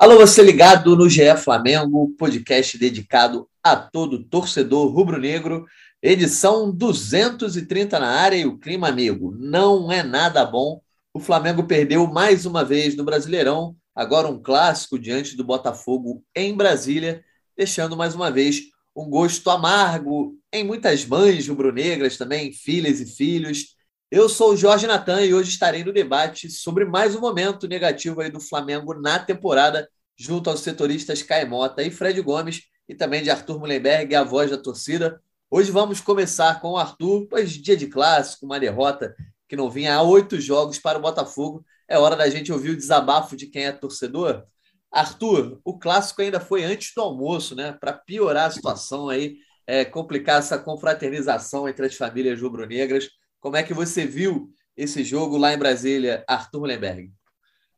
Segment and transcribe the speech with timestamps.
[0.00, 5.66] Alô, você ligado no GE Flamengo, podcast dedicado a todo torcedor rubro-negro,
[6.00, 9.36] edição 230 na área e o clima amigo.
[9.38, 10.80] Não é nada bom.
[11.12, 16.56] O Flamengo perdeu mais uma vez no Brasileirão, agora um clássico diante do Botafogo em
[16.56, 17.22] Brasília,
[17.54, 18.62] deixando mais uma vez
[18.96, 23.76] um gosto amargo em muitas mães rubro-negras também, filhas e filhos.
[24.10, 28.20] Eu sou o Jorge Natan e hoje estarei no debate sobre mais um momento negativo
[28.20, 29.88] aí do Flamengo na temporada,
[30.20, 34.58] junto aos setoristas Caemota e Fred Gomes, e também de Arthur Mullenberg, a voz da
[34.58, 35.18] torcida.
[35.50, 39.16] Hoje vamos começar com o Arthur, pois dia de clássico, uma derrota
[39.48, 41.64] que não vinha há oito jogos para o Botafogo.
[41.88, 44.44] É hora da gente ouvir o desabafo de quem é torcedor.
[44.92, 47.72] Arthur, o clássico ainda foi antes do almoço, né?
[47.72, 53.08] Para piorar a situação aí, é, complicar essa confraternização entre as famílias rubro-negras.
[53.40, 57.10] Como é que você viu esse jogo lá em Brasília, Arthur Lemberg?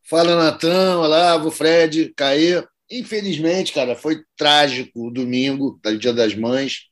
[0.05, 2.63] Fala, Natan, Olavo, Fred, Caê.
[2.91, 6.89] Infelizmente, cara, foi trágico o domingo, Dia das Mães.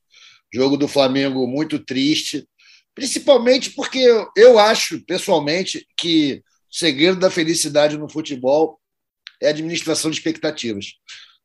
[0.53, 2.45] Jogo do Flamengo muito triste,
[2.93, 8.79] principalmente porque eu acho, pessoalmente, que o segredo da felicidade no futebol
[9.41, 10.93] é a administração de expectativas.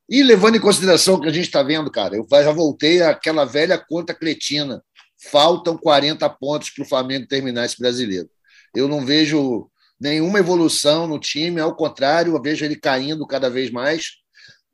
[0.08, 3.44] E levando em consideração o que a gente está vendo, cara, eu já voltei àquela
[3.44, 4.82] velha conta cretina.
[5.30, 8.28] Faltam 40 pontos para o Flamengo terminar esse brasileiro.
[8.74, 13.70] Eu não vejo nenhuma evolução no time, ao contrário, eu vejo ele caindo cada vez
[13.70, 14.16] mais.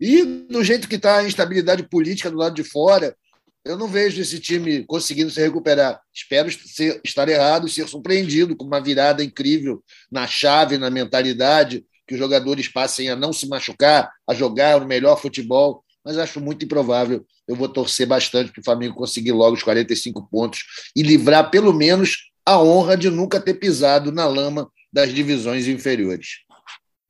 [0.01, 3.17] E do jeito que está a instabilidade política do lado de fora,
[3.65, 6.01] eu não vejo esse time conseguindo se recuperar.
[6.13, 11.85] Espero ser, estar errado e ser surpreendido com uma virada incrível na chave, na mentalidade,
[12.07, 16.41] que os jogadores passem a não se machucar, a jogar o melhor futebol, mas acho
[16.41, 17.25] muito improvável.
[17.47, 20.65] Eu vou torcer bastante para o Flamengo conseguir logo os 45 pontos
[20.97, 26.41] e livrar pelo menos a honra de nunca ter pisado na lama das divisões inferiores.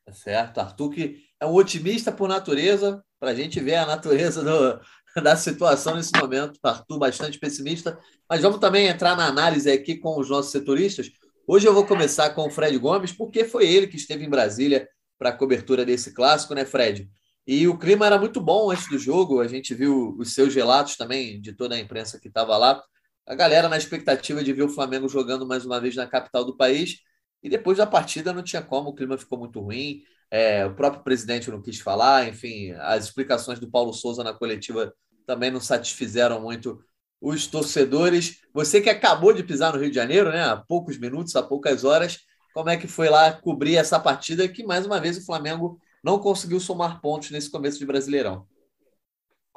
[0.04, 4.42] Tá certo, Arthur, que é um otimista por natureza, para a gente ver a natureza
[4.42, 4.80] do,
[5.22, 6.58] da situação nesse momento.
[6.62, 7.98] Arthur, bastante pessimista.
[8.28, 11.10] Mas vamos também entrar na análise aqui com os nossos setoristas.
[11.46, 14.88] Hoje eu vou começar com o Fred Gomes, porque foi ele que esteve em Brasília
[15.18, 17.08] para a cobertura desse clássico, né, Fred?
[17.46, 20.96] E o clima era muito bom antes do jogo, a gente viu os seus relatos
[20.96, 22.82] também, de toda a imprensa que estava lá.
[23.26, 26.56] A galera na expectativa de ver o Flamengo jogando mais uma vez na capital do
[26.56, 26.98] país.
[27.42, 30.02] E depois da partida não tinha como, o clima ficou muito ruim.
[30.30, 34.94] É, o próprio presidente não quis falar, enfim, as explicações do Paulo Souza na coletiva
[35.26, 36.82] também não satisfizeram muito
[37.20, 38.38] os torcedores.
[38.54, 40.42] Você que acabou de pisar no Rio de Janeiro, né?
[40.44, 42.18] Há poucos minutos, há poucas horas,
[42.52, 46.18] como é que foi lá cobrir essa partida que, mais uma vez, o Flamengo não
[46.18, 48.46] conseguiu somar pontos nesse começo de Brasileirão?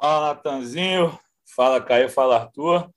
[0.00, 1.18] Fala, Natanzinho.
[1.54, 2.08] Fala, Caio.
[2.08, 2.90] Fala, Arthur.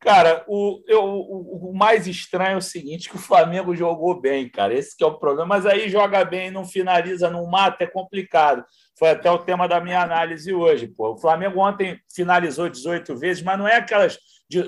[0.00, 4.48] Cara, o, eu, o, o, mais estranho é o seguinte, que o Flamengo jogou bem,
[4.48, 4.72] cara.
[4.72, 5.46] Esse que é o problema.
[5.48, 8.64] Mas aí joga bem, não finaliza, não mata, é complicado.
[8.96, 10.86] Foi até o tema da minha análise hoje.
[10.86, 11.14] Pô.
[11.14, 14.18] O Flamengo ontem finalizou 18 vezes, mas não é aquelas.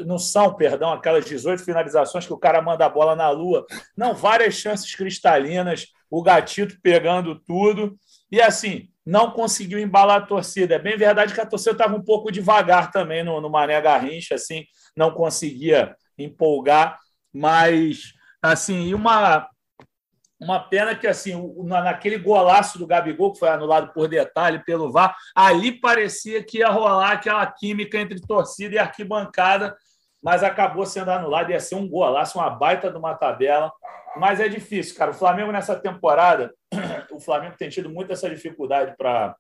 [0.05, 3.65] Não são, perdão, aquelas 18 finalizações que o cara manda a bola na lua.
[3.97, 7.97] Não, várias chances cristalinas, o gatito pegando tudo.
[8.31, 10.77] E assim, não conseguiu embalar a torcida.
[10.77, 14.35] É bem verdade que a torcida estava um pouco devagar também no, no Mané Garrincha,
[14.35, 14.65] assim,
[14.97, 16.99] não conseguia empolgar,
[17.33, 19.49] mas assim, uma
[20.41, 25.15] uma pena que assim, naquele golaço do Gabigol que foi anulado por detalhe pelo VAR,
[25.37, 29.77] ali parecia que ia rolar aquela química entre torcida e arquibancada,
[30.23, 33.71] mas acabou sendo anulado, ia ser um golaço, uma baita de uma tabela,
[34.17, 35.11] mas é difícil, cara.
[35.11, 36.55] O Flamengo nessa temporada,
[37.15, 39.37] o Flamengo tem tido muita essa dificuldade para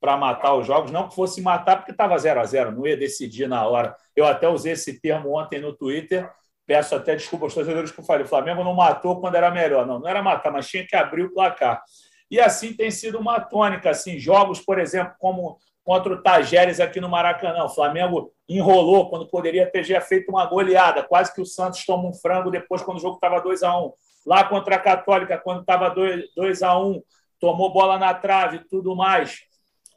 [0.00, 2.94] para matar os jogos, não que fosse matar porque estava 0 a 0 não ia
[2.94, 3.96] decidir na hora.
[4.14, 6.30] Eu até usei esse termo ontem no Twitter,
[6.66, 9.86] peço até desculpa aos torcedores que eu falei, o Flamengo não matou quando era melhor.
[9.86, 11.82] Não, não era matar, mas tinha que abrir o placar.
[12.30, 17.00] E assim tem sido uma tônica, assim, jogos, por exemplo, como contra o Tajeres aqui
[17.00, 17.64] no Maracanã.
[17.64, 22.08] O Flamengo enrolou quando poderia ter já feito uma goleada, quase que o Santos toma
[22.08, 23.92] um frango depois quando o jogo estava 2 a 1
[24.24, 27.02] Lá contra a Católica, quando estava 2 a 1
[27.38, 29.44] tomou bola na trave e tudo mais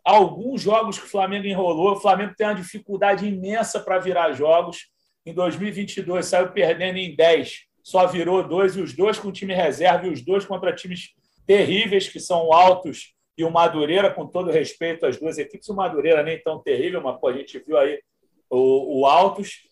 [0.08, 1.92] alguns jogos que o Flamengo enrolou.
[1.92, 4.88] O Flamengo tem uma dificuldade imensa para virar jogos.
[5.26, 10.08] Em 2022 saiu perdendo em 10, só virou dois, e os dois com time reserva,
[10.08, 11.10] e os dois contra times
[11.46, 15.68] terríveis, que são Altos e o Madureira, com todo respeito às duas equipes.
[15.68, 18.00] O Madureira nem tão terrível, mas pô, a gente viu aí
[18.50, 19.67] o, o Altos.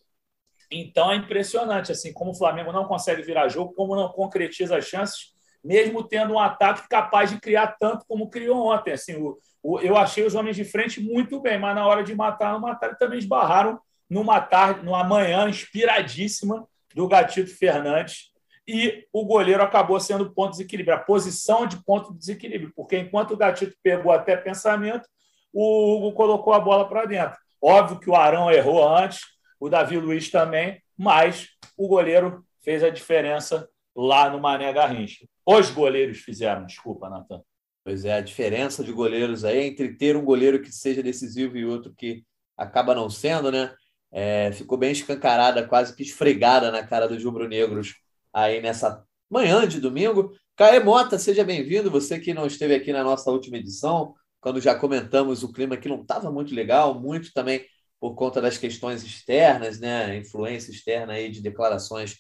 [0.72, 4.86] Então é impressionante assim como o Flamengo não consegue virar jogo, como não concretiza as
[4.86, 5.34] chances,
[5.64, 8.94] mesmo tendo um ataque capaz de criar tanto como criou ontem.
[8.94, 12.54] Assim, o, eu achei os homens de frente muito bem, mas na hora de matar,
[12.54, 13.80] não mataram, também esbarraram
[14.10, 18.32] numa tarde, numa manhã inspiradíssima do Gatito Fernandes.
[18.68, 22.98] e o goleiro acabou sendo ponto de desequilíbrio, a posição de ponto de desequilíbrio, porque
[22.98, 25.08] enquanto o Gatito pegou até pensamento,
[25.54, 27.38] o Hugo colocou a bola para dentro.
[27.62, 29.22] Óbvio que o Arão errou antes,
[29.60, 35.26] o Davi Luiz também, mas o goleiro fez a diferença lá no Mané Garrincha.
[35.46, 37.42] Os goleiros fizeram, desculpa, Natan.
[37.84, 41.66] Pois é, a diferença de goleiros aí entre ter um goleiro que seja decisivo e
[41.66, 42.24] outro que
[42.58, 43.74] acaba não sendo, né?
[44.12, 47.96] É, ficou bem escancarada, quase que esfregada na cara dos rubro-negros
[48.34, 50.32] aí nessa manhã de domingo.
[50.56, 51.92] Caê Mota, seja bem-vindo.
[51.92, 55.90] Você que não esteve aqui na nossa última edição, quando já comentamos o clima que
[55.90, 57.66] não estava muito legal, muito também
[58.06, 60.16] por conta das questões externas, né?
[60.16, 62.18] Influência externa aí de declarações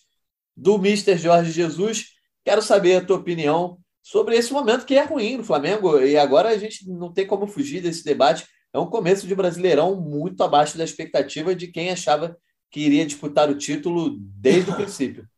[0.57, 2.07] do Mister Jorge Jesus.
[2.43, 5.99] Quero saber a tua opinião sobre esse momento que é ruim no Flamengo.
[5.99, 8.47] E agora a gente não tem como fugir desse debate.
[8.73, 12.35] É um começo de Brasileirão muito abaixo da expectativa de quem achava
[12.71, 15.29] que iria disputar o título desde o princípio.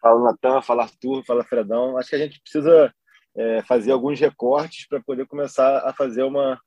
[0.00, 1.98] Fala Natan, fala Arthur, fala Fredão.
[1.98, 2.94] Acho que a gente precisa
[3.36, 6.60] é, fazer alguns recortes para poder começar a fazer uma,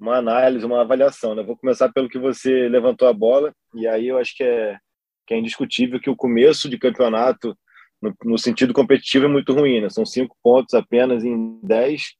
[0.00, 1.34] uma análise, uma avaliação.
[1.34, 1.42] Né?
[1.42, 4.78] Vou começar pelo que você levantou a bola, e aí eu acho que é,
[5.26, 7.56] que é indiscutível que o começo de campeonato
[8.00, 9.90] no, no, sentido competitivo é muito ruim, né?
[9.90, 12.14] São cinco pontos apenas em dez,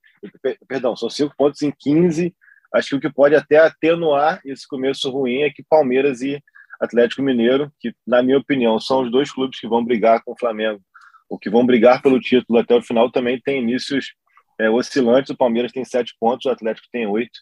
[0.68, 2.34] perdão, são cinco pontos em quinze.
[2.72, 6.40] Acho que o que pode até atenuar esse começo ruim é que Palmeiras e
[6.80, 10.38] Atlético Mineiro, que na minha opinião são os dois clubes que vão brigar com o
[10.38, 10.80] Flamengo,
[11.28, 14.14] ou que vão brigar pelo título até o final, também tem inícios
[14.58, 15.30] é, oscilantes.
[15.30, 17.40] O Palmeiras tem sete pontos, o Atlético tem oito.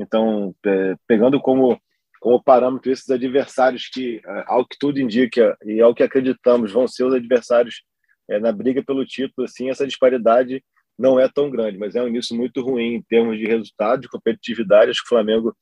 [0.00, 1.80] Então, é, pegando como
[2.20, 6.86] como parâmetro esses adversários que, é, ao que tudo indica e ao que acreditamos, vão
[6.86, 7.82] ser os adversários
[8.28, 10.62] é, na briga pelo título, assim, essa disparidade
[10.98, 14.08] não é tão grande, mas é um início muito ruim em termos de resultado, de
[14.08, 14.90] competitividade.
[14.90, 15.56] Acho que o Flamengo,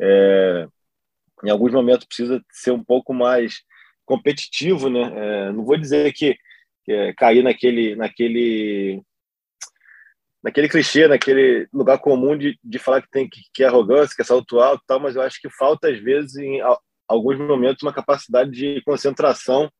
[0.00, 0.66] é,
[1.44, 3.62] em alguns momentos, precisa ser um pouco mais
[4.04, 5.12] competitivo, né?
[5.14, 6.36] É, não vou dizer que,
[6.88, 9.00] é, cair naquele, naquele
[10.42, 14.22] naquele clichê, naquele lugar comum de, de falar que tem que, que é arrogância, que
[14.22, 16.60] é salto alto, tal, mas eu acho que falta às vezes em
[17.06, 19.70] alguns momentos uma capacidade de concentração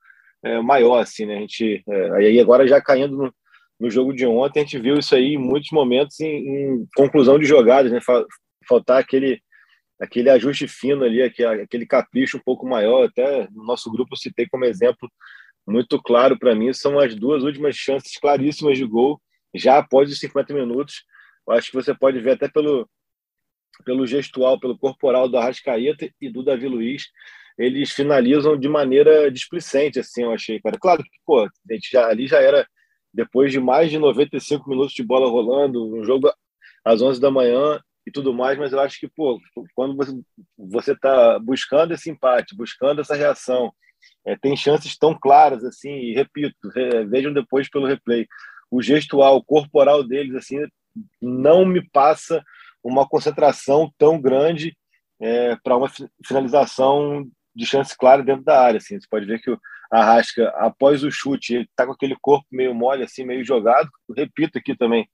[0.45, 1.37] é, maior, assim, né?
[1.37, 3.35] A gente é, aí agora já caindo no,
[3.79, 7.39] no, jogo de ontem a gente viu isso aí em muitos momentos em, em conclusão
[7.39, 8.01] de jogadas, né?
[8.69, 9.41] Faltar aquele
[10.01, 13.05] aquele ajuste fino ali, aquele, aquele capricho um pouco maior.
[13.07, 15.11] Até no nosso grupo eu citei como exemplo
[15.67, 19.21] muito claro para mim são as duas últimas chances claríssimas de gol
[19.55, 21.05] já após os 50 minutos.
[21.47, 22.89] Eu acho que você pode ver até pelo,
[23.85, 27.09] pelo gestual, pelo corporal do Arrascaeta e do Davi Luiz,
[27.59, 30.79] eles finalizam de maneira displicente, assim, eu achei, cara.
[30.79, 32.67] Claro que, pô, a gente já, ali já era
[33.13, 36.33] depois de mais de 95 minutos de bola rolando, um jogo
[36.85, 39.39] às 11 da manhã e tudo mais, mas eu acho que, pô,
[39.75, 40.13] quando você
[40.57, 43.73] você está buscando esse empate, buscando essa reação,
[44.27, 46.57] é, tem chances tão claras assim, e repito,
[47.09, 48.27] vejam depois pelo replay
[48.71, 50.65] o gestual corporal deles assim
[51.21, 52.43] não me passa
[52.83, 54.77] uma concentração tão grande
[55.21, 55.91] é, para uma
[56.25, 58.79] finalização de chance clara dentro da área.
[58.79, 58.99] Assim.
[58.99, 62.75] Você pode ver que o Arrasca, após o chute, ele está com aquele corpo meio
[62.75, 63.89] mole, assim, meio jogado.
[64.09, 65.09] Eu repito aqui também,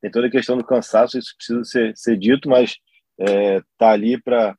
[0.00, 2.76] tem toda a questão do cansaço, isso precisa ser, ser dito, mas
[3.18, 4.56] é, tá ali para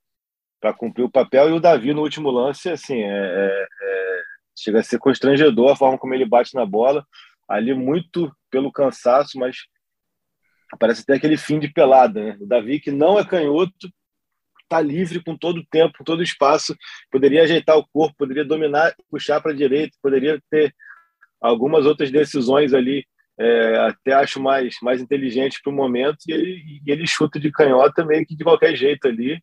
[0.77, 1.49] cumprir o papel.
[1.49, 4.21] E o Davi, no último lance, assim, é, é, é,
[4.57, 7.05] chega a ser constrangedor a forma como ele bate na bola
[7.47, 9.57] ali muito pelo cansaço, mas
[10.79, 12.23] parece até aquele fim de pelada.
[12.23, 12.37] Né?
[12.39, 13.89] O Davi, que não é canhoto,
[14.67, 16.75] está livre com todo o tempo, com todo o espaço,
[17.09, 20.73] poderia ajeitar o corpo, poderia dominar, puxar para a direita, poderia ter
[21.39, 23.05] algumas outras decisões ali,
[23.39, 27.51] é, até acho mais, mais inteligentes para o momento, e ele, e ele chuta de
[27.51, 29.41] canhota meio que de qualquer jeito ali.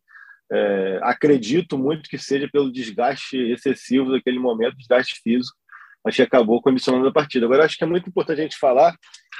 [0.51, 5.57] É, acredito muito que seja pelo desgaste excessivo daquele momento, desgaste físico,
[6.05, 7.47] mas que acabou condicionando a partida.
[7.47, 8.95] Agora, acho que é muito importante a gente falar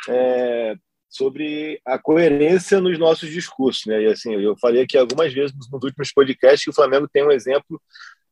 [0.10, 0.76] é,
[1.08, 3.86] sobre a coerência nos nossos discursos.
[3.86, 4.02] Né?
[4.02, 7.32] E, assim, eu falei aqui algumas vezes nos últimos podcasts que o Flamengo tem um
[7.32, 7.80] exemplo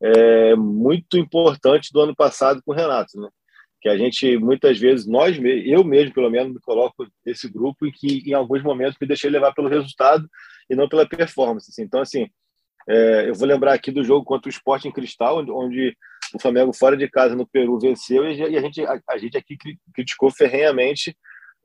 [0.02, 3.20] é, muito importante do ano passado com o Renato.
[3.20, 3.28] Né?
[3.80, 7.92] Que a gente, muitas vezes, nós, eu mesmo, pelo menos, me coloco nesse grupo e
[7.92, 10.28] que, em alguns momentos, me deixei levar pelo resultado
[10.68, 11.70] e não pela performance.
[11.70, 11.82] Assim.
[11.82, 12.28] Então, assim,
[12.88, 15.96] é, eu vou lembrar aqui do jogo contra o Sport em Cristal, onde
[16.34, 19.56] o Flamengo fora de casa no Peru venceu e a gente, a, gente aqui
[19.94, 21.16] criticou ferrenhamente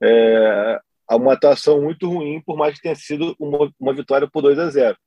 [0.02, 0.80] é,
[1.12, 4.70] uma atuação muito ruim, por mais que tenha sido uma, uma vitória por 2 a
[4.70, 4.98] 0.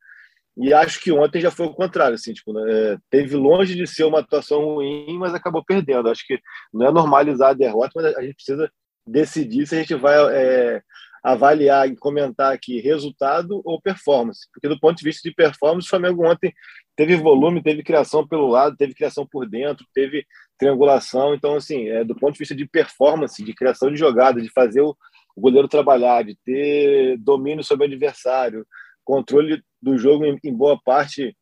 [0.57, 4.05] E acho que ontem já foi o contrário, assim, tipo, né, teve longe de ser
[4.05, 6.11] uma atuação ruim, mas acabou perdendo.
[6.11, 6.39] Acho que
[6.75, 8.71] não é normalizar a derrota, mas a gente precisa
[9.07, 10.83] decidir se a gente vai é,
[11.23, 14.47] avaliar e comentar aqui resultado ou performance.
[14.53, 16.53] Porque do ponto de vista de performance, o Flamengo ontem
[16.97, 20.27] teve volume, teve criação pelo lado, teve criação por dentro, teve
[20.59, 21.35] triangulação.
[21.35, 24.81] Então, assim, é, do ponto de vista de performance, de criação de jogada, de fazer
[24.81, 24.97] o,
[25.35, 28.67] o goleiro trabalhar, de ter domínio sobre o adversário,
[29.05, 31.37] controle do jogo em, em boa parte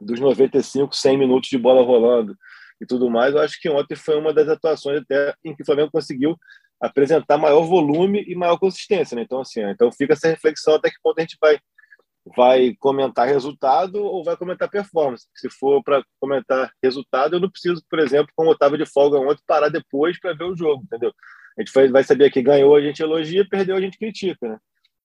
[0.00, 2.36] dos 95, 100 minutos de bola rolando
[2.80, 5.66] e tudo mais, eu acho que ontem foi uma das atuações até em que o
[5.66, 6.36] Flamengo conseguiu
[6.80, 9.22] apresentar maior volume e maior consistência, né?
[9.22, 11.58] Então assim, então fica essa reflexão até que ponto a gente vai
[12.36, 15.26] vai comentar resultado ou vai comentar performance.
[15.34, 19.18] Se for para comentar resultado, eu não preciso, por exemplo, como eu estava de folga
[19.18, 21.12] ontem, parar depois para ver o jogo, entendeu?
[21.56, 24.58] A gente vai saber que ganhou, a gente elogia, perdeu, a gente critica, né?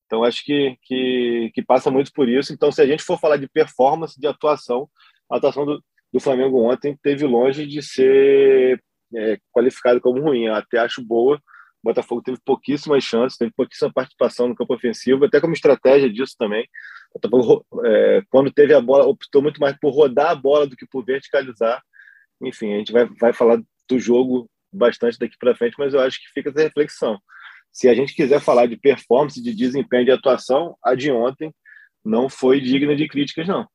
[0.05, 2.53] Então, acho que, que, que, passa muito por isso.
[2.53, 4.87] Então, se a gente for falar de performance, de atuação,
[5.31, 8.79] a atuação do, do Flamengo ontem teve longe de ser
[9.15, 10.45] é, qualificado como ruim.
[10.45, 11.37] Eu até acho boa.
[11.37, 16.35] O Botafogo teve pouquíssimas chances, teve pouquíssima participação no campo ofensivo, até como estratégia disso
[16.37, 16.67] também.
[17.13, 20.85] Botafogo, é, quando teve a bola, optou muito mais por rodar a bola do que
[20.87, 21.81] por verticalizar.
[22.41, 26.19] Enfim, a gente vai, vai falar do jogo bastante daqui para frente, mas eu acho
[26.19, 27.19] que fica essa reflexão
[27.73, 31.53] se a gente quiser falar de performance, de desempenho, de atuação, a de ontem
[32.05, 33.67] não foi digna de críticas, não.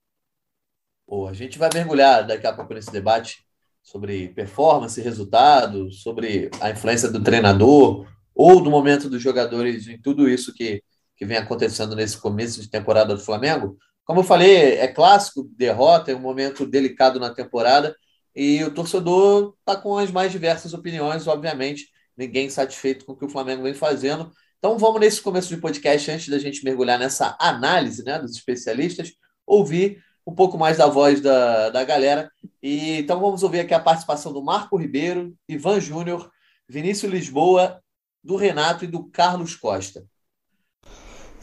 [1.05, 3.45] Pô, a gente vai mergulhar daqui a pouco nesse debate
[3.83, 10.29] sobre performance, resultado, sobre a influência do treinador ou do momento dos jogadores em tudo
[10.29, 10.81] isso que,
[11.19, 13.77] que vem acontecendo nesse começo de temporada do Flamengo.
[14.05, 17.95] Como eu falei, é clássico, derrota, é um momento delicado na temporada
[18.35, 23.25] e o torcedor está com as mais diversas opiniões, obviamente ninguém satisfeito com o que
[23.25, 24.31] o Flamengo vem fazendo.
[24.59, 29.13] Então vamos nesse começo de podcast, antes da gente mergulhar nessa análise né, dos especialistas,
[29.47, 32.31] ouvir um pouco mais da voz da, da galera.
[32.63, 36.31] E então vamos ouvir aqui a participação do Marco Ribeiro, Ivan Júnior,
[36.69, 37.81] Vinícius Lisboa,
[38.23, 40.05] do Renato e do Carlos Costa.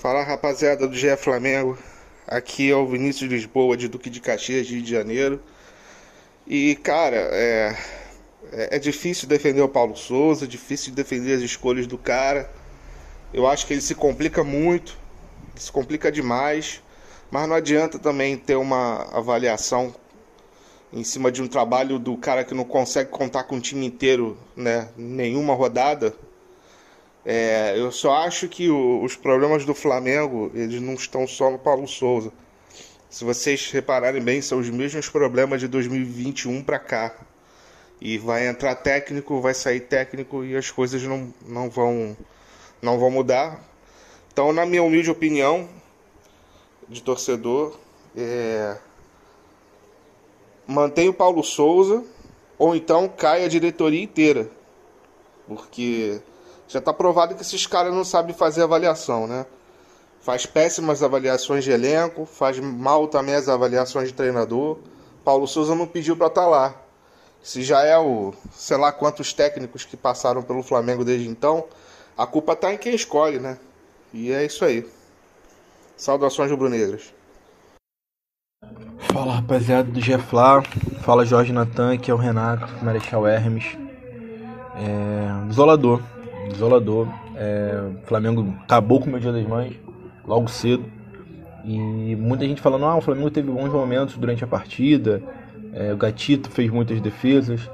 [0.05, 1.75] Fala rapaziada do GE Flamengo,
[2.27, 5.41] aqui é o Vinícius Lisboa de Duque de Caxias, Rio de Janeiro.
[6.45, 7.75] E cara, é,
[8.51, 12.51] é, é difícil defender o Paulo Souza, difícil defender as escolhas do cara.
[13.33, 14.95] Eu acho que ele se complica muito,
[15.55, 16.83] se complica demais,
[17.31, 19.91] mas não adianta também ter uma avaliação
[20.93, 24.37] em cima de um trabalho do cara que não consegue contar com o time inteiro,
[24.55, 24.87] né?
[24.95, 26.13] Nenhuma rodada.
[27.25, 31.57] É, eu só acho que o, os problemas do Flamengo eles não estão só no
[31.57, 32.31] Paulo Souza.
[33.09, 37.15] Se vocês repararem bem, são os mesmos problemas de 2021 para cá.
[37.99, 42.15] E vai entrar técnico, vai sair técnico e as coisas não, não, vão,
[42.81, 43.59] não vão mudar.
[44.31, 45.67] Então, na minha humilde opinião
[46.87, 47.79] de torcedor,
[48.15, 48.77] é...
[50.67, 52.03] mantém o Paulo Souza
[52.59, 54.47] ou então cai a diretoria inteira.
[55.47, 56.21] Porque
[56.67, 59.45] já está provado que esses caras não sabem fazer avaliação, né?
[60.21, 64.79] Faz péssimas avaliações de elenco, faz mal também as avaliações de treinador.
[65.23, 66.75] Paulo Souza não pediu para estar tá lá.
[67.43, 71.65] Se já é o, sei lá quantos técnicos que passaram pelo Flamengo desde então,
[72.17, 73.59] a culpa está em quem escolhe, né?
[74.11, 74.89] E é isso aí.
[75.95, 77.13] Saudações rubro-negras.
[79.13, 80.63] Fala rapaziada do Geflá,
[81.03, 83.77] fala Jorge Natan, que é o Renato, Marechal Hermes.
[84.75, 86.01] É, desolador,
[86.49, 87.07] desolador.
[87.35, 89.73] É, o Flamengo acabou com o meu dia das mães
[90.25, 90.85] logo cedo.
[91.63, 95.21] E muita gente falando, ah, o Flamengo teve bons momentos durante a partida,
[95.73, 97.69] é, o Gatito fez muitas defesas,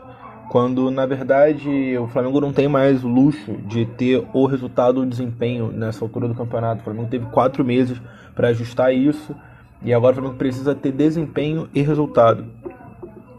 [0.49, 5.05] quando na verdade o Flamengo não tem mais o luxo de ter o resultado, o
[5.05, 6.81] desempenho nessa altura do campeonato.
[6.81, 8.01] O Flamengo teve quatro meses
[8.33, 9.35] para ajustar isso
[9.83, 12.45] e agora o Flamengo precisa ter desempenho e resultado.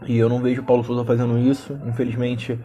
[0.05, 2.59] E eu não vejo o Paulo Souza fazendo isso, infelizmente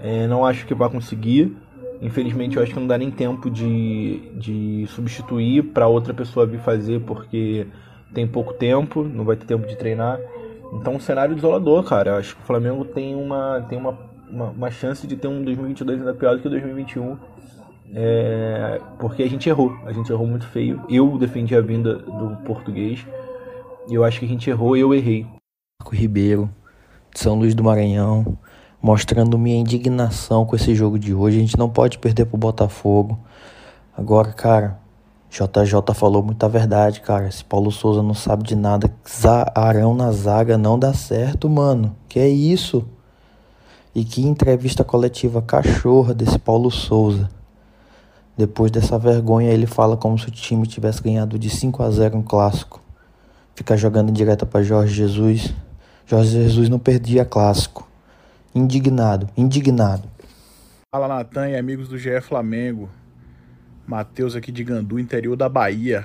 [0.00, 1.56] é, não acho que vai conseguir.
[2.00, 6.60] Infelizmente eu acho que não dá nem tempo de, de substituir para outra pessoa vir
[6.60, 7.66] fazer porque
[8.14, 10.18] tem pouco tempo, não vai ter tempo de treinar.
[10.72, 12.12] Então, um cenário desolador, cara.
[12.12, 15.42] Eu acho que o Flamengo tem uma, tem uma, uma, uma chance de ter um
[15.42, 17.16] 2022 ainda pior do que 2021.
[17.94, 19.76] É, porque a gente errou.
[19.84, 20.82] A gente errou muito feio.
[20.88, 23.06] Eu defendi a vinda do português.
[23.88, 25.26] E eu acho que a gente errou e eu errei.
[25.80, 26.50] Marco Ribeiro,
[27.12, 28.38] de São Luís do Maranhão,
[28.80, 31.38] mostrando minha indignação com esse jogo de hoje.
[31.38, 33.18] A gente não pode perder pro Botafogo.
[33.96, 34.78] Agora, cara,
[35.30, 37.28] JJ falou muita verdade, cara.
[37.28, 38.92] Esse Paulo Souza não sabe de nada.
[39.54, 41.94] Arão na zaga não dá certo, mano.
[42.08, 42.84] Que é isso?
[43.94, 47.28] E que entrevista coletiva cachorra desse Paulo Souza.
[48.36, 52.18] Depois dessa vergonha, ele fala como se o time tivesse ganhado de 5 a 0
[52.18, 52.80] um clássico.
[53.56, 55.52] Fica jogando direta para Jorge Jesus.
[56.06, 57.87] Jorge Jesus não perdia clássico.
[58.58, 60.10] Indignado, indignado.
[60.92, 62.90] Fala Natan e amigos do GE Flamengo.
[63.86, 66.04] Matheus aqui de Gandu, interior da Bahia.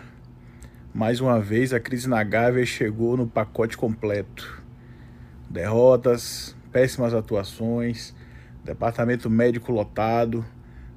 [0.94, 4.62] Mais uma vez a crise na Gávea chegou no pacote completo.
[5.50, 8.14] Derrotas, péssimas atuações,
[8.64, 10.46] departamento médico lotado,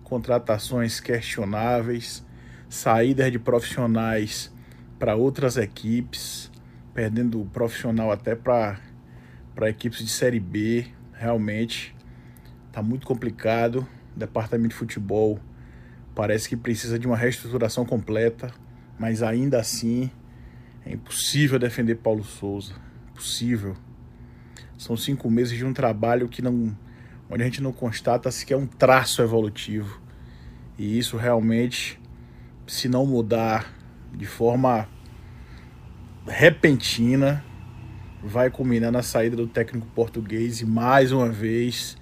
[0.04, 2.22] contratações questionáveis,
[2.68, 4.52] saídas de profissionais
[4.98, 6.52] para outras equipes,
[6.92, 8.78] perdendo profissional até para
[9.62, 10.94] equipes de Série B.
[11.16, 11.96] Realmente
[12.68, 13.86] está muito complicado.
[14.14, 15.40] O departamento de futebol
[16.14, 18.52] parece que precisa de uma reestruturação completa,
[18.98, 20.10] mas ainda assim
[20.84, 22.74] é impossível defender Paulo Souza.
[23.10, 23.76] Impossível.
[24.76, 26.76] São cinco meses de um trabalho que não,
[27.30, 30.00] onde a gente não constata sequer um traço evolutivo.
[30.78, 31.98] E isso realmente,
[32.66, 33.72] se não mudar
[34.12, 34.86] de forma
[36.26, 37.42] repentina,
[38.22, 41.96] vai culminar na saída do técnico português e mais uma vez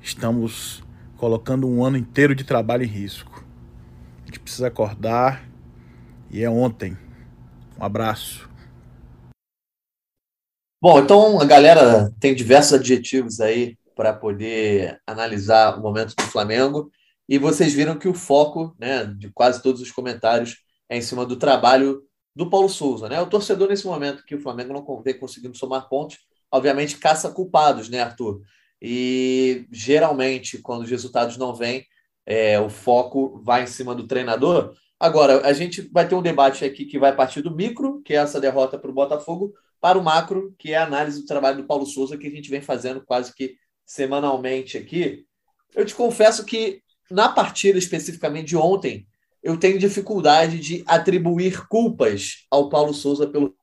[0.00, 0.82] estamos
[1.16, 3.44] colocando um ano inteiro de trabalho em risco.
[4.22, 5.48] A gente precisa acordar
[6.30, 6.96] e é ontem.
[7.78, 8.48] Um abraço.
[10.80, 16.90] Bom, então a galera tem diversos adjetivos aí para poder analisar o momento do Flamengo
[17.28, 21.26] e vocês viram que o foco né, de quase todos os comentários é em cima
[21.26, 22.02] do trabalho
[22.38, 23.08] do Paulo Souza.
[23.08, 23.20] Né?
[23.20, 26.20] O torcedor, nesse momento que o Flamengo não vem conseguindo somar pontos,
[26.52, 28.40] obviamente caça culpados, né, Arthur?
[28.80, 31.84] E geralmente, quando os resultados não vêm,
[32.24, 34.72] é, o foco vai em cima do treinador.
[35.00, 38.18] Agora, a gente vai ter um debate aqui que vai partir do micro, que é
[38.18, 41.66] essa derrota para o Botafogo, para o macro, que é a análise do trabalho do
[41.66, 45.24] Paulo Souza, que a gente vem fazendo quase que semanalmente aqui.
[45.74, 49.07] Eu te confesso que na partida especificamente de ontem,
[49.42, 53.56] eu tenho dificuldade de atribuir culpas ao Paulo Souza pelo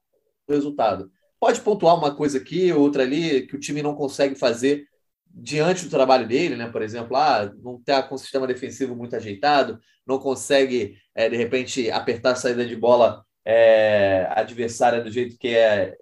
[0.48, 1.12] resultado.
[1.40, 4.88] Pode pontuar uma coisa aqui, outra ali, que o time não consegue fazer
[5.28, 6.70] diante do trabalho dele, né?
[6.70, 11.36] Por exemplo, ah, não está com o sistema defensivo muito ajeitado, não consegue, é, de
[11.36, 15.96] repente, apertar a saída de bola é, adversária do jeito que é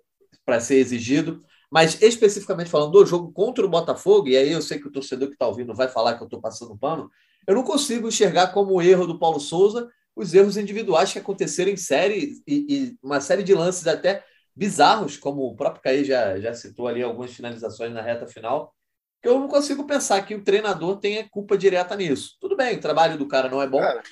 [0.46, 1.42] para ser exigido.
[1.72, 5.30] Mas especificamente falando do jogo contra o Botafogo, e aí eu sei que o torcedor
[5.30, 7.10] que está ouvindo vai falar que eu estou passando pano,
[7.48, 11.78] eu não consigo enxergar como erro do Paulo Souza os erros individuais que aconteceram em
[11.78, 14.24] série e, e, uma série de lances até
[14.56, 18.74] bizarros, como o próprio Caí já, já citou ali algumas finalizações na reta final,
[19.22, 22.38] que eu não consigo pensar que o treinador tenha culpa direta nisso.
[22.40, 24.04] Tudo bem, o trabalho do cara não é bom, cara,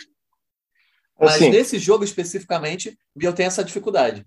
[1.19, 4.25] mas assim, nesse jogo especificamente, eu tenho essa dificuldade.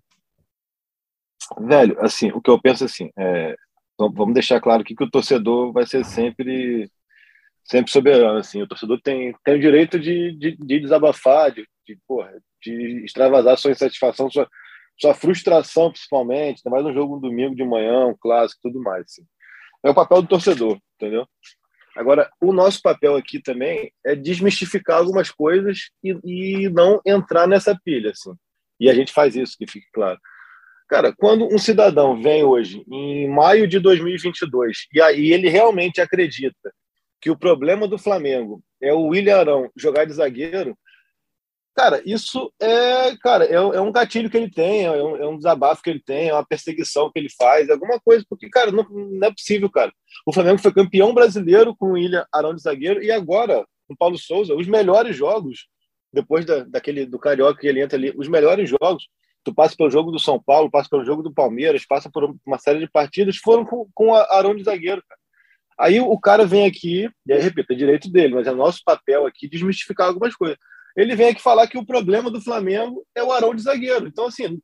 [1.59, 3.57] Velho, assim, o que eu penso assim, é,
[3.99, 6.89] vamos deixar claro aqui que o torcedor vai ser sempre
[7.65, 8.63] sempre soberano, assim.
[8.63, 13.57] O torcedor tem, tem o direito de, de, de desabafar, de, de, porra, de extravasar
[13.57, 14.49] sua insatisfação, sua,
[15.01, 19.03] sua frustração, principalmente, ainda mais um jogo um domingo de manhã, um clássico, tudo mais.
[19.03, 19.25] Assim.
[19.85, 21.27] É o papel do torcedor, entendeu?
[21.97, 27.79] Agora, o nosso papel aqui também é desmistificar algumas coisas e, e não entrar nessa
[27.85, 28.35] pilha, assim.
[28.81, 30.19] E a gente faz isso, que fique claro.
[30.89, 36.73] Cara, quando um cidadão vem hoje, em maio de 2022, e aí ele realmente acredita
[37.25, 40.77] que o problema do Flamengo é o William Arão jogar de zagueiro,
[41.75, 45.39] cara, isso é, cara, é, é um gatilho que ele tem, é um, é um,
[45.39, 48.87] desabafo que ele tem, é uma perseguição que ele faz, alguma coisa, porque, cara, não,
[48.91, 49.91] não, é possível, cara.
[50.27, 53.97] O Flamengo foi campeão brasileiro com o William Arão de zagueiro e agora, com o
[53.97, 55.67] Paulo Souza, os melhores jogos,
[56.13, 59.09] depois da, daquele do Carioca que ele entra ali, os melhores jogos,
[59.43, 62.59] tu passa pelo jogo do São Paulo, passa pelo jogo do Palmeiras, passa por uma
[62.59, 65.24] série de partidas, foram com, com Arão de zagueiro, cara.
[65.79, 69.27] Aí o cara vem aqui, e aí, repito, é direito dele, mas é nosso papel
[69.27, 70.57] aqui desmistificar algumas coisas.
[70.97, 74.07] Ele vem aqui falar que o problema do Flamengo é o Arão de zagueiro.
[74.07, 74.61] Então, assim,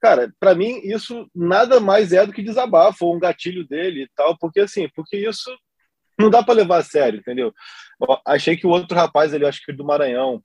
[0.00, 4.08] cara, para mim isso nada mais é do que desabafo ou um gatilho dele e
[4.16, 5.54] tal, porque assim, porque isso
[6.18, 7.52] não dá para levar a sério, entendeu?
[8.26, 10.42] achei que o outro rapaz ali, acho que do Maranhão,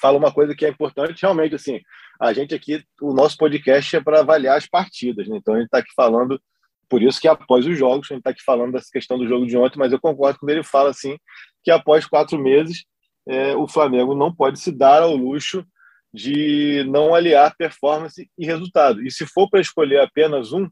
[0.00, 1.80] fala uma coisa que é importante, realmente, assim,
[2.20, 5.36] a gente aqui, o nosso podcast é para avaliar as partidas, né?
[5.36, 6.40] então a gente está aqui falando
[6.88, 9.46] por isso que após os jogos, a gente está aqui falando dessa questão do jogo
[9.46, 11.16] de ontem, mas eu concordo quando ele fala assim
[11.62, 12.84] que após quatro meses
[13.28, 15.66] é, o Flamengo não pode se dar ao luxo
[16.14, 19.02] de não aliar performance e resultado.
[19.02, 20.68] E se for para escolher apenas um,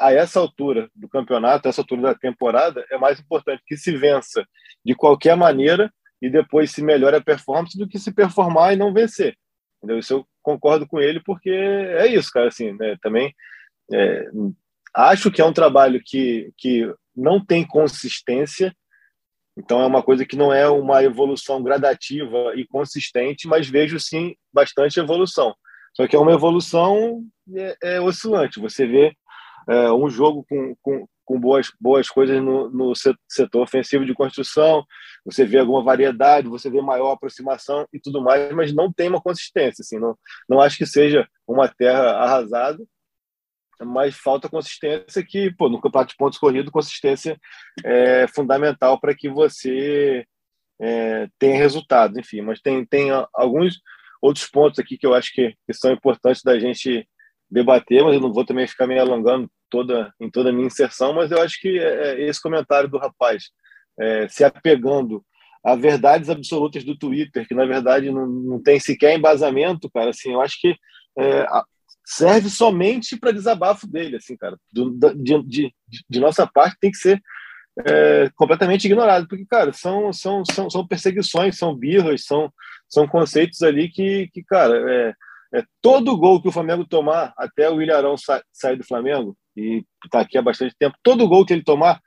[0.00, 3.96] a essa altura do campeonato, a essa altura da temporada, é mais importante que se
[3.96, 4.46] vença
[4.84, 8.92] de qualquer maneira e depois se melhore a performance do que se performar e não
[8.92, 9.36] vencer.
[9.78, 9.98] Entendeu?
[9.98, 12.48] Isso eu concordo com ele porque é isso, cara.
[12.48, 12.96] Assim, né?
[13.02, 13.34] Também
[13.92, 14.30] é,
[14.94, 18.74] Acho que é um trabalho que, que não tem consistência,
[19.56, 24.34] então é uma coisa que não é uma evolução gradativa e consistente, mas vejo sim
[24.52, 25.54] bastante evolução.
[25.94, 27.22] Só que é uma evolução
[27.54, 28.60] é, é oscilante.
[28.60, 29.14] Você vê
[29.68, 32.92] é, um jogo com, com, com, boas, boas coisas no, no
[33.28, 34.84] setor ofensivo de construção,
[35.24, 39.20] você vê alguma variedade, você vê maior aproximação e tudo mais, mas não tem uma
[39.20, 39.82] consistência.
[39.82, 40.16] Assim, não,
[40.48, 42.82] não acho que seja uma terra arrasada,
[43.80, 47.38] mas falta consistência que, pô, no campeonato de pontos corridos, consistência
[47.84, 50.24] é fundamental para que você
[50.80, 52.40] é, tenha resultados, enfim.
[52.40, 53.80] Mas tem, tem alguns
[54.20, 57.08] outros pontos aqui que eu acho que, que são importantes da gente
[57.50, 61.12] debater, mas eu não vou também ficar me alongando toda, em toda a minha inserção,
[61.12, 63.50] mas eu acho que é, é esse comentário do rapaz,
[64.00, 65.24] é, se apegando
[65.64, 70.32] a verdades absolutas do Twitter, que na verdade não, não tem sequer embasamento, cara, assim,
[70.32, 70.74] eu acho que
[71.18, 71.46] é,
[72.04, 74.56] serve somente para desabafo dele, assim, cara.
[74.72, 75.74] Do, de, de,
[76.08, 77.20] de, nossa parte tem que ser
[77.86, 82.52] é, completamente ignorado, porque, cara, são, são, são, são perseguições, são birras, são,
[82.88, 85.14] são conceitos ali que, que cara, é,
[85.54, 89.84] é, todo gol que o Flamengo tomar, até o Ilharão sa sair do Flamengo, e
[90.04, 92.00] está aqui há bastante tempo, todo gol que ele tomar,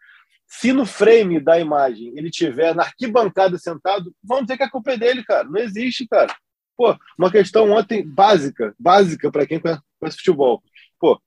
[0.48, 4.92] se no frame da imagem ele tiver na arquibancada sentado, vamos dizer que a culpa
[4.92, 5.48] é dele, cara.
[5.48, 6.34] Não existe, cara.
[6.78, 9.60] Pô, uma questão ontem básica, básica para quem
[10.06, 10.62] conhece futebol.
[11.00, 11.20] Pô,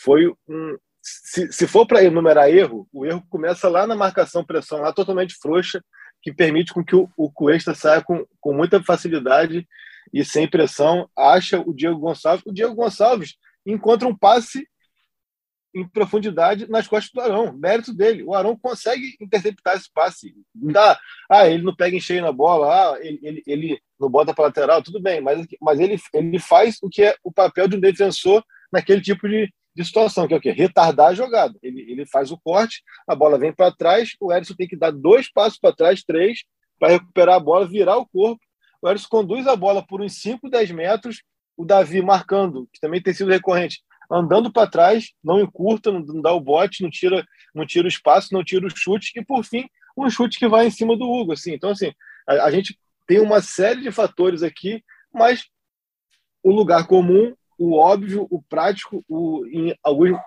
[0.00, 0.76] foi um.
[1.00, 5.34] Se, se for para enumerar erro, o erro começa lá na marcação pressão, lá totalmente
[5.34, 5.82] frouxa,
[6.22, 9.66] que permite com que o, o Cuesta saia com, com muita facilidade
[10.12, 12.44] e sem pressão, acha o Diego Gonçalves.
[12.46, 13.34] O Diego Gonçalves
[13.66, 14.68] encontra um passe
[15.74, 17.52] em profundidade nas costas do Arão.
[17.52, 18.22] Mérito dele.
[18.22, 20.34] O Arão consegue interceptar esse passe.
[20.54, 20.98] Dá,
[21.30, 24.44] ah, ele não pega em cheio na bola, ah, ele, ele, ele não bota para
[24.44, 27.80] lateral, tudo bem, mas, mas ele, ele faz o que é o papel de um
[27.80, 30.50] defensor naquele tipo de, de situação, que é o quê?
[30.50, 31.58] Retardar a jogada.
[31.62, 34.90] Ele, ele faz o corte, a bola vem para trás, o Edson tem que dar
[34.90, 36.44] dois passos para trás, três,
[36.78, 38.40] para recuperar a bola, virar o corpo.
[38.82, 41.22] O Edson conduz a bola por uns 5, 10 metros,
[41.56, 43.82] o Davi marcando, que também tem sido recorrente,
[44.12, 48.32] andando para trás, não encurta, não, dá o bote, não tira, não tira o espaço,
[48.32, 51.32] não tira o chute, e por fim, um chute que vai em cima do Hugo.
[51.32, 51.54] Assim.
[51.54, 51.92] Então, assim,
[52.28, 55.46] a, a gente tem uma série de fatores aqui, mas
[56.42, 60.18] o lugar comum, o óbvio, o prático, o, em alguns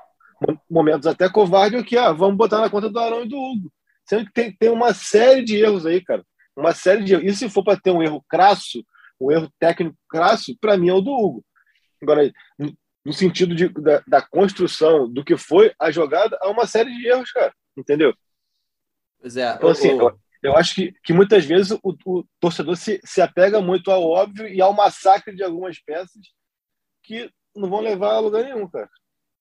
[0.69, 3.71] momentos até covarde, é que ah, vamos botar na conta do Arão e do Hugo.
[4.07, 6.23] Sendo que tem, tem uma série de erros aí, cara.
[6.55, 7.25] Uma série de erros.
[7.25, 8.83] E se for para ter um erro crasso,
[9.19, 11.45] um erro técnico crasso, para mim é o do Hugo.
[12.01, 12.31] Agora,
[13.05, 17.07] no sentido de, da, da, construção do que foi a jogada, há uma série de
[17.07, 17.53] erros, cara.
[17.77, 18.13] Entendeu?
[19.21, 19.53] Pois é.
[19.53, 23.61] Então, assim, eu, eu acho que, que muitas vezes o, o, torcedor se, se apega
[23.61, 26.21] muito ao óbvio e ao massacre de algumas peças
[27.03, 28.89] que não vão levar a lugar nenhum, cara.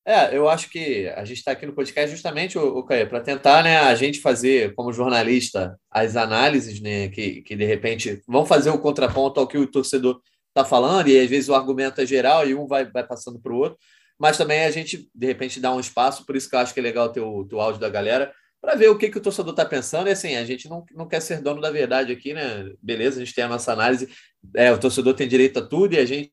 [0.07, 3.62] É, eu acho que a gente está aqui no podcast justamente, o, o para tentar,
[3.62, 8.68] né, a gente fazer como jornalista as análises, né, que, que de repente vão fazer
[8.68, 10.20] o contraponto ao que o torcedor
[10.54, 13.52] está falando, e às vezes o argumento é geral e um vai, vai passando para
[13.52, 13.78] o outro,
[14.18, 16.78] mas também a gente, de repente, dá um espaço, por isso que eu acho que
[16.78, 19.20] é legal ter o, ter o áudio da galera, para ver o que, que o
[19.20, 20.08] torcedor está pensando.
[20.08, 22.72] E assim, a gente não, não quer ser dono da verdade aqui, né?
[22.80, 24.08] Beleza, a gente tem a nossa análise,
[24.56, 26.32] é, o torcedor tem direito a tudo e a gente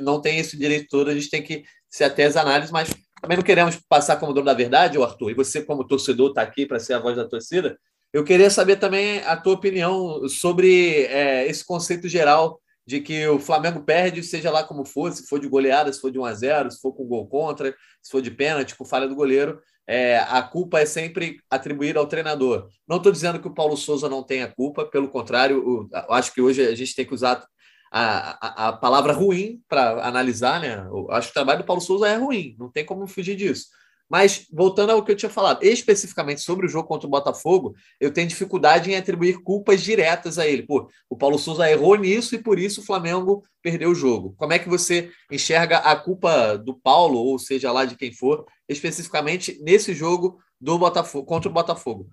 [0.00, 2.88] não tem esse direito todo, a gente tem que se até as análises, mas
[3.20, 6.64] também não queremos passar como dono da verdade, Arthur, e você, como torcedor, está aqui
[6.64, 7.78] para ser a voz da torcida.
[8.12, 13.38] Eu queria saber também a tua opinião sobre é, esse conceito geral de que o
[13.38, 16.34] Flamengo perde, seja lá como for, se for de goleada, se for de 1 a
[16.34, 20.18] 0 se for com gol contra, se for de pênalti, com falha do goleiro, é,
[20.18, 22.68] a culpa é sempre atribuída ao treinador.
[22.86, 26.40] Não estou dizendo que o Paulo Souza não tenha culpa, pelo contrário, o, acho que
[26.40, 27.44] hoje a gente tem que usar
[27.92, 30.86] a, a, a palavra ruim para analisar, né?
[30.88, 33.66] Eu acho que o trabalho do Paulo Souza é ruim, não tem como fugir disso.
[34.12, 38.12] Mas, voltando ao que eu tinha falado, especificamente sobre o jogo contra o Botafogo, eu
[38.12, 40.64] tenho dificuldade em atribuir culpas diretas a ele.
[40.64, 44.34] Pô, o Paulo Souza errou nisso e por isso o Flamengo perdeu o jogo.
[44.36, 48.44] Como é que você enxerga a culpa do Paulo, ou seja lá de quem for,
[48.68, 52.06] especificamente nesse jogo do Botafogo, contra o Botafogo?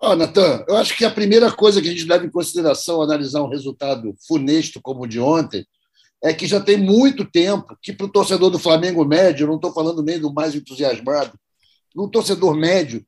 [0.00, 2.96] Ó, oh, Natan, eu acho que a primeira coisa que a gente leva em consideração
[2.96, 5.66] ao analisar um resultado funesto como o de ontem
[6.22, 9.72] é que já tem muito tempo que, para o torcedor do Flamengo médio, não estou
[9.72, 11.38] falando nem do mais entusiasmado,
[11.94, 13.04] no torcedor médio,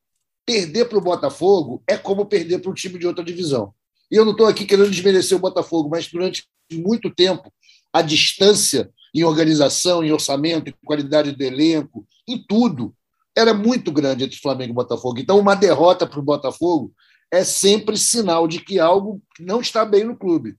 [0.46, 3.72] perder para o Botafogo é como perder para um time de outra divisão.
[4.11, 7.53] E eu não estou aqui querendo desmerecer o Botafogo, mas durante muito tempo,
[7.92, 12.94] a distância em organização, em orçamento, em qualidade do elenco, em tudo,
[13.37, 15.18] era muito grande entre Flamengo e Botafogo.
[15.18, 16.92] Então, uma derrota para o Botafogo
[17.31, 20.57] é sempre sinal de que algo não está bem no clube.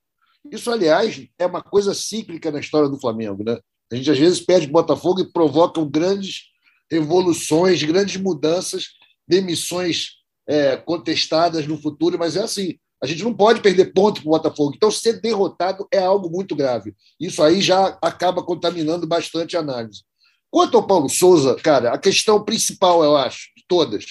[0.52, 3.44] Isso, aliás, é uma coisa cíclica na história do Flamengo.
[3.44, 3.58] Né?
[3.92, 6.52] A gente às vezes perde Botafogo e provocam grandes
[6.92, 8.90] revoluções, grandes mudanças,
[9.28, 12.78] demissões é, contestadas no futuro, mas é assim.
[13.02, 14.74] A gente não pode perder ponto para o Botafogo.
[14.76, 16.96] Então, ser derrotado é algo muito grave.
[17.20, 20.04] Isso aí já acaba contaminando bastante a análise.
[20.50, 24.06] Quanto ao Paulo Souza, cara, a questão principal, eu acho, de todas.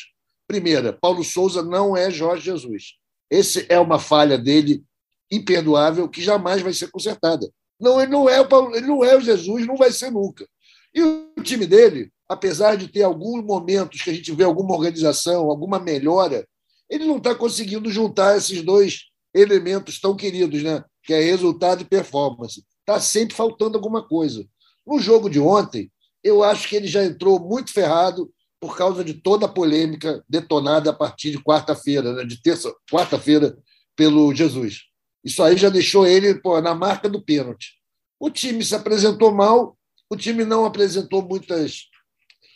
[0.47, 2.95] Primeira, Paulo Souza não é Jorge Jesus.
[3.31, 4.85] Esse é uma falha dele
[5.33, 7.51] imperdoável que jamais vai ser consertada.
[7.81, 10.47] Não, ele não é o, Paulo, ele não é o Jesus, não vai ser nunca.
[10.95, 15.51] E o time dele, apesar de ter alguns momentos que a gente vê alguma organização,
[15.51, 16.47] alguma melhora,
[16.89, 20.85] ele não está conseguindo juntar esses dois elementos tão queridos, né?
[21.03, 22.63] que é resultado e performance.
[22.81, 24.47] Está sempre faltando alguma coisa.
[24.87, 25.91] No jogo de ontem,
[26.23, 30.91] eu acho que ele já entrou muito ferrado por causa de toda a polêmica detonada
[30.91, 32.25] a partir de quarta-feira, né?
[32.25, 33.57] de terça, quarta-feira,
[33.97, 34.92] pelo Jesus.
[35.25, 37.75] Isso aí já deixou ele pô, na marca do pênalti.
[38.19, 39.77] O time se apresentou mal,
[40.09, 41.89] o time não apresentou muitas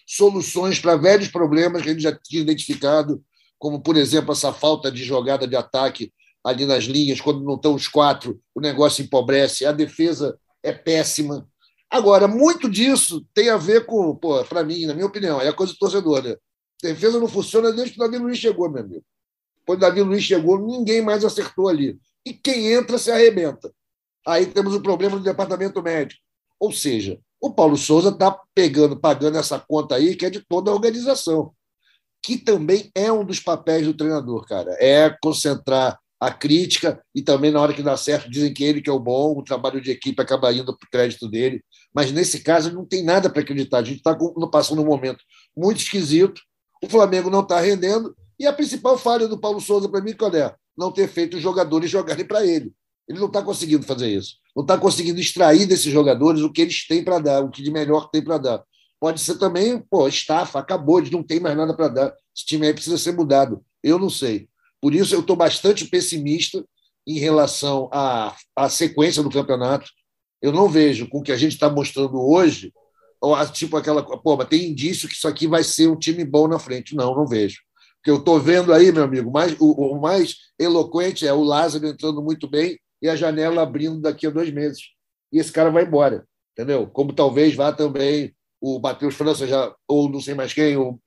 [0.07, 3.23] soluções para velhos problemas que ele já tinha identificado,
[3.59, 6.13] como, por exemplo, essa falta de jogada de ataque
[6.45, 11.49] ali nas linhas, quando não estão os quatro, o negócio empobrece, a defesa é péssima.
[11.91, 14.15] Agora, muito disso tem a ver com,
[14.49, 16.23] para mim, na minha opinião, é a coisa do torcedor.
[16.23, 16.33] Né?
[16.33, 19.05] A defesa não funciona desde que o Davi Luiz chegou, meu amigo.
[19.67, 21.99] Quando o Davi Luiz chegou, ninguém mais acertou ali.
[22.27, 23.73] E quem entra se arrebenta.
[24.27, 26.21] Aí temos o problema do departamento médico.
[26.59, 30.71] Ou seja, o Paulo Souza está pegando, pagando essa conta aí, que é de toda
[30.71, 31.53] a organização.
[32.21, 34.77] Que também é um dos papéis do treinador, cara.
[34.81, 38.89] É concentrar a crítica e também na hora que dá certo dizem que ele que
[38.89, 41.63] é o bom, o trabalho de equipe acaba indo para o crédito dele,
[41.95, 43.79] mas nesse caso não tem nada para acreditar.
[43.79, 44.17] A gente está
[44.51, 45.23] passando um momento
[45.55, 46.41] muito esquisito,
[46.83, 50.35] o Flamengo não está rendendo e a principal falha do Paulo Souza para mim qual
[50.35, 50.55] é?
[50.77, 52.73] Não ter feito os jogadores jogarem para ele.
[53.09, 54.37] Ele não está conseguindo fazer isso.
[54.55, 57.71] Não está conseguindo extrair desses jogadores o que eles têm para dar, o que de
[57.71, 58.65] melhor tem para dar.
[58.99, 62.15] Pode ser também, pô, estafa, acabou, eles não tem mais nada para dar.
[62.35, 63.63] Esse time aí precisa ser mudado.
[63.83, 64.49] Eu não sei.
[64.81, 66.65] Por isso, eu estou bastante pessimista
[67.07, 69.91] em relação à, à sequência do campeonato.
[70.43, 72.73] Eu não vejo com o que a gente está mostrando hoje,
[73.53, 74.03] tipo aquela.
[74.03, 76.95] Pô, mas tem indício que isso aqui vai ser um time bom na frente.
[76.95, 77.61] Não, não vejo.
[78.07, 81.89] Que eu estou vendo aí, meu amigo, mais, o, o, mais eloquente é o Lázaro
[81.89, 84.91] entrando muito bem e a janela abrindo daqui a dois meses.
[85.33, 86.87] E esse cara vai embora, entendeu?
[86.87, 91.01] Como talvez vá também o Matheus França, já, ou não sei mais quem, o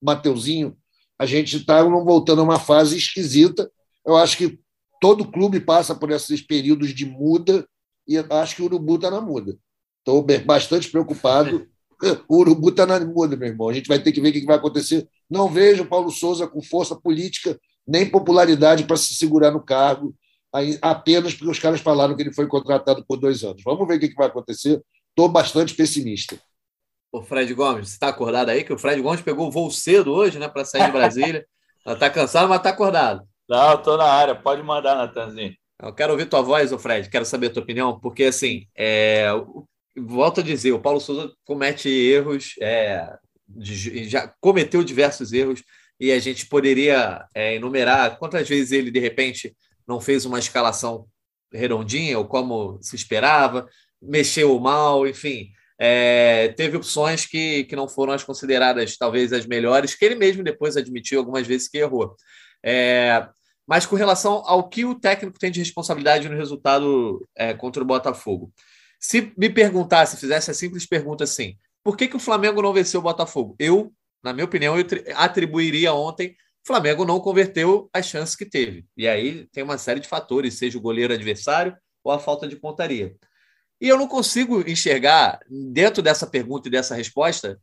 [0.00, 0.76] Mateuzinho,
[1.18, 3.68] a gente está voltando a uma fase esquisita.
[4.06, 4.56] Eu acho que
[5.00, 7.66] todo clube passa por esses períodos de muda
[8.06, 9.58] e acho que o Urubu está na muda.
[9.98, 11.66] Estou bastante preocupado.
[12.28, 13.68] O Urubu está na muda, meu irmão.
[13.68, 15.08] A gente vai ter que ver o que vai acontecer.
[15.34, 20.14] Não vejo Paulo Souza com força política nem popularidade para se segurar no cargo,
[20.80, 23.60] apenas porque os caras falaram que ele foi contratado por dois anos.
[23.64, 24.80] Vamos ver o que vai acontecer.
[25.10, 26.38] Estou bastante pessimista.
[27.12, 28.62] O Fred Gomes, você está acordado aí?
[28.62, 31.44] Que o Fred Gomes pegou o voo cedo hoje, né, para sair de Brasília.
[31.84, 33.26] está cansado, mas está acordado.
[33.48, 34.36] Não, estou na área.
[34.36, 35.52] Pode mandar, Natanzinho.
[35.82, 37.10] Eu quero ouvir tua voz, o Fred.
[37.10, 39.26] Quero saber a tua opinião, porque assim, é...
[39.96, 43.12] volto a dizer, o Paulo Souza comete erros, é...
[43.58, 45.62] já cometeu diversos erros
[45.98, 51.06] e a gente poderia é, enumerar quantas vezes ele de repente não fez uma escalação
[51.52, 53.68] redondinha ou como se esperava,
[54.02, 59.94] mexeu mal, enfim é, teve opções que, que não foram as consideradas talvez as melhores,
[59.94, 62.16] que ele mesmo depois admitiu algumas vezes que errou.
[62.64, 63.26] É,
[63.66, 67.86] mas com relação ao que o técnico tem de responsabilidade no resultado é, contra o
[67.86, 68.52] Botafogo.
[69.00, 72.98] Se me perguntasse, fizesse a simples pergunta assim: por que, que o Flamengo não venceu
[72.98, 73.54] o Botafogo?
[73.58, 73.92] Eu,
[74.22, 76.30] na minha opinião, eu atribuiria ontem.
[76.64, 78.86] O Flamengo não converteu as chances que teve.
[78.96, 82.56] E aí tem uma série de fatores, seja o goleiro adversário ou a falta de
[82.56, 83.14] pontaria.
[83.78, 87.60] E eu não consigo enxergar, dentro dessa pergunta e dessa resposta,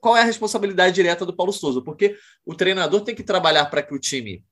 [0.00, 3.82] qual é a responsabilidade direta do Paulo Souza, porque o treinador tem que trabalhar para
[3.82, 4.44] que o time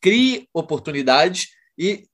[0.00, 2.04] crie oportunidades e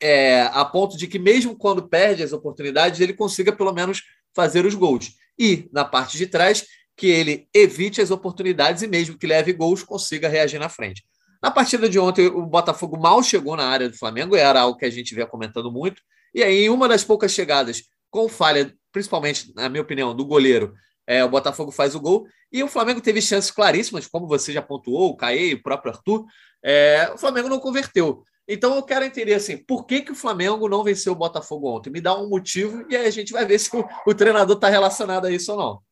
[0.00, 4.02] é, a ponto de que, mesmo quando perde as oportunidades, ele consiga pelo menos
[4.34, 5.14] fazer os gols.
[5.38, 6.64] E, na parte de trás,
[6.96, 11.04] que ele evite as oportunidades e, mesmo que leve gols, consiga reagir na frente.
[11.42, 14.84] Na partida de ontem, o Botafogo mal chegou na área do Flamengo, era algo que
[14.84, 16.00] a gente vinha comentando muito,
[16.34, 20.74] e aí, em uma das poucas chegadas, com falha, principalmente, na minha opinião, do goleiro,
[21.06, 22.26] é, o Botafogo faz o gol.
[22.50, 26.24] E o Flamengo teve chances claríssimas, como você já pontuou, o Caê, o próprio Arthur.
[26.62, 28.24] É, o Flamengo não converteu.
[28.46, 31.90] Então eu quero entender assim, por que, que o Flamengo não venceu o Botafogo ontem?
[31.90, 34.68] Me dá um motivo e aí a gente vai ver se o, o treinador está
[34.68, 35.82] relacionado a isso ou não.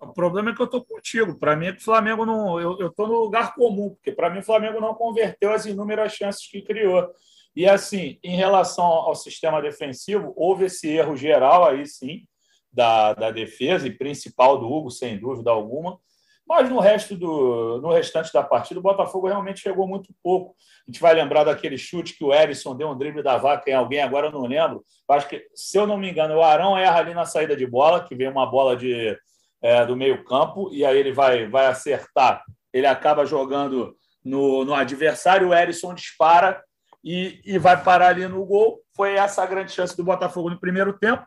[0.00, 1.38] O problema é que eu estou contigo.
[1.38, 2.58] Para mim, é que o Flamengo não.
[2.58, 6.48] Eu estou no lugar comum, porque para mim o Flamengo não converteu as inúmeras chances
[6.48, 7.08] que criou.
[7.54, 12.26] E assim, em relação ao sistema defensivo, houve esse erro geral aí sim
[12.72, 16.00] da, da defesa e principal do Hugo, sem dúvida alguma.
[16.46, 20.54] Mas no resto do no restante da partida, o Botafogo realmente chegou muito pouco.
[20.86, 23.74] A gente vai lembrar daquele chute que o Erisson deu um drible da vaca em
[23.74, 24.84] alguém, agora eu não lembro.
[25.08, 28.04] Acho que, se eu não me engano, o Arão erra ali na saída de bola,
[28.04, 29.16] que vem uma bola de,
[29.62, 32.42] é, do meio-campo, e aí ele vai, vai acertar.
[32.72, 36.62] Ele acaba jogando no, no adversário, o Erisson dispara
[37.04, 38.80] e, e vai parar ali no gol.
[38.96, 41.24] Foi essa a grande chance do Botafogo no primeiro tempo.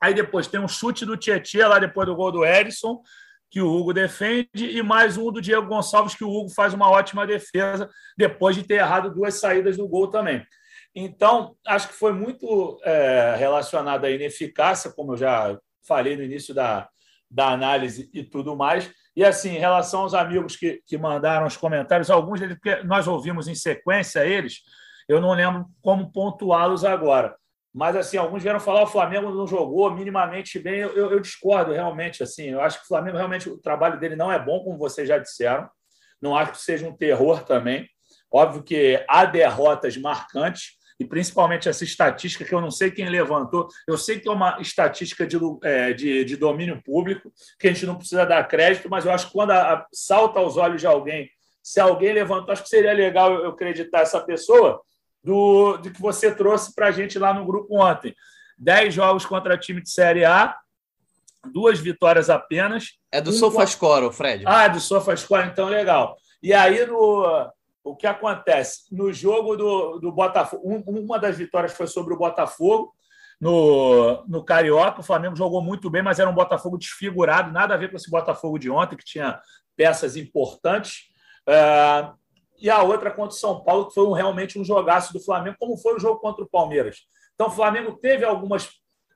[0.00, 3.02] Aí depois tem um chute do Tietchan lá depois do gol do Edson,
[3.50, 6.88] que o Hugo defende, e mais um do Diego Gonçalves, que o Hugo faz uma
[6.88, 10.46] ótima defesa, depois de ter errado duas saídas do gol também.
[10.94, 16.54] Então, acho que foi muito é, relacionado à ineficácia, como eu já falei no início
[16.54, 16.88] da,
[17.30, 18.90] da análise e tudo mais.
[19.16, 23.08] E assim, em relação aos amigos que, que mandaram os comentários, alguns deles, porque nós
[23.08, 24.60] ouvimos em sequência eles,
[25.08, 27.36] eu não lembro como pontuá-los agora.
[27.72, 30.80] Mas assim, alguns vieram falar o Flamengo não jogou minimamente bem.
[30.80, 32.22] Eu, eu, eu, discordo realmente.
[32.22, 35.06] Assim, eu acho que o Flamengo realmente o trabalho dele não é bom, como vocês
[35.06, 35.68] já disseram.
[36.20, 37.88] Não acho que seja um terror também.
[38.32, 43.68] Óbvio que há derrotas marcantes e principalmente essa estatística que eu não sei quem levantou.
[43.88, 47.86] Eu sei que é uma estatística de, é, de, de domínio público que a gente
[47.86, 50.86] não precisa dar crédito, mas eu acho que quando a, a, salta aos olhos de
[50.86, 51.30] alguém,
[51.62, 54.80] se alguém levantou, acho que seria legal eu acreditar essa pessoa
[55.22, 58.14] do, do que você trouxe para a gente lá no grupo ontem.
[58.58, 60.56] Dez jogos contra time de Série A,
[61.52, 62.98] duas vitórias apenas.
[63.10, 63.32] É do um...
[63.32, 64.44] SofaScore, Fred.
[64.46, 66.16] Ah, é do SofaScore, então legal.
[66.42, 67.50] E aí, no,
[67.82, 68.82] o que acontece?
[68.92, 72.94] No jogo do, do Botafogo, um, uma das vitórias foi sobre o Botafogo,
[73.40, 75.00] no, no Carioca.
[75.00, 78.10] O Flamengo jogou muito bem, mas era um Botafogo desfigurado, nada a ver com esse
[78.10, 79.40] Botafogo de ontem, que tinha
[79.76, 81.04] peças importantes.
[81.48, 82.10] É,
[82.60, 85.56] e a outra contra o São Paulo, que foi um, realmente um jogaço do Flamengo,
[85.58, 86.98] como foi o jogo contra o Palmeiras.
[87.34, 88.68] Então, o Flamengo teve algumas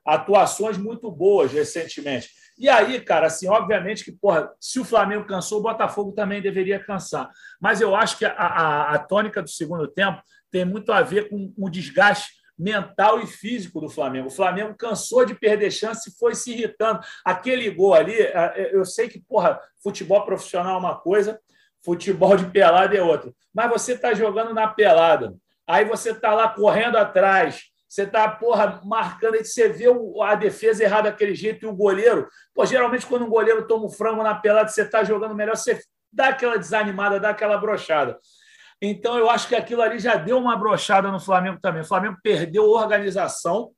[0.05, 2.29] atuações muito boas recentemente.
[2.57, 6.79] E aí, cara, assim, obviamente que, porra, se o Flamengo cansou, o Botafogo também deveria
[6.79, 7.29] cansar.
[7.59, 11.29] Mas eu acho que a, a, a tônica do segundo tempo tem muito a ver
[11.29, 14.27] com o desgaste mental e físico do Flamengo.
[14.27, 17.01] O Flamengo cansou de perder chance e foi se irritando.
[17.25, 18.15] Aquele gol ali,
[18.71, 21.39] eu sei que, porra, futebol profissional é uma coisa,
[21.85, 23.33] Futebol de pelada é outro.
[23.53, 25.35] Mas você está jogando na pelada.
[25.67, 27.65] Aí você está lá correndo atrás.
[27.87, 29.35] Você está, porra, marcando.
[29.35, 29.85] Aí você vê
[30.23, 32.27] a defesa errada daquele jeito e o goleiro.
[32.55, 35.79] Pô, geralmente, quando um goleiro toma um frango na pelada, você está jogando melhor, você
[36.11, 38.17] dá aquela desanimada, dá aquela brochada.
[38.81, 41.83] Então, eu acho que aquilo ali já deu uma brochada no Flamengo também.
[41.83, 43.71] O Flamengo perdeu organização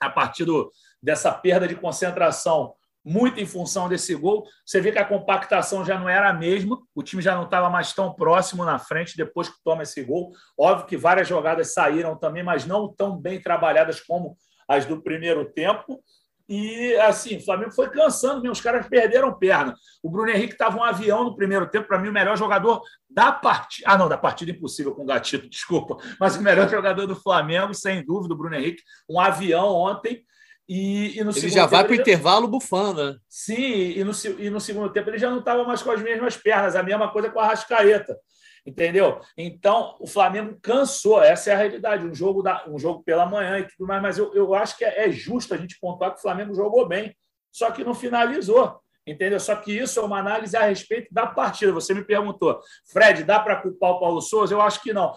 [0.00, 0.70] a partir do,
[1.02, 2.74] dessa perda de concentração
[3.04, 4.44] muito em função desse gol.
[4.64, 7.70] Você vê que a compactação já não era a mesma, o time já não estava
[7.70, 10.32] mais tão próximo na frente depois que toma esse gol.
[10.58, 14.36] Óbvio que várias jogadas saíram também, mas não tão bem trabalhadas como
[14.68, 16.02] as do primeiro tempo.
[16.48, 19.74] E assim, o Flamengo foi cansando mesmo, os caras perderam perna.
[20.02, 23.30] O Bruno Henrique estava um avião no primeiro tempo, para mim, o melhor jogador da
[23.30, 23.86] partida.
[23.90, 25.98] Ah, não, da partida impossível com o Gatito, desculpa.
[26.18, 30.24] Mas o melhor jogador do Flamengo, sem dúvida, o Bruno Henrique, um avião ontem.
[30.68, 33.18] E, e no ele já vai para o intervalo bufando, né?
[33.26, 36.36] Sim, e no, e no segundo tempo ele já não estava mais com as mesmas
[36.36, 38.18] pernas, a mesma coisa com a Rascaeta.
[38.66, 39.20] Entendeu?
[39.34, 42.04] Então, o Flamengo cansou, essa é a realidade.
[42.04, 44.84] Um jogo, da, um jogo pela manhã e tudo mais, mas eu, eu acho que
[44.84, 47.16] é, é justo a gente pontuar que o Flamengo jogou bem,
[47.50, 48.78] só que não finalizou.
[49.08, 49.40] Entendeu?
[49.40, 51.72] Só que isso é uma análise a respeito da partida.
[51.72, 52.60] Você me perguntou,
[52.92, 54.54] Fred, dá para culpar o Paulo Souza?
[54.54, 55.14] Eu acho que não.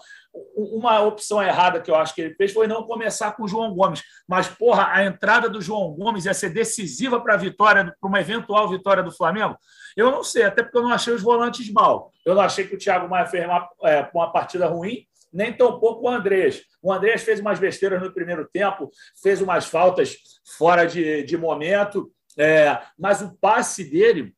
[0.54, 3.74] Uma opção errada que eu acho que ele fez foi não começar com o João
[3.74, 4.02] Gomes.
[4.26, 8.20] Mas, porra, a entrada do João Gomes ia ser decisiva para a vitória, para uma
[8.20, 9.58] eventual vitória do Flamengo?
[9.94, 12.10] Eu não sei, até porque eu não achei os volantes mal.
[12.24, 16.06] Eu não achei que o Thiago Maia fez uma, é, uma partida ruim, nem tampouco
[16.06, 16.62] o Andrés.
[16.82, 18.90] O Andrés fez umas besteiras no primeiro tempo,
[19.22, 20.16] fez umas faltas
[20.56, 24.34] fora de, de momento é, mas o passe dele,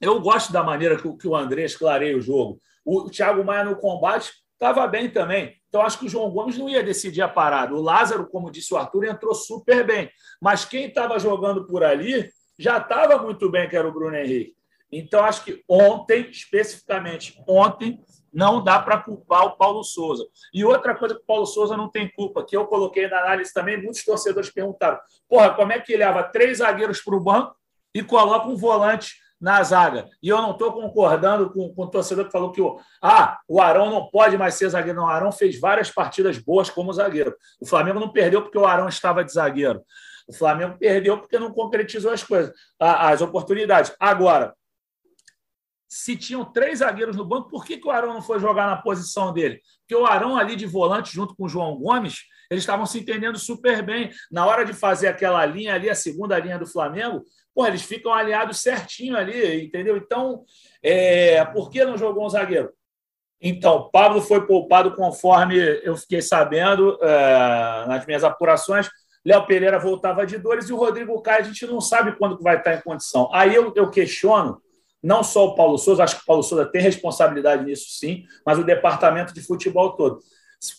[0.00, 2.60] eu gosto da maneira que, que o Andrés clareia o jogo.
[2.84, 5.56] O Thiago Maia no combate estava bem também.
[5.68, 7.74] Então, acho que o João Gomes não ia decidir a parada.
[7.74, 10.10] O Lázaro, como disse o Arthur, entrou super bem.
[10.40, 14.56] Mas quem estava jogando por ali já estava muito bem, que era o Bruno Henrique.
[14.90, 18.00] Então, acho que ontem, especificamente ontem,
[18.32, 20.24] não dá para culpar o Paulo Souza.
[20.52, 23.52] E outra coisa que o Paulo Souza não tem culpa, que eu coloquei na análise
[23.52, 27.54] também, muitos torcedores perguntaram: porra, como é que ele leva três zagueiros para o banco
[27.94, 30.08] e coloca um volante na zaga?
[30.22, 33.60] E eu não estou concordando com, com o torcedor que falou que o, ah, o
[33.60, 34.98] Arão não pode mais ser zagueiro.
[34.98, 37.34] Não, o Arão fez várias partidas boas como zagueiro.
[37.60, 39.82] O Flamengo não perdeu porque o Arão estava de zagueiro.
[40.28, 43.94] O Flamengo perdeu porque não concretizou as coisas, as oportunidades.
[43.98, 44.54] Agora,
[45.88, 48.76] se tinham três zagueiros no banco, por que, que o Arão não foi jogar na
[48.76, 49.60] posição dele?
[49.80, 53.38] Porque o Arão ali de volante, junto com o João Gomes, eles estavam se entendendo
[53.38, 54.10] super bem.
[54.30, 57.24] Na hora de fazer aquela linha ali, a segunda linha do Flamengo,
[57.54, 59.96] pô, eles ficam aliados certinho ali, entendeu?
[59.96, 60.44] Então,
[60.82, 62.70] é, por que não jogou um zagueiro?
[63.40, 68.90] Então, Pablo foi poupado conforme eu fiquei sabendo é, nas minhas apurações.
[69.24, 72.56] Léo Pereira voltava de dores e o Rodrigo Caio a gente não sabe quando vai
[72.56, 73.28] estar em condição.
[73.32, 74.60] Aí eu, eu questiono
[75.02, 78.58] não só o Paulo Souza, acho que o Paulo Souza tem responsabilidade nisso sim, mas
[78.58, 80.20] o departamento de futebol todo.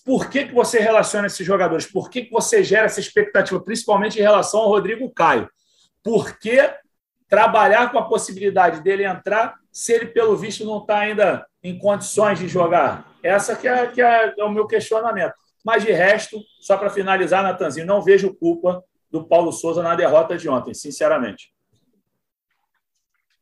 [0.05, 1.85] Por que, que você relaciona esses jogadores?
[1.85, 5.49] Por que, que você gera essa expectativa, principalmente em relação ao Rodrigo Caio?
[6.03, 6.69] Por que
[7.29, 12.39] trabalhar com a possibilidade dele entrar se ele, pelo visto, não está ainda em condições
[12.39, 13.09] de jogar?
[13.23, 15.33] Essa que é, que é, é o meu questionamento.
[15.63, 20.37] Mas, de resto, só para finalizar, Natanzinho, não vejo culpa do Paulo Souza na derrota
[20.37, 21.53] de ontem, sinceramente.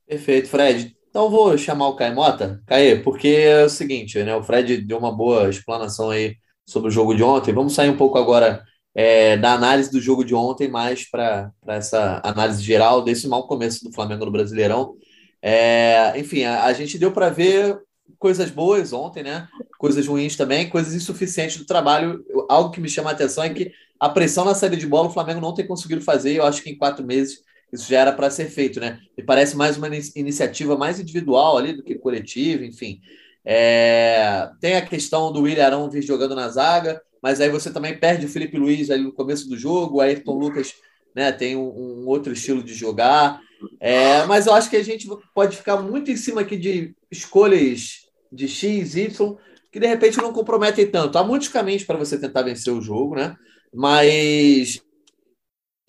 [0.07, 0.95] Perfeito, Fred.
[1.09, 4.35] Então vou chamar o Caimota, Caê, porque é o seguinte, né?
[4.35, 7.53] O Fred deu uma boa explanação aí sobre o jogo de ontem.
[7.53, 8.63] Vamos sair um pouco agora
[8.95, 13.83] é, da análise do jogo de ontem, mais para essa análise geral desse mau começo
[13.83, 14.95] do Flamengo no Brasileirão.
[15.41, 17.77] É, enfim, a, a, gente deu para ver
[18.17, 19.47] coisas boas ontem, né?
[19.77, 22.23] Coisas ruins também, coisas insuficientes do trabalho.
[22.49, 25.13] Algo que me chama a atenção é que a pressão na saída de bola o
[25.13, 26.33] Flamengo não tem conseguido fazer.
[26.33, 27.39] Eu acho que em quatro meses
[27.71, 28.99] isso já era para ser feito, né?
[29.17, 33.01] Me parece mais uma iniciativa mais individual ali do que coletiva, enfim.
[33.43, 34.49] É...
[34.61, 38.25] Tem a questão do William Arão vir jogando na zaga, mas aí você também perde
[38.25, 40.75] o Felipe Luiz ali no começo do jogo, o Ayrton Lucas
[41.15, 43.41] né, tem um, um outro estilo de jogar.
[43.79, 44.25] É...
[44.25, 48.47] Mas eu acho que a gente pode ficar muito em cima aqui de escolhas de
[48.47, 49.37] X, Y,
[49.71, 51.17] que de repente não comprometem tanto.
[51.17, 53.35] Há muitos caminhos para você tentar vencer o jogo, né?
[53.73, 54.81] Mas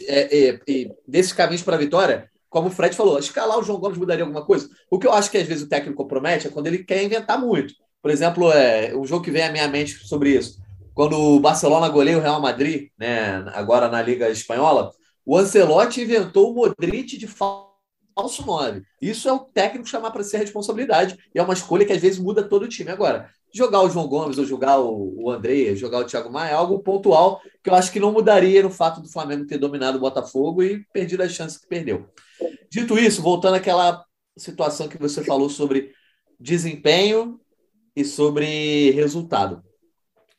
[0.00, 0.60] é, é,
[1.06, 4.44] desses caminhos para a vitória, como o Fred falou, escalar o João Gomes mudaria alguma
[4.44, 4.68] coisa?
[4.90, 7.38] O que eu acho que às vezes o técnico compromete é quando ele quer inventar
[7.40, 7.74] muito.
[8.00, 10.58] Por exemplo, é, um jogo que vem à minha mente sobre isso.
[10.94, 14.92] Quando o Barcelona goleia o Real Madrid, né, agora na Liga Espanhola,
[15.24, 17.26] o Ancelotti inventou o Modric de
[18.18, 18.82] falso 9.
[19.00, 22.18] Isso é o técnico chamar para ser responsabilidade e é uma escolha que às vezes
[22.18, 22.90] muda todo o time.
[22.90, 26.80] Agora, jogar o João Gomes ou jogar o, André, jogar o Thiago Maia é algo
[26.80, 30.64] pontual que eu acho que não mudaria no fato do Flamengo ter dominado o Botafogo
[30.64, 32.08] e perdido as chances que perdeu.
[32.68, 34.04] Dito isso, voltando àquela
[34.36, 35.92] situação que você falou sobre
[36.40, 37.40] desempenho
[37.94, 39.62] e sobre resultado,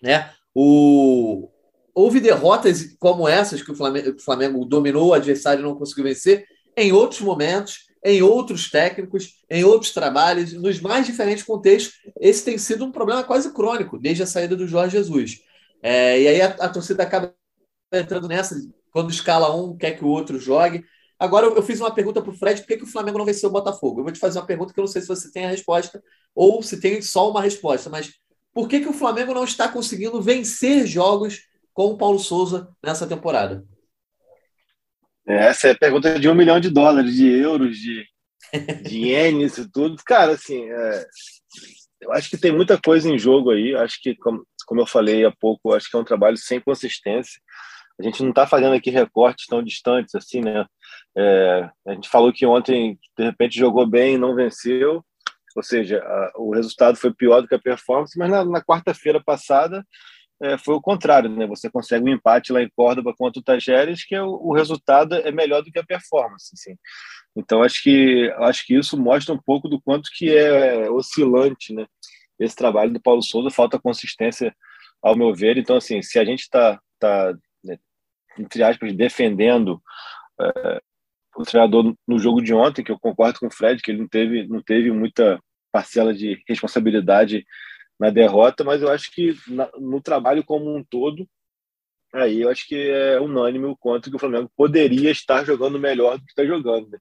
[0.04, 0.32] né?
[0.54, 1.50] O
[1.94, 6.46] houve derrotas como essas que o Flamengo, o Flamengo dominou o adversário não conseguiu vencer
[6.82, 12.00] em outros momentos em outros técnicos, em outros trabalhos, nos mais diferentes contextos.
[12.20, 15.42] Esse tem sido um problema quase crônico desde a saída do Jorge Jesus.
[15.82, 17.34] É, e aí a, a, torcida acaba
[17.92, 18.56] entrando nessa,
[18.92, 20.84] quando escala um, quer que o outro jogue.
[21.18, 23.26] Agora eu, eu fiz uma pergunta para o Fred: por que, que o Flamengo não
[23.26, 24.00] venceu o Botafogo?
[24.00, 26.02] Eu vou te fazer uma pergunta que eu não sei se você tem a resposta
[26.34, 28.14] ou se tem só uma resposta, mas
[28.54, 31.42] por que, que o Flamengo não está conseguindo vencer jogos
[31.74, 33.66] com o Paulo Souza nessa temporada?
[35.30, 38.04] Essa é a pergunta de um milhão de dólares, de euros, de,
[38.84, 39.96] de ienes e tudo.
[40.04, 41.06] Cara, assim, é,
[42.02, 43.76] eu acho que tem muita coisa em jogo aí.
[43.76, 47.40] Acho que, como, como eu falei há pouco, acho que é um trabalho sem consistência.
[48.00, 50.66] A gente não está fazendo aqui recortes tão distantes assim, né?
[51.16, 55.06] É, a gente falou que ontem, de repente, jogou bem e não venceu.
[55.56, 59.22] Ou seja, a, o resultado foi pior do que a performance, mas na, na quarta-feira
[59.22, 59.86] passada
[60.42, 61.46] é, foi o contrário, né?
[61.48, 65.16] Você consegue um empate lá em Córdoba contra o Tajeres, que é o, o, resultado
[65.16, 66.78] é melhor do que a performance, assim.
[67.36, 71.86] Então acho que acho que isso mostra um pouco do quanto que é oscilante, né?
[72.40, 74.56] Esse trabalho do Paulo Souza falta consistência,
[75.02, 75.58] ao meu ver.
[75.58, 77.34] Então assim, se a gente está tá,
[77.64, 77.78] né,
[78.38, 79.82] entre aspas defendendo
[80.40, 80.82] é,
[81.36, 84.08] o treinador no jogo de ontem, que eu concordo com o Fred, que ele não
[84.08, 85.38] teve não teve muita
[85.72, 87.46] parcela de responsabilidade
[88.00, 91.28] na derrota, mas eu acho que na, no trabalho como um todo,
[92.14, 96.18] aí eu acho que é unânime o quanto que o Flamengo poderia estar jogando melhor
[96.18, 96.90] do que está jogando.
[96.90, 96.98] Né?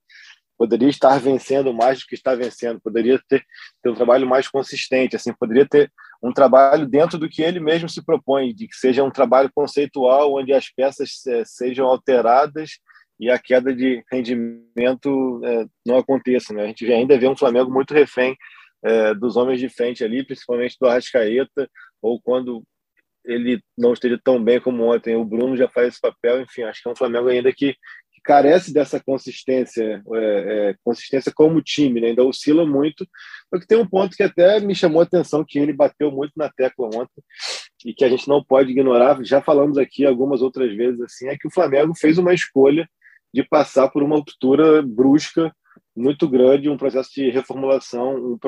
[0.57, 3.45] Poderia estar vencendo mais do que está vencendo, poderia ter,
[3.81, 7.89] ter um trabalho mais consistente, assim, poderia ter um trabalho dentro do que ele mesmo
[7.89, 12.81] se propõe, de que seja um trabalho conceitual, onde as peças é, sejam alteradas
[13.21, 16.53] e a queda de rendimento é, não aconteça.
[16.53, 16.65] Né?
[16.65, 18.37] A gente ainda vê um Flamengo muito refém
[18.85, 21.69] é, dos homens de frente ali, principalmente do Arrascaeta,
[22.01, 22.63] ou quando
[23.25, 26.41] ele não esteja tão bem como ontem, o Bruno já faz esse papel.
[26.41, 31.31] Enfim, acho que é um Flamengo ainda que, que carece dessa consistência, é, é, consistência
[31.35, 32.09] como time, né?
[32.09, 33.07] ainda oscila muito.
[33.51, 36.49] Porque tem um ponto que até me chamou a atenção, que ele bateu muito na
[36.49, 37.23] tecla ontem,
[37.85, 41.37] e que a gente não pode ignorar, já falamos aqui algumas outras vezes, assim, é
[41.37, 42.89] que o Flamengo fez uma escolha
[43.33, 45.53] de passar por uma ruptura brusca
[45.99, 48.39] muito grande, um processo de reformulação, um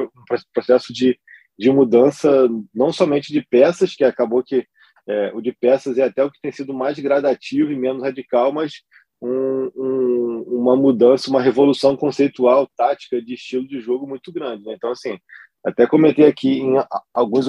[0.55, 1.19] processo de,
[1.59, 4.65] de mudança, não somente de peças, que acabou que
[5.09, 8.53] é, o de peças é até o que tem sido mais gradativo e menos radical,
[8.53, 8.75] mas
[9.21, 14.65] um, um, uma mudança, uma revolução conceitual, tática, de estilo de jogo muito grande.
[14.65, 14.75] Né?
[14.77, 15.19] Então, assim,
[15.65, 16.75] até comentei aqui em
[17.13, 17.47] alguns,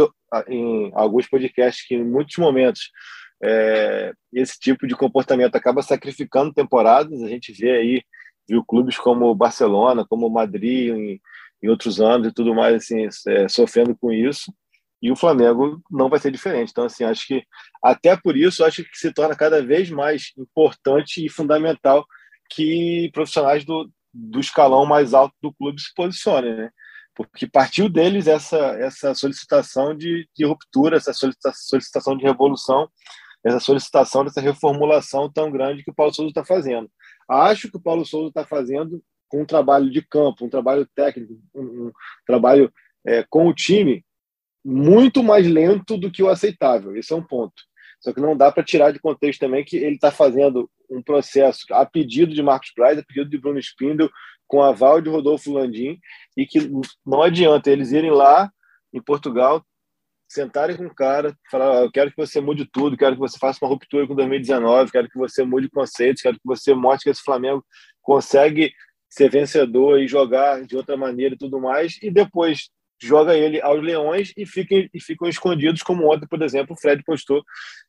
[0.47, 2.89] em alguns podcasts que em muitos momentos
[3.43, 7.22] é, esse tipo de comportamento acaba sacrificando temporadas.
[7.24, 8.04] A gente vê aí
[8.47, 11.21] viu clubes como Barcelona, como Madrid, em,
[11.63, 14.53] em outros anos e tudo mais, assim, é, sofrendo com isso.
[15.01, 16.69] E o Flamengo não vai ser diferente.
[16.71, 17.43] Então, assim, acho que
[17.83, 22.05] até por isso, acho que se torna cada vez mais importante e fundamental
[22.49, 26.69] que profissionais do, do escalão mais alto do clube se posicionem, né?
[27.15, 32.89] Porque partiu deles essa, essa solicitação de, de ruptura, essa solicitação de revolução,
[33.43, 36.89] essa solicitação dessa reformulação tão grande que o Paulo Souza está fazendo.
[37.32, 41.39] Acho que o Paulo Souza está fazendo com um trabalho de campo, um trabalho técnico,
[41.55, 41.91] um, um
[42.25, 42.71] trabalho
[43.05, 44.05] é, com o time
[44.63, 46.95] muito mais lento do que o aceitável.
[46.95, 47.53] Esse é um ponto.
[48.01, 51.65] Só que não dá para tirar de contexto também que ele está fazendo um processo
[51.71, 54.09] a pedido de Marcos Braz, a pedido de Bruno Spindel,
[54.47, 55.97] com aval de Rodolfo Landim,
[56.36, 56.69] e que
[57.05, 58.51] não adianta eles irem lá
[58.93, 59.65] em Portugal,
[60.32, 63.59] sentarem com o cara, falar: eu quero que você mude tudo, quero que você faça
[63.61, 67.23] uma ruptura com 2019, quero que você mude conceitos, quero que você mostre que esse
[67.23, 67.63] Flamengo
[68.01, 68.73] consegue
[69.09, 72.69] ser vencedor e jogar de outra maneira e tudo mais, e depois
[73.01, 77.03] joga ele aos leões e ficam, e ficam escondidos, como ontem, por exemplo, o Fred
[77.03, 77.43] postou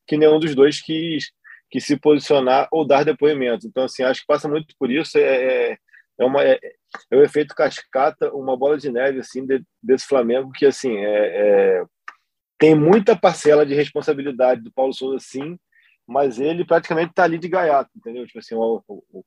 [0.05, 1.31] que nenhum dos dois quis,
[1.69, 3.65] que se posicionar ou dar depoimento.
[3.67, 5.17] Então, assim, acho que passa muito por isso.
[5.17, 5.21] É,
[5.71, 5.77] é,
[6.19, 6.59] é, uma, é,
[7.11, 11.79] é o efeito cascata, uma bola de neve assim de, desse Flamengo que assim é,
[11.79, 11.83] é,
[12.63, 15.59] tem muita parcela de responsabilidade do Paulo Souza, sim,
[16.07, 18.25] mas ele praticamente está ali de gaiato, entendeu?
[18.25, 19.25] Tipo assim, o, o,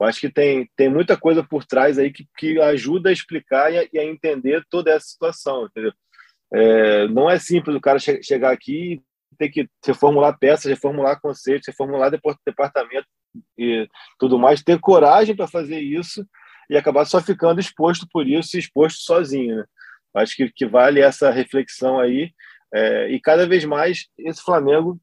[0.00, 3.72] eu acho que tem, tem muita coisa por trás aí que, que ajuda a explicar
[3.72, 5.92] e a, e a entender toda essa situação, entendeu?
[6.54, 11.20] É, não é simples o cara che chegar aqui e ter que reformular peças, reformular
[11.20, 12.08] conceitos, reformular
[12.46, 13.08] departamento
[13.58, 16.24] e tudo mais, ter coragem para fazer isso
[16.70, 19.56] e acabar só ficando exposto por isso, exposto sozinho.
[19.56, 19.64] Né?
[20.14, 22.30] Acho que, que vale essa reflexão aí.
[22.74, 25.00] É, e cada vez mais esse Flamengo,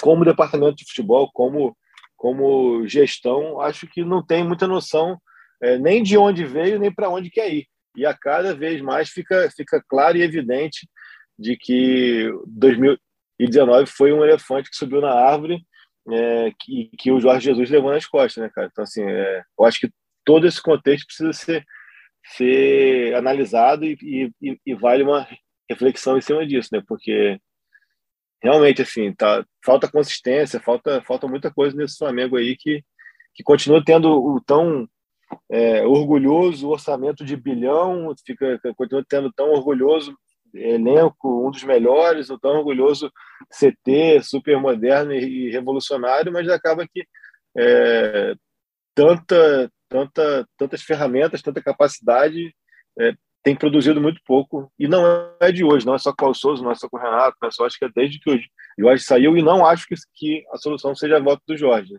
[0.00, 1.76] como departamento de futebol, como
[2.16, 5.20] como gestão, acho que não tem muita noção
[5.62, 7.66] é, nem de onde veio, nem para onde quer ir.
[7.94, 10.88] E a cada vez mais fica, fica claro e evidente
[11.38, 15.62] de que 2019 foi um elefante que subiu na árvore
[16.10, 18.68] é, que, que o Jorge Jesus levou nas costas, né, cara?
[18.70, 19.90] Então, assim, é, eu acho que
[20.24, 21.64] todo esse contexto precisa ser,
[22.36, 25.26] ser analisado e, e, e vale uma
[25.68, 26.82] reflexão em cima disso, né?
[26.86, 27.40] Porque
[28.42, 32.84] realmente assim tá falta consistência falta falta muita coisa nesse Flamengo aí que
[33.34, 34.88] que continua tendo o tão
[35.50, 40.16] é, orgulhoso orçamento de bilhão fica continua tendo tão orgulhoso
[40.54, 43.10] elenco um dos melhores o tão orgulhoso
[43.50, 47.04] CT super moderno e, revolucionário mas acaba que
[47.58, 48.34] é,
[48.94, 52.54] tanta tanta tantas ferramentas tanta capacidade
[53.00, 53.14] é,
[53.46, 55.04] tem produzido muito pouco, e não
[55.38, 57.36] é de hoje, não é só com o Souza, não é só com o Renato,
[57.44, 58.40] é só acho que é desde que o
[58.76, 61.96] Jorge saiu, e não acho que, que a solução seja a volta do Jorge.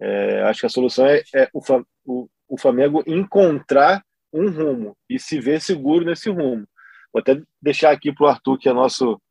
[0.00, 1.60] É, acho que a solução é, é o,
[2.04, 4.02] o, o, Flamengo encontrar
[4.32, 6.66] um rumo e se ver seguro nesse rumo.
[7.12, 9.22] Vou até deixar aqui para o Arthur, que é nosso,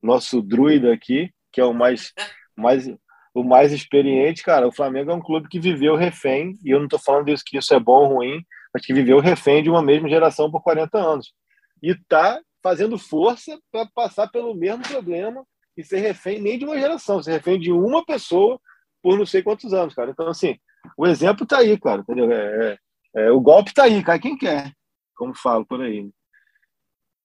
[0.00, 2.12] nosso druida aqui, que é o mais,
[2.56, 2.88] mais,
[3.34, 4.68] o mais experiente, cara.
[4.68, 7.58] O Flamengo é um clube que viveu refém, e eu não estou falando isso que
[7.58, 10.98] isso é bom ou ruim, mas que viveu refém de uma mesma geração por 40
[10.98, 11.32] anos.
[11.80, 15.46] E está fazendo força para passar pelo mesmo problema
[15.76, 18.60] e ser refém nem de uma geração, ser refém de uma pessoa
[19.02, 20.10] por não sei quantos anos, cara.
[20.10, 20.56] Então, assim,
[20.96, 22.30] o exemplo está aí, cara, entendeu?
[22.32, 22.78] É,
[23.14, 24.72] é, é, o golpe está aí, cai quem quer,
[25.14, 26.10] como falo por aí.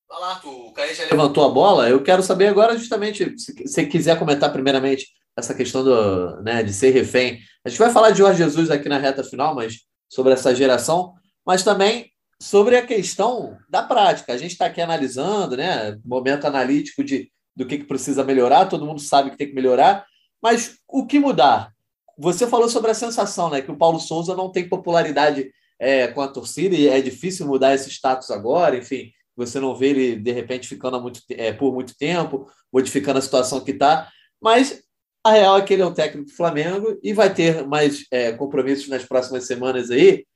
[0.08, 1.90] Fala, o Caio já levantou a bola.
[1.90, 6.74] Eu quero saber agora, justamente, se você quiser comentar primeiramente essa questão do, né, de
[6.74, 7.40] ser refém.
[7.64, 11.14] A gente vai falar de Jorge Jesus aqui na reta final, mas sobre essa geração
[11.50, 14.32] mas também sobre a questão da prática.
[14.32, 15.98] A gente está aqui analisando, né?
[16.06, 20.06] Momento analítico de do que, que precisa melhorar, todo mundo sabe que tem que melhorar,
[20.40, 21.74] mas o que mudar?
[22.20, 23.64] Você falou sobre a sensação, né?
[23.64, 27.74] Que o Paulo Souza não tem popularidade é, com a torcida e é difícil mudar
[27.74, 31.98] esse status agora, enfim, você não vê ele de repente ficando muito, é, por muito
[31.98, 34.08] tempo, modificando a situação que está,
[34.40, 34.84] mas
[35.24, 38.34] a real é que ele é o técnico do Flamengo e vai ter mais é,
[38.34, 40.28] compromissos nas próximas semanas aí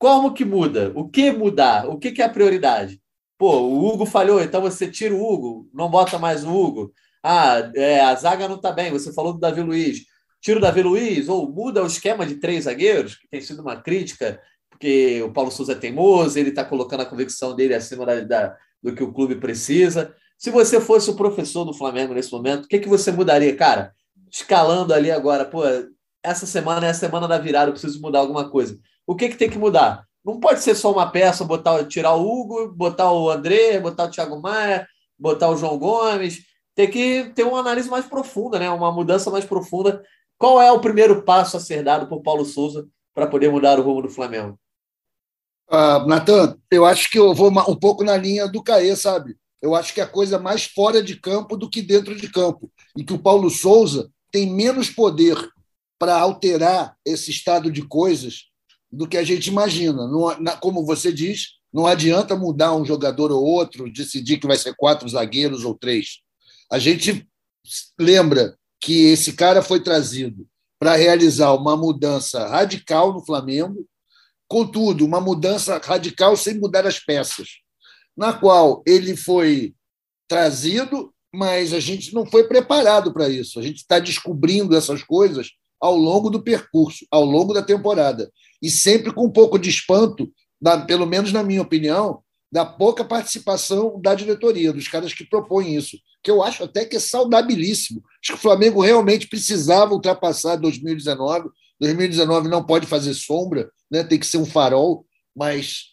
[0.00, 0.90] como que muda?
[0.94, 1.86] O que mudar?
[1.86, 2.98] O que, que é a prioridade?
[3.36, 6.90] Pô, o Hugo falhou, então você tira o Hugo, não bota mais o Hugo.
[7.22, 10.06] Ah, é, a zaga não está bem, você falou do Davi Luiz.
[10.40, 13.76] Tira o Davi Luiz, ou muda o esquema de três zagueiros, que tem sido uma
[13.76, 14.40] crítica,
[14.70, 18.56] porque o Paulo Souza é teimoso, ele está colocando a convicção dele acima da, da,
[18.82, 20.14] do que o clube precisa.
[20.38, 23.54] Se você fosse o professor do Flamengo nesse momento, o que, que você mudaria?
[23.54, 23.92] Cara,
[24.32, 25.60] escalando ali agora, pô,
[26.22, 28.80] essa semana é a semana da virada, eu preciso mudar alguma coisa
[29.10, 30.06] o que, que tem que mudar?
[30.24, 34.10] Não pode ser só uma peça, botar, tirar o Hugo, botar o André, botar o
[34.10, 34.86] Thiago Maia,
[35.18, 36.44] botar o João Gomes.
[36.76, 38.70] Tem que ter uma análise mais profunda, né?
[38.70, 40.00] uma mudança mais profunda.
[40.38, 43.82] Qual é o primeiro passo a ser dado por Paulo Souza para poder mudar o
[43.82, 44.56] rumo do Flamengo?
[45.68, 49.36] Ah, Natan, eu acho que eu vou um pouco na linha do Caê, sabe?
[49.60, 52.70] Eu acho que é coisa mais fora de campo do que dentro de campo.
[52.96, 55.36] E que o Paulo Souza tem menos poder
[55.98, 58.49] para alterar esse estado de coisas
[58.90, 60.08] do que a gente imagina.
[60.60, 65.08] como você diz, não adianta mudar um jogador ou outro, decidir que vai ser quatro
[65.08, 66.20] zagueiros ou três.
[66.70, 67.26] A gente
[67.98, 70.46] lembra que esse cara foi trazido
[70.78, 73.86] para realizar uma mudança radical no Flamengo,
[74.48, 77.58] contudo, uma mudança radical sem mudar as peças,
[78.16, 79.74] na qual ele foi
[80.26, 83.60] trazido, mas a gente não foi preparado para isso.
[83.60, 85.50] A gente está descobrindo essas coisas
[85.80, 88.30] ao longo do percurso, ao longo da temporada,
[88.62, 90.30] e sempre com um pouco de espanto,
[90.86, 92.22] pelo menos na minha opinião,
[92.52, 96.96] da pouca participação da diretoria, dos caras que propõem isso, que eu acho até que
[96.96, 98.02] é saudabilíssimo.
[98.22, 101.48] Acho que o Flamengo realmente precisava ultrapassar 2019.
[101.78, 104.02] 2019 não pode fazer sombra, né?
[104.02, 105.90] tem que ser um farol, mas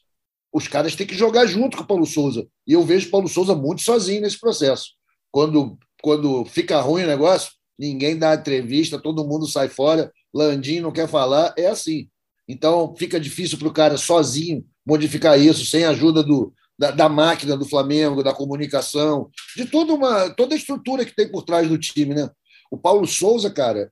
[0.52, 2.46] os caras têm que jogar junto com o Paulo Souza.
[2.66, 4.92] E eu vejo o Paulo Souza muito sozinho nesse processo.
[5.32, 10.92] Quando, quando fica ruim o negócio, ninguém dá entrevista, todo mundo sai fora, Landim não
[10.92, 12.10] quer falar, é assim.
[12.48, 17.10] Então fica difícil para o cara sozinho modificar isso, sem a ajuda do, da, da,
[17.10, 21.68] máquina do Flamengo, da comunicação, de toda, uma, toda a estrutura que tem por trás
[21.68, 22.16] do time.
[22.16, 22.30] Né?
[22.72, 23.92] O Paulo Souza, cara,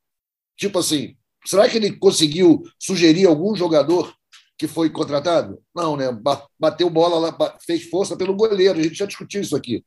[0.57, 4.15] tipo assim, será que ele conseguiu sugerir algum jogador
[4.57, 5.61] que foi contratado?
[5.75, 6.05] Não, né?
[6.57, 9.83] Bateu bola lá, fez força pelo goleiro, a gente já discutiu isso aqui.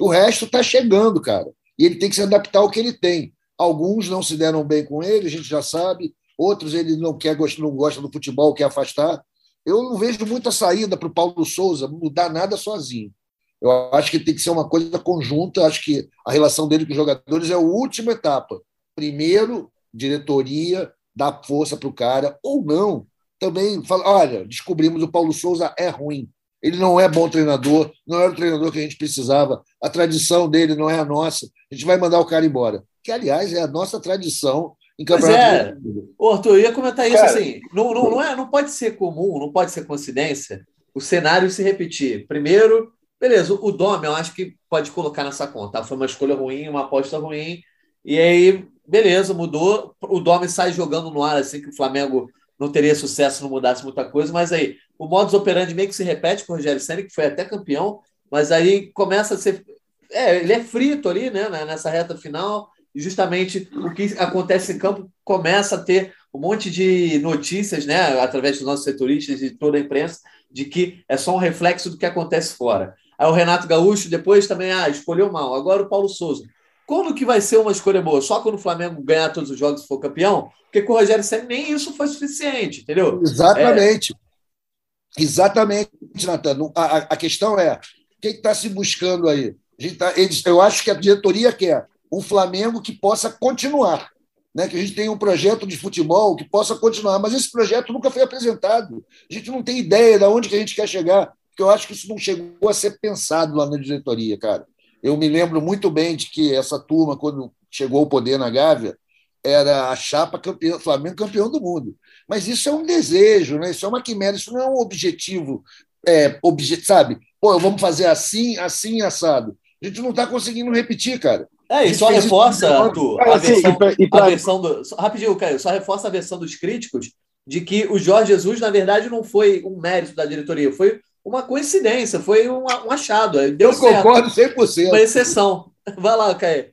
[0.00, 1.46] O resto está chegando, cara.
[1.78, 3.32] E ele tem que se adaptar ao que ele tem.
[3.58, 6.14] Alguns não se deram bem com ele, a gente já sabe.
[6.38, 9.20] Outros ele não quer, não gosta do futebol, quer afastar.
[9.66, 13.12] Eu não vejo muita saída para o Paulo Souza mudar nada sozinho.
[13.60, 15.66] Eu acho que tem que ser uma coisa conjunta.
[15.66, 18.60] Acho que a relação dele com os jogadores é a última etapa.
[18.94, 23.06] Primeiro, diretoria, dar força para o cara, ou não.
[23.40, 26.30] Também fala: olha, descobrimos o Paulo Souza é ruim.
[26.62, 29.62] Ele não é bom treinador, não era o treinador que a gente precisava.
[29.82, 31.46] A tradição dele não é a nossa.
[31.70, 32.82] A gente vai mandar o cara embora.
[33.08, 35.80] Que, aliás, é a nossa tradição em campeonato.
[35.82, 36.34] Pois é.
[36.34, 37.58] Arthur, eu ia comentar isso Cara, assim.
[37.72, 41.62] Não, não, não, é, não pode ser comum, não pode ser coincidência o cenário se
[41.62, 42.26] repetir.
[42.26, 45.82] Primeiro, beleza, o Dome eu acho que pode colocar nessa conta.
[45.82, 47.62] Foi uma escolha ruim, uma aposta ruim.
[48.04, 49.94] E aí, beleza, mudou.
[50.02, 52.28] O Dome sai jogando no ar assim que o Flamengo
[52.58, 56.04] não teria sucesso não mudasse muita coisa, mas aí o modus operandi meio que se
[56.04, 58.00] repete com o Rogério Senna, que foi até campeão,
[58.30, 59.64] mas aí começa a ser.
[60.10, 64.78] É, ele é frito ali, né, nessa reta final e justamente o que acontece em
[64.78, 69.78] campo começa a ter um monte de notícias, né, através dos nossos setoristas e toda
[69.78, 70.20] a imprensa,
[70.50, 72.94] de que é só um reflexo do que acontece fora.
[73.18, 75.54] Aí o Renato Gaúcho depois também ah, escolheu mal.
[75.54, 76.44] Agora o Paulo Souza.
[76.86, 78.22] Quando que vai ser uma escolha boa?
[78.22, 80.50] Só quando o Flamengo ganhar todos os jogos e for campeão?
[80.64, 83.20] Porque com o Rogério Senna nem isso foi suficiente, entendeu?
[83.22, 84.14] Exatamente.
[84.14, 85.22] É...
[85.22, 85.90] Exatamente,
[86.24, 86.70] Natan.
[86.74, 89.56] A, a, questão é, o que está se buscando aí?
[89.98, 94.10] Tá, eles, eu acho que a diretoria quer um Flamengo que possa continuar,
[94.54, 94.68] né?
[94.68, 98.10] que a gente tenha um projeto de futebol que possa continuar, mas esse projeto nunca
[98.10, 99.04] foi apresentado.
[99.30, 101.86] A gente não tem ideia de onde que a gente quer chegar, porque eu acho
[101.86, 104.66] que isso não chegou a ser pensado lá na diretoria, cara.
[105.02, 108.96] Eu me lembro muito bem de que essa turma, quando chegou ao poder na Gávea,
[109.44, 111.96] era a chapa campeão, Flamengo campeão do mundo.
[112.28, 113.70] Mas isso é um desejo, né?
[113.70, 115.62] isso é uma quimera, isso não é um objetivo,
[116.06, 117.18] é, obje, sabe?
[117.40, 119.56] Pô, vamos fazer assim, assim, assado.
[119.82, 121.48] A gente não está conseguindo repetir, cara.
[121.68, 124.24] É, e só reforça, Arthur, a, assim, versão, pra, pra...
[124.24, 124.82] a versão do.
[124.98, 127.10] Rapidinho, Caio, só reforça a versão dos críticos
[127.46, 131.42] de que o Jorge Jesus, na verdade, não foi um mérito da diretoria, foi uma
[131.42, 133.38] coincidência, foi um, um achado.
[133.52, 134.02] Deu eu certo.
[134.02, 134.88] concordo 100%.
[134.88, 135.70] Uma exceção.
[135.98, 136.72] Vai lá, Caio.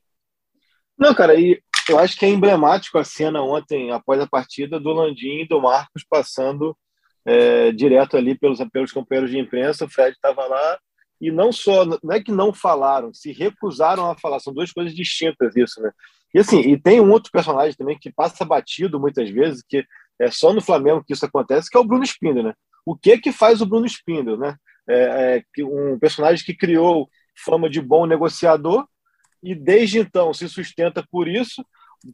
[0.98, 4.91] Não, cara, e eu acho que é emblemático a cena ontem, após a partida, do
[4.91, 6.76] Landim e do Marcos passando
[7.26, 9.86] é, direto ali pelos, pelos companheiros de imprensa.
[9.86, 10.80] O Fred estava lá
[11.20, 14.93] e não só, não é que não falaram, se recusaram a falar, são duas coisas
[14.93, 15.91] distintas isso, né?
[16.34, 19.86] E assim, e tem um outro personagem também que passa batido muitas vezes, que
[20.20, 22.53] é só no Flamengo que isso acontece, que é o Bruno Spindler, né?
[22.86, 24.55] O que que faz o Bruno Spindler, né?
[24.88, 27.09] É, é um personagem que criou
[27.45, 28.86] fama de bom negociador
[29.41, 31.66] e desde então se sustenta por isso.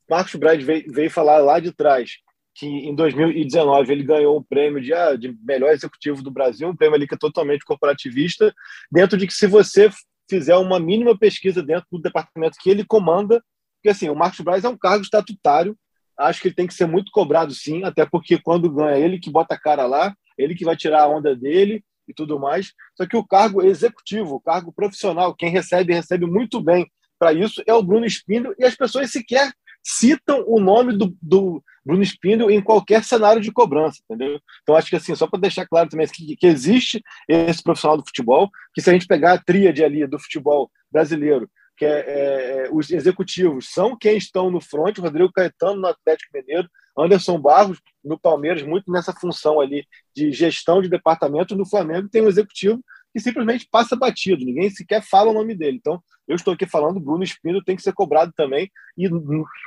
[0.10, 2.12] Marcos Braz veio, veio falar lá de trás
[2.54, 6.76] que em 2019 ele ganhou o prêmio de, ah, de melhor executivo do Brasil, um
[6.76, 8.54] prêmio ali que é totalmente corporativista,
[8.92, 9.90] dentro de que se você
[10.30, 13.44] fizer uma mínima pesquisa dentro do departamento que ele comanda,
[13.78, 15.78] porque assim, o Marcos Braz é um cargo estatutário,
[16.18, 19.32] acho que ele tem que ser muito cobrado sim, até porque quando ganha ele que
[19.32, 23.06] bota a cara lá, ele que vai tirar a onda dele e tudo mais, só
[23.06, 27.74] que o cargo executivo, o cargo profissional, quem recebe, recebe muito bem para isso, é
[27.74, 29.52] o Bruno Espíndola, e as pessoas sequer
[29.84, 34.40] citam o nome do, do, Bruno Spindle em qualquer cenário de cobrança, entendeu?
[34.62, 38.06] Então, acho que assim, só para deixar claro também que, que existe esse profissional do
[38.06, 42.70] futebol, que se a gente pegar a tríade ali do futebol brasileiro, que é, é,
[42.72, 48.20] os executivos são quem estão no front, Rodrigo Caetano no Atlético Mineiro, Anderson Barros no
[48.20, 53.20] Palmeiras, muito nessa função ali de gestão de departamento, no Flamengo tem um executivo que
[53.20, 55.78] simplesmente passa batido, ninguém sequer fala o nome dele.
[55.78, 59.10] Então, eu estou aqui falando, Bruno Espino tem que ser cobrado também e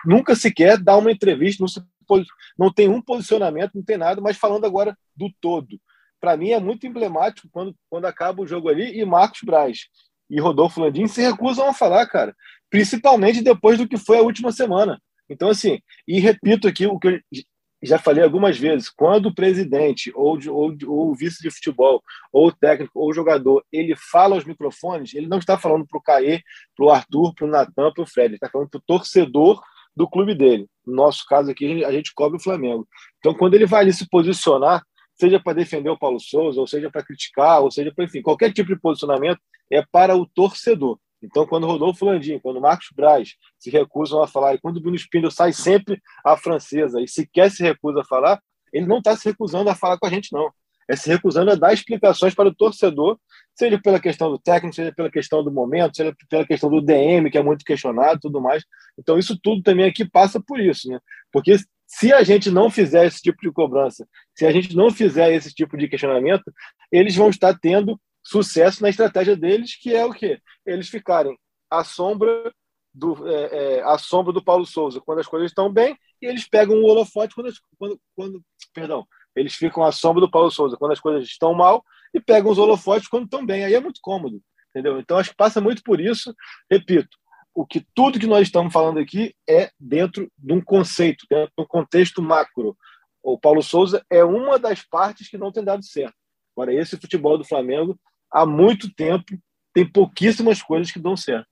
[0.05, 1.83] nunca sequer dá uma entrevista, não, se,
[2.59, 5.81] não tem um posicionamento, não tem nada, mas falando agora do todo.
[6.21, 9.89] Para mim é muito emblemático quando, quando acaba o jogo ali e Marcos Braz
[10.31, 12.35] e Rodolfo Landim se recusam a falar, cara,
[12.71, 15.01] principalmente depois do que foi a última semana.
[15.29, 17.21] Então, assim, e repito aqui o que eu
[17.83, 22.03] já falei algumas vezes, quando o presidente ou, ou, ou o vice de futebol,
[22.33, 25.99] ou o técnico, ou o jogador, ele fala aos microfones, ele não está falando para
[25.99, 26.41] o Caê,
[26.75, 29.63] para o Arthur, para o Natan, para o Fred, ele está falando para o torcedor
[29.97, 30.67] do clube dele.
[30.87, 32.87] No nosso caso aqui, a gente cobre o Flamengo.
[33.19, 34.83] Então, quando ele vai ali se posicionar,
[35.17, 38.53] seja para defender o Paulo Souza, ou seja para criticar, ou seja para, enfim, qualquer
[38.53, 39.41] tipo de posicionamento,
[39.71, 40.99] é para o torcedor.
[41.23, 44.97] Então, quando Rodolfo Landim, quando Marcos Braz se recusam a falar, e quando o Bruno
[44.97, 48.43] Spindle sai sempre a francesa e sequer se recusa a falar,
[48.73, 50.51] ele não está se recusando a falar com a gente, não.
[50.89, 53.19] É se recusando a dar explicações para o torcedor,
[53.55, 57.31] seja pela questão do técnico, seja pela questão do momento, seja pela questão do DM,
[57.31, 58.65] que é muito questionado tudo mais.
[58.99, 60.99] Então, isso tudo também aqui passa por isso, né?
[61.33, 61.57] Porque
[61.87, 65.53] se a gente não fizer esse tipo de cobrança, se a gente não fizer esse
[65.53, 66.45] tipo de questionamento,
[66.91, 70.41] eles vão estar tendo sucesso na estratégia deles, que é o quê?
[70.67, 71.39] Eles ficarem
[71.71, 72.53] à sombra
[72.93, 76.49] do, é, é, à sombra do Paulo Souza quando as coisas estão bem, e eles
[76.49, 80.93] pegam o holofote quando, quando, quando perdão, eles ficam à sombra do Paulo Souza quando
[80.93, 83.65] as coisas estão mal e pegam os holofotes quando estão bem.
[83.65, 84.99] Aí é muito cômodo, entendeu?
[84.99, 86.35] Então acho que passa muito por isso.
[86.71, 87.17] Repito,
[87.55, 91.63] o que tudo que nós estamos falando aqui é dentro de um conceito, dentro de
[91.63, 92.77] um contexto macro.
[93.23, 96.15] O Paulo Souza é uma das partes que não tem dado certo.
[96.55, 97.99] Agora, esse futebol do Flamengo
[98.31, 99.25] há muito tempo
[99.73, 101.47] tem pouquíssimas coisas que dão certo.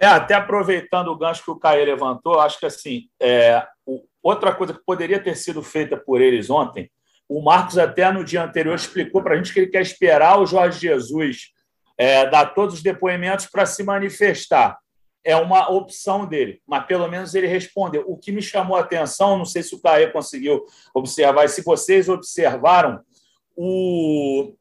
[0.00, 4.54] É, até aproveitando o gancho que o Caio levantou, acho que assim, é, o, outra
[4.54, 6.90] coisa que poderia ter sido feita por eles ontem,
[7.28, 10.46] o Marcos até no dia anterior explicou para a gente que ele quer esperar o
[10.46, 11.52] Jorge Jesus
[11.96, 14.78] é, dar todos os depoimentos para se manifestar.
[15.24, 18.04] É uma opção dele, mas pelo menos ele respondeu.
[18.06, 22.08] O que me chamou a atenção, não sei se o Caio conseguiu observar, se vocês
[22.08, 23.00] observaram,
[23.56, 24.52] o,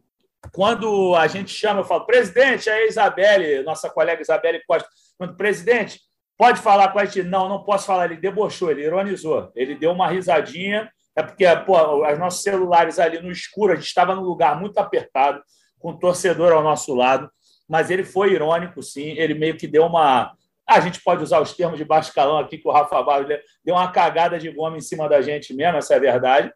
[0.54, 4.88] quando a gente chama, eu falo, presidente, é a Isabelle, nossa colega Isabelle Costa,
[5.18, 6.00] quando presidente,
[6.42, 7.22] pode falar com a gente?
[7.22, 8.06] Não, não posso falar.
[8.06, 13.22] Ele debochou, ele ironizou, ele deu uma risadinha, é porque pô, os nossos celulares ali
[13.22, 15.40] no escuro, a gente estava num lugar muito apertado,
[15.78, 17.30] com o torcedor ao nosso lado,
[17.70, 20.34] mas ele foi irônico, sim, ele meio que deu uma.
[20.68, 23.28] A gente pode usar os termos de baixo calão aqui, que o Rafa Barros
[23.64, 26.52] deu uma cagada de goma em cima da gente mesmo, essa é a verdade.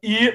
[0.00, 0.32] E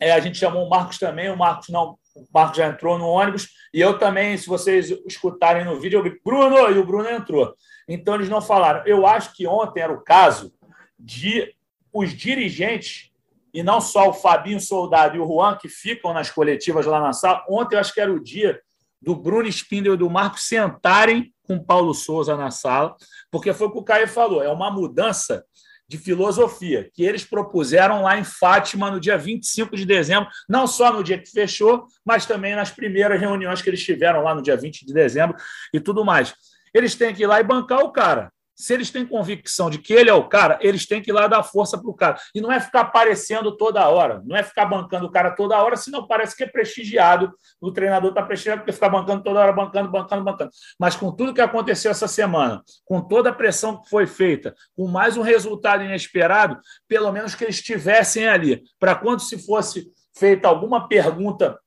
[0.00, 3.06] é, a gente chamou o Marcos também, o Marcos não, o Marcos já entrou no
[3.06, 7.54] ônibus, e eu também, se vocês escutarem no vídeo, eu Bruno, e o Bruno entrou.
[7.88, 8.82] Então eles não falaram.
[8.86, 10.52] Eu acho que ontem era o caso
[10.98, 11.54] de
[11.92, 13.10] os dirigentes,
[13.52, 17.12] e não só o Fabinho Soldado e o Juan, que ficam nas coletivas lá na
[17.12, 17.44] sala.
[17.48, 18.60] Ontem eu acho que era o dia
[19.00, 22.94] do Bruno Spindel e do Marcos sentarem com Paulo Souza na sala,
[23.30, 25.44] porque foi o que o Caio falou, é uma mudança
[25.88, 30.92] de filosofia que eles propuseram lá em Fátima no dia 25 de dezembro, não só
[30.92, 34.56] no dia que fechou, mas também nas primeiras reuniões que eles tiveram lá no dia
[34.56, 35.34] 20 de dezembro
[35.72, 36.34] e tudo mais.
[36.78, 38.32] Eles têm que ir lá e bancar o cara.
[38.54, 41.28] Se eles têm convicção de que ele é o cara, eles têm que ir lá
[41.28, 42.16] dar força para o cara.
[42.34, 45.76] E não é ficar aparecendo toda hora, não é ficar bancando o cara toda hora,
[45.76, 47.32] senão parece que é prestigiado.
[47.60, 50.50] O treinador está prestigiado porque fica bancando toda hora, bancando, bancando, bancando.
[50.78, 54.88] Mas com tudo que aconteceu essa semana, com toda a pressão que foi feita, com
[54.88, 56.58] mais um resultado inesperado,
[56.88, 61.58] pelo menos que eles estivessem ali, para quando se fosse feita alguma pergunta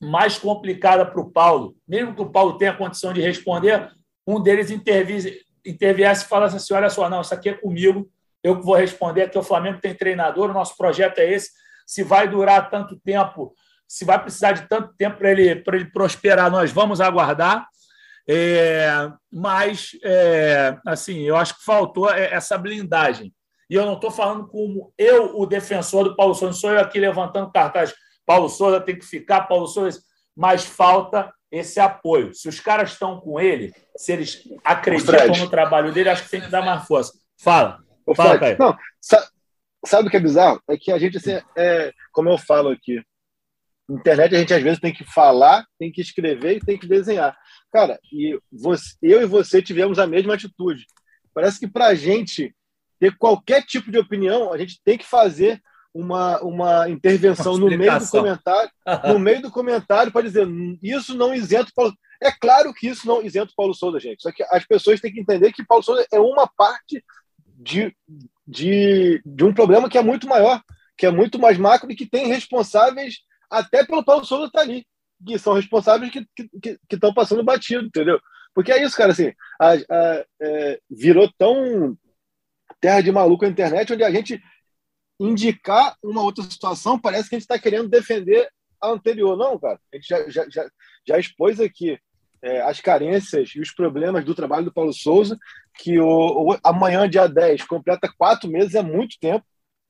[0.00, 3.88] mais complicada para o Paulo, mesmo que o Paulo tenha condição de responder,
[4.26, 8.10] um deles interviesse e falasse assim: olha só, não, isso aqui é comigo,
[8.42, 11.50] eu vou responder que o Flamengo tem treinador, o nosso projeto é esse.
[11.86, 13.54] Se vai durar tanto tempo,
[13.86, 17.66] se vai precisar de tanto tempo para ele, ele prosperar, nós vamos aguardar.
[18.28, 23.32] É, mas, é, assim, eu acho que faltou essa blindagem.
[23.68, 26.98] E eu não estou falando como eu, o defensor do Paulo Souza, sou eu aqui
[26.98, 27.94] levantando cartaz.
[28.26, 30.00] Paulo Souza tem que ficar, Paulo Souza,
[30.36, 32.34] mas falta esse apoio.
[32.34, 36.40] Se os caras estão com ele, se eles acreditam no trabalho dele, acho que tem
[36.40, 37.12] que dar mais força.
[37.38, 37.78] Fala.
[38.16, 38.56] Fala, Caio.
[38.58, 39.26] Não, sabe,
[39.86, 40.60] sabe, o que é bizarro?
[40.68, 43.00] É que a gente, assim, é, como eu falo aqui,
[43.88, 47.36] internet a gente às vezes tem que falar, tem que escrever e tem que desenhar.
[47.70, 50.86] Cara, e você, eu e você tivemos a mesma atitude.
[51.34, 52.54] Parece que para a gente
[52.98, 55.60] ter qualquer tipo de opinião, a gente tem que fazer
[55.94, 58.70] uma, uma intervenção uma no meio do comentário,
[59.06, 60.48] no meio do comentário para dizer
[60.82, 61.92] isso não isenta Paulo.
[62.22, 64.22] É claro que isso não isenta Paulo Souza, gente.
[64.22, 67.04] Só que as pessoas têm que entender que Paulo Souza é uma parte
[67.44, 67.94] de,
[68.46, 70.62] de, de um problema que é muito maior,
[70.96, 73.18] que é muito mais macro e que tem responsáveis
[73.50, 74.86] até pelo Paulo Souza estar tá ali,
[75.26, 76.26] que são responsáveis que
[76.90, 78.18] estão que, passando batido, entendeu?
[78.54, 81.96] Porque é isso, cara, assim, a, a, é, virou tão
[82.80, 84.42] terra de maluco a internet, onde a gente
[85.26, 88.48] indicar uma outra situação parece que a gente está querendo defender
[88.80, 89.36] a anterior.
[89.36, 90.68] Não, cara, a gente já, já, já,
[91.06, 91.98] já expôs aqui
[92.42, 95.38] é, as carências e os problemas do trabalho do Paulo Souza,
[95.78, 99.44] que o, o, amanhã, dia 10, completa quatro meses, é muito tempo.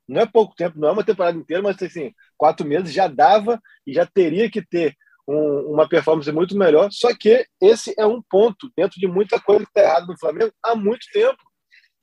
[0.07, 3.61] Não é pouco tempo, não é uma temporada inteira, mas assim, quatro meses já dava
[3.87, 4.95] e já teria que ter
[5.26, 6.91] um, uma performance muito melhor.
[6.93, 10.53] Só que esse é um ponto dentro de muita coisa que está errado no Flamengo
[10.62, 11.43] há muito tempo.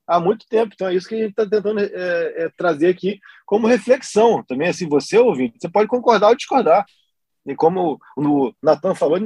[0.10, 0.74] Há muito tempo.
[0.74, 4.44] Então é isso que a gente está tentando é, é, trazer aqui como reflexão.
[4.44, 6.84] Também, assim, você ouvinte, você pode concordar ou discordar.
[7.46, 9.20] E como o Natan falou,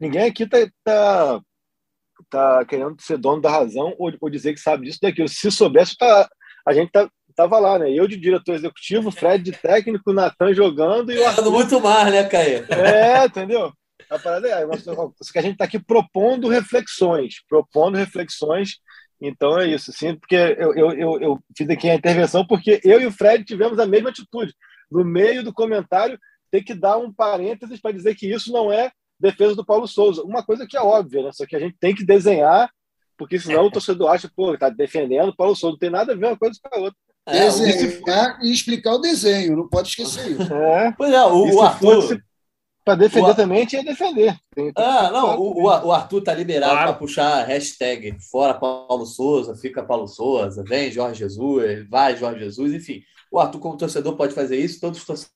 [0.00, 1.40] ninguém aqui está tá,
[2.30, 5.28] tá querendo ser dono da razão ou, ou dizer que sabe disso daquilo.
[5.28, 6.28] Se soubesse, tá,
[6.66, 7.90] a gente tá, tava lá, né?
[7.90, 11.50] Eu de diretor executivo, Fred de técnico, Natan jogando e o Arthur...
[11.50, 12.66] muito mais, né, Caio?
[12.72, 13.72] É, entendeu?
[14.08, 14.66] A parada é,
[15.32, 18.78] que a gente está aqui propondo reflexões, propondo reflexões.
[19.20, 23.00] Então é isso, sim, porque eu, eu, eu, eu fiz aqui a intervenção porque eu
[23.00, 24.54] e o Fred tivemos a mesma atitude.
[24.90, 26.18] No meio do comentário,
[26.50, 28.90] tem que dar um parênteses para dizer que isso não é
[29.20, 30.22] defesa do Paulo Souza.
[30.22, 31.30] Uma coisa que é óbvia, né?
[31.32, 32.70] Só que a gente tem que desenhar,
[33.18, 35.72] porque senão o torcedor acha, pô, tá defendendo o Paulo Souza.
[35.72, 36.98] Não tem nada a ver uma coisa com a outra.
[37.28, 40.52] É, Desenhar e explicar o desenho, não pode esquecer isso.
[40.52, 40.92] É.
[40.96, 42.22] Pois é, o, o Arthur.
[42.90, 43.34] Para defender o...
[43.34, 44.36] também tinha defender.
[44.74, 46.88] Ah, não, o, o Arthur tá liberado claro.
[46.88, 52.72] para puxar hashtag fora Paulo Souza, fica Paulo Souza, vem Jorge Jesus, vai Jorge Jesus,
[52.72, 53.02] enfim.
[53.30, 55.30] O Arthur, como torcedor, pode fazer isso, todos os torcedores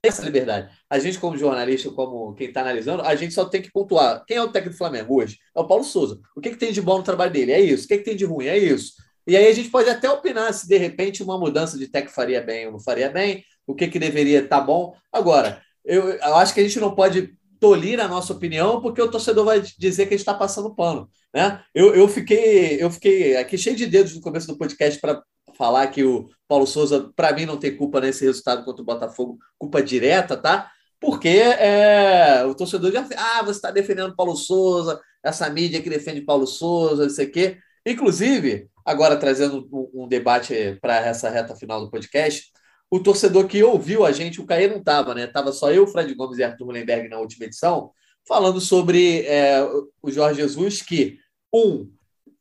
[0.00, 0.70] têm essa liberdade.
[0.88, 4.24] A gente, como jornalista, como quem está analisando, a gente só tem que pontuar.
[4.26, 5.36] Quem é o técnico do Flamengo hoje?
[5.54, 6.18] É o Paulo Souza.
[6.34, 7.52] O que, que tem de bom no trabalho dele?
[7.52, 7.84] É isso.
[7.84, 8.46] O que, que tem de ruim?
[8.46, 8.94] É isso.
[9.26, 12.40] E aí a gente pode até opinar se de repente uma mudança de tech faria
[12.40, 14.94] bem ou não faria bem, o que, que deveria estar tá bom.
[15.12, 19.10] Agora, eu, eu acho que a gente não pode tolir a nossa opinião, porque o
[19.10, 21.10] torcedor vai dizer que a gente está passando pano.
[21.32, 21.62] Né?
[21.74, 25.22] Eu, eu, fiquei, eu fiquei aqui cheio de dedos no começo do podcast para
[25.56, 29.38] falar que o Paulo Souza, para mim, não tem culpa nesse resultado contra o Botafogo,
[29.58, 30.70] culpa direta, tá?
[30.98, 36.22] Porque é, o torcedor já ah, você está defendendo Paulo Souza, essa mídia que defende
[36.22, 37.58] Paulo Souza, não sei o quê.
[37.86, 42.50] Inclusive, agora trazendo um, um debate para essa reta final do podcast,
[42.90, 45.26] o torcedor que ouviu a gente, o Caê não estava, né?
[45.26, 47.92] Tava só eu, Fred Gomes e Arthur Mullenberg na última edição,
[48.26, 49.62] falando sobre é,
[50.02, 51.18] o Jorge Jesus, que,
[51.52, 51.88] um,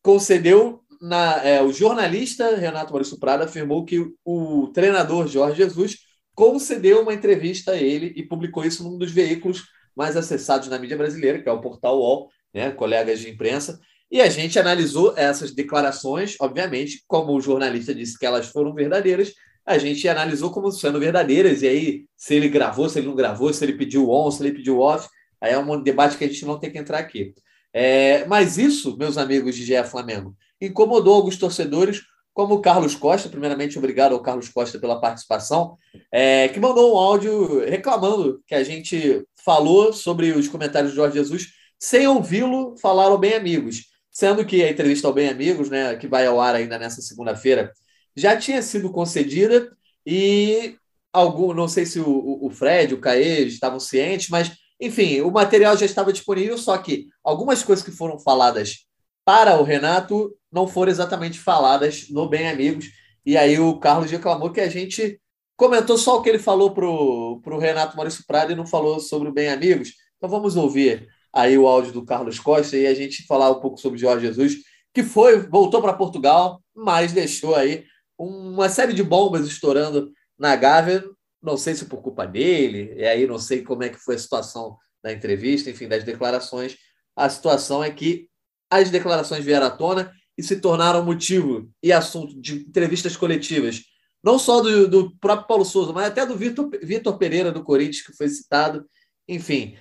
[0.02, 5.98] concedeu na, é, o jornalista Renato Maurício Prada afirmou que o treinador Jorge Jesus
[6.36, 10.98] concedeu uma entrevista a ele e publicou isso num dos veículos mais acessados na mídia
[10.98, 13.80] brasileira, que é o Portal UOL, né, colegas de imprensa,
[14.12, 19.34] e a gente analisou essas declarações, obviamente, como o jornalista disse que elas foram verdadeiras,
[19.70, 23.54] a gente analisou como sendo verdadeiras, e aí, se ele gravou, se ele não gravou,
[23.54, 25.08] se ele pediu on, se ele pediu off,
[25.40, 27.34] aí é um debate que a gente não tem que entrar aqui.
[27.72, 32.02] É, mas isso, meus amigos de GE Flamengo, incomodou alguns torcedores,
[32.34, 35.78] como o Carlos Costa, primeiramente obrigado ao Carlos Costa pela participação,
[36.12, 41.18] é, que mandou um áudio reclamando que a gente falou sobre os comentários de Jorge
[41.18, 41.48] Jesus
[41.78, 43.90] sem ouvi-lo falar ao Bem Amigos
[44.20, 47.72] sendo que a entrevista ao Bem Amigos, né, que vai ao ar ainda nessa segunda-feira,
[48.20, 49.72] já tinha sido concedida
[50.06, 50.76] e
[51.12, 55.76] algum, não sei se o, o Fred, o Caê estavam cientes, mas enfim, o material
[55.76, 58.86] já estava disponível, só que algumas coisas que foram faladas
[59.26, 62.86] para o Renato não foram exatamente faladas no Bem Amigos.
[63.26, 65.20] E aí o Carlos reclamou que a gente
[65.58, 69.30] comentou só o que ele falou para o Renato Maurício Prado e não falou sobre
[69.30, 69.94] o Bem Amigos.
[70.18, 73.78] Então vamos ouvir aí o áudio do Carlos Costa e a gente falar um pouco
[73.78, 74.56] sobre Jorge Jesus,
[74.94, 77.84] que foi, voltou para Portugal, mas deixou aí
[78.20, 81.04] uma série de bombas estourando na Gávea,
[81.42, 84.20] não sei se por culpa dele, e aí não sei como é que foi a
[84.20, 86.76] situação da entrevista, enfim, das declarações.
[87.16, 88.28] A situação é que
[88.70, 93.82] as declarações vieram à tona e se tornaram motivo e assunto de entrevistas coletivas,
[94.24, 98.06] não só do, do próprio Paulo Souza, mas até do Vitor, Vitor Pereira do Corinthians,
[98.06, 98.86] que foi citado.
[99.28, 99.78] Enfim,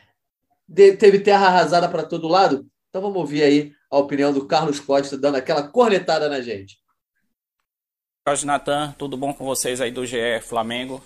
[0.66, 2.66] de, teve terra arrasada para todo lado?
[2.88, 6.78] Então vamos ouvir aí a opinião do Carlos Costa dando aquela cornetada na gente.
[8.28, 11.02] Jorge Natan, tudo bom com vocês aí do GE Flamengo?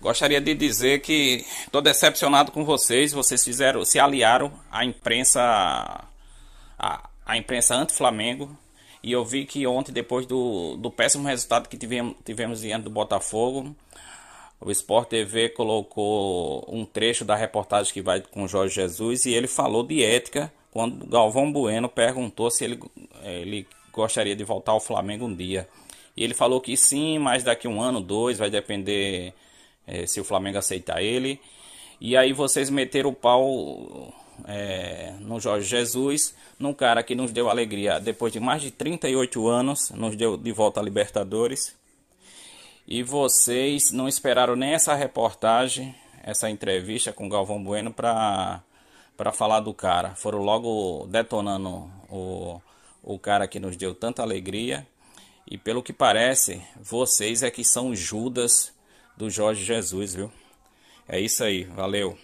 [0.00, 3.12] Gostaria de dizer que estou decepcionado com vocês.
[3.12, 5.40] Vocês fizeram, se aliaram à imprensa,
[6.78, 8.56] à, à imprensa anti-Flamengo
[9.02, 12.90] E eu vi que ontem, depois do, do péssimo resultado que tivemos, tivemos diante do
[12.90, 13.74] Botafogo,
[14.60, 19.48] o Sport TV colocou um trecho da reportagem que vai com Jorge Jesus e ele
[19.48, 22.78] falou de ética quando Galvão Bueno perguntou se ele,
[23.24, 25.68] ele gostaria de voltar ao Flamengo um dia.
[26.18, 29.32] E ele falou que sim, mas daqui um ano, dois, vai depender
[29.86, 31.40] é, se o Flamengo aceitar ele.
[32.00, 34.12] E aí vocês meteram o pau
[34.44, 39.46] é, no Jorge Jesus, num cara que nos deu alegria depois de mais de 38
[39.46, 41.76] anos, nos deu de volta a Libertadores.
[42.84, 45.94] E vocês não esperaram nem essa reportagem,
[46.24, 48.60] essa entrevista com Galvão Bueno para
[49.16, 50.16] para falar do cara.
[50.16, 52.60] Foram logo detonando o,
[53.04, 54.84] o cara que nos deu tanta alegria.
[55.50, 58.70] E pelo que parece, vocês é que são Judas
[59.16, 60.30] do Jorge Jesus, viu?
[61.08, 62.18] É isso aí, valeu.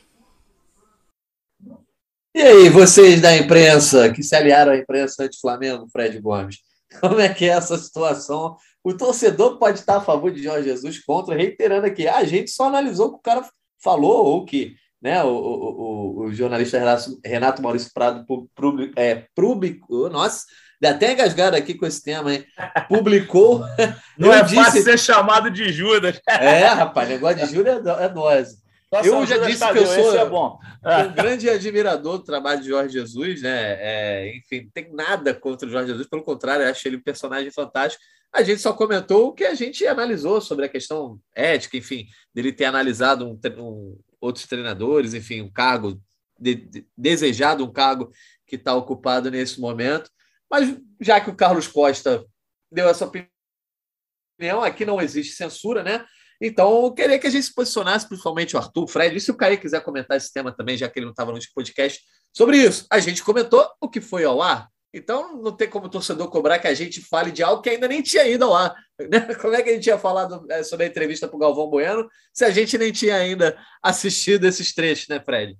[2.34, 6.58] E aí, vocês da imprensa que se aliaram à imprensa anti-Flamengo, Fred Gomes,
[7.00, 8.58] como é que é essa situação?
[8.82, 12.64] O torcedor pode estar a favor de Jorge Jesus contra, reiterando aqui, a gente só
[12.68, 13.48] analisou o que o cara
[13.82, 20.10] falou, ou que né, o, o, o jornalista Renato, Renato Maurício Prado publicou, é, publicou,
[20.10, 20.44] nossa,
[20.86, 22.44] até engasgado aqui com esse tema, hein?
[22.88, 23.64] Publicou.
[24.18, 26.20] Não é disse, fácil ser chamado de Judas.
[26.28, 28.64] É, rapaz, negócio de Judas é, é dose.
[28.92, 30.58] Nossa, eu já disse que eu sou é bom.
[30.84, 33.76] um grande admirador do trabalho de Jorge Jesus, né?
[33.80, 37.50] É, enfim, não tem nada contra o Jorge Jesus, pelo contrário, acho ele um personagem
[37.50, 38.02] fantástico.
[38.32, 42.52] A gente só comentou o que a gente analisou sobre a questão ética, enfim, dele
[42.52, 46.00] ter analisado um, um, outros treinadores, enfim, um cargo
[46.38, 48.10] de, de, desejado, um cargo
[48.46, 50.10] que está ocupado nesse momento.
[50.54, 52.24] Mas já que o Carlos Costa
[52.70, 56.04] deu essa opinião, aqui não existe censura, né?
[56.40, 59.32] Então, eu queria que a gente se posicionasse, principalmente o Arthur, o Fred, e se
[59.32, 62.00] o Caio quiser comentar esse tema também, já que ele não estava no podcast,
[62.32, 62.86] sobre isso.
[62.88, 66.60] A gente comentou o que foi ao ar, então não tem como o torcedor cobrar
[66.60, 68.74] que a gente fale de algo que ainda nem tinha ido ao ar.
[69.10, 69.34] Né?
[69.34, 71.68] Como é que a gente ia falar do, é, sobre a entrevista para o Galvão
[71.68, 75.58] Bueno se a gente nem tinha ainda assistido esses trechos, né, Fred?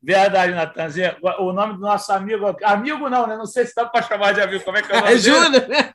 [0.00, 1.16] Verdade, Natanzinho.
[1.40, 2.56] O nome do nosso amigo.
[2.62, 3.36] Amigo não, né?
[3.36, 4.64] Não sei se dá para chamar de amigo.
[4.64, 5.12] Como é que é o nome?
[5.12, 5.92] É Júnior, né?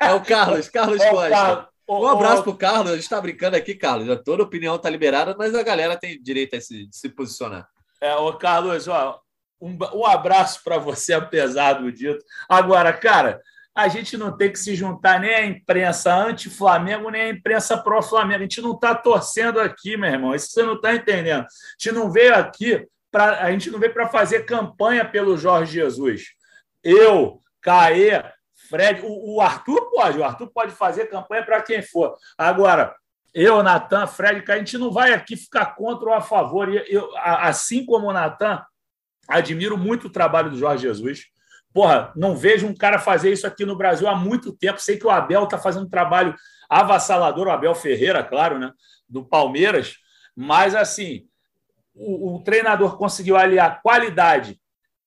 [0.00, 1.30] É o Carlos, Carlos é Costa.
[1.30, 1.66] Carlos.
[1.88, 2.90] Um abraço para o Carlos.
[2.90, 4.20] A gente está brincando aqui, Carlos.
[4.24, 7.68] Toda opinião está liberada, mas a galera tem direito a se, se posicionar.
[8.00, 9.20] É, o Carlos, ó,
[9.60, 12.24] um, um abraço para você, apesar do dito.
[12.48, 13.40] Agora, cara,
[13.74, 18.38] a gente não tem que se juntar nem à imprensa anti-Flamengo, nem à imprensa pró-Flamengo.
[18.38, 20.34] A gente não está torcendo aqui, meu irmão.
[20.34, 21.42] Isso você não está entendendo.
[21.42, 21.46] A
[21.78, 26.34] gente não veio aqui para a gente não veio para fazer campanha pelo Jorge Jesus.
[26.82, 28.24] Eu, Caê,
[28.68, 32.16] Fred, o, o, Arthur pode, o Arthur pode fazer campanha para quem for.
[32.36, 32.94] Agora,
[33.32, 36.68] eu, Natan, Fred, a gente não vai aqui ficar contra ou a favor.
[36.88, 38.64] Eu, assim como o Natan,
[39.28, 41.26] admiro muito o trabalho do Jorge Jesus.
[41.74, 44.80] Porra, não vejo um cara fazer isso aqui no Brasil há muito tempo.
[44.80, 46.32] Sei que o Abel está fazendo um trabalho
[46.70, 48.72] avassalador, o Abel Ferreira, claro, né?
[49.08, 49.96] Do Palmeiras.
[50.36, 51.26] Mas, assim,
[51.92, 54.56] o, o treinador conseguiu aliar qualidade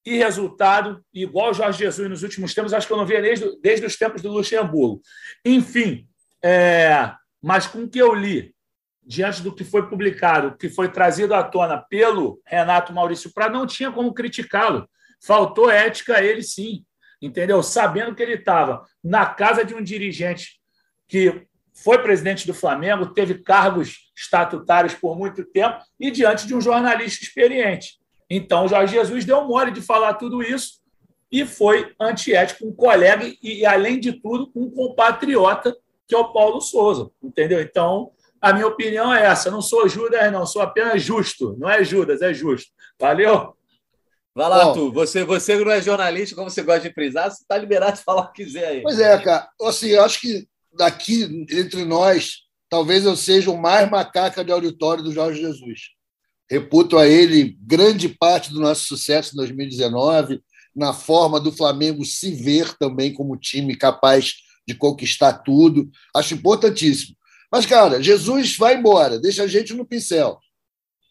[0.05, 3.59] e resultado, igual o Jorge Jesus nos últimos tempos, acho que eu não via desde,
[3.61, 5.01] desde os tempos do Luxemburgo.
[5.45, 6.07] Enfim,
[6.43, 8.53] é, mas com o que eu li,
[9.03, 13.65] diante do que foi publicado, que foi trazido à tona pelo Renato Maurício Prado, não
[13.65, 14.87] tinha como criticá-lo.
[15.19, 16.85] Faltou ética a ele, sim,
[17.21, 17.61] entendeu?
[17.63, 20.59] Sabendo que ele estava na casa de um dirigente
[21.07, 26.61] que foi presidente do Flamengo, teve cargos estatutários por muito tempo e diante de um
[26.61, 27.99] jornalista experiente.
[28.29, 30.81] Então, o Jorge Jesus deu mole de falar tudo isso
[31.31, 35.75] e foi antiético, um colega e, além de tudo, um compatriota,
[36.07, 37.61] que é o Paulo Souza, entendeu?
[37.61, 38.11] Então,
[38.41, 39.51] a minha opinião é essa.
[39.51, 41.55] Não sou Judas, não, sou apenas justo.
[41.59, 42.71] Não é Judas, é justo.
[42.99, 43.56] Valeu?
[44.37, 44.91] Vai lá, Bom, tu.
[44.91, 48.21] Você, você não é jornalista, como você gosta de frisar, você está liberado de falar
[48.21, 48.81] o que quiser aí.
[48.83, 49.49] Pois é, cara.
[49.63, 55.03] Assim, eu acho que daqui, entre nós, talvez eu seja o mais macaca de auditório
[55.03, 55.89] do Jorge Jesus.
[56.47, 60.39] Reputo a ele grande parte do nosso sucesso em 2019,
[60.75, 64.35] na forma do Flamengo se ver também como time capaz
[64.67, 65.89] de conquistar tudo.
[66.15, 67.15] Acho importantíssimo.
[67.51, 70.37] Mas, cara, Jesus vai embora, deixa a gente no pincel.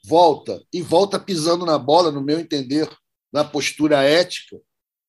[0.05, 2.89] Volta, e volta pisando na bola, no meu entender,
[3.37, 4.59] na postura ética,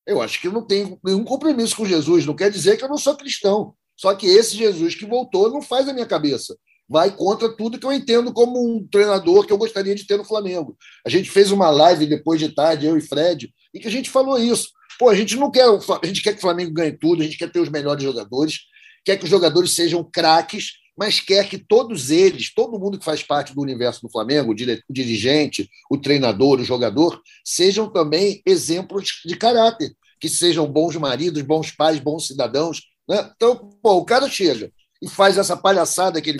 [0.06, 2.26] eu acho que eu não tenho nenhum compromisso com Jesus.
[2.26, 3.74] Não quer dizer que eu não sou cristão.
[3.96, 6.54] Só que esse Jesus que voltou não faz a minha cabeça.
[6.86, 10.24] Vai contra tudo que eu entendo como um treinador que eu gostaria de ter no
[10.24, 10.76] Flamengo.
[11.06, 14.10] A gente fez uma live depois de tarde, eu e Fred, e que a gente
[14.10, 14.68] falou isso.
[14.98, 17.38] Pô, a gente não quer, a gente quer que o Flamengo ganhe tudo, a gente
[17.38, 18.60] quer ter os melhores jogadores,
[19.06, 23.22] quer que os jogadores sejam craques, mas quer que todos eles, todo mundo que faz
[23.22, 29.36] parte do universo do Flamengo, o dirigente, o treinador, o jogador, sejam também exemplos de
[29.36, 32.82] caráter, que sejam bons maridos, bons pais, bons cidadãos.
[33.08, 33.30] Né?
[33.36, 36.38] Então, pô, o cara chega e faz essa palhaçada que ele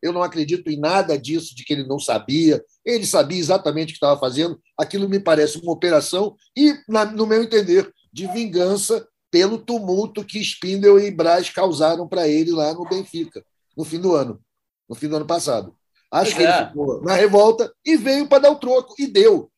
[0.00, 2.64] eu não acredito em nada disso, de que ele não sabia.
[2.84, 4.58] Ele sabia exatamente o que estava fazendo.
[4.78, 10.40] Aquilo me parece uma operação e, na, no meu entender, de vingança pelo tumulto que
[10.40, 13.44] Spindel e Braz causaram para ele lá no Benfica,
[13.78, 14.40] no fim do ano,
[14.88, 15.72] no fim do ano passado.
[16.10, 16.44] Acho que é.
[16.44, 19.48] ele ficou na revolta e veio para dar o troco, e deu.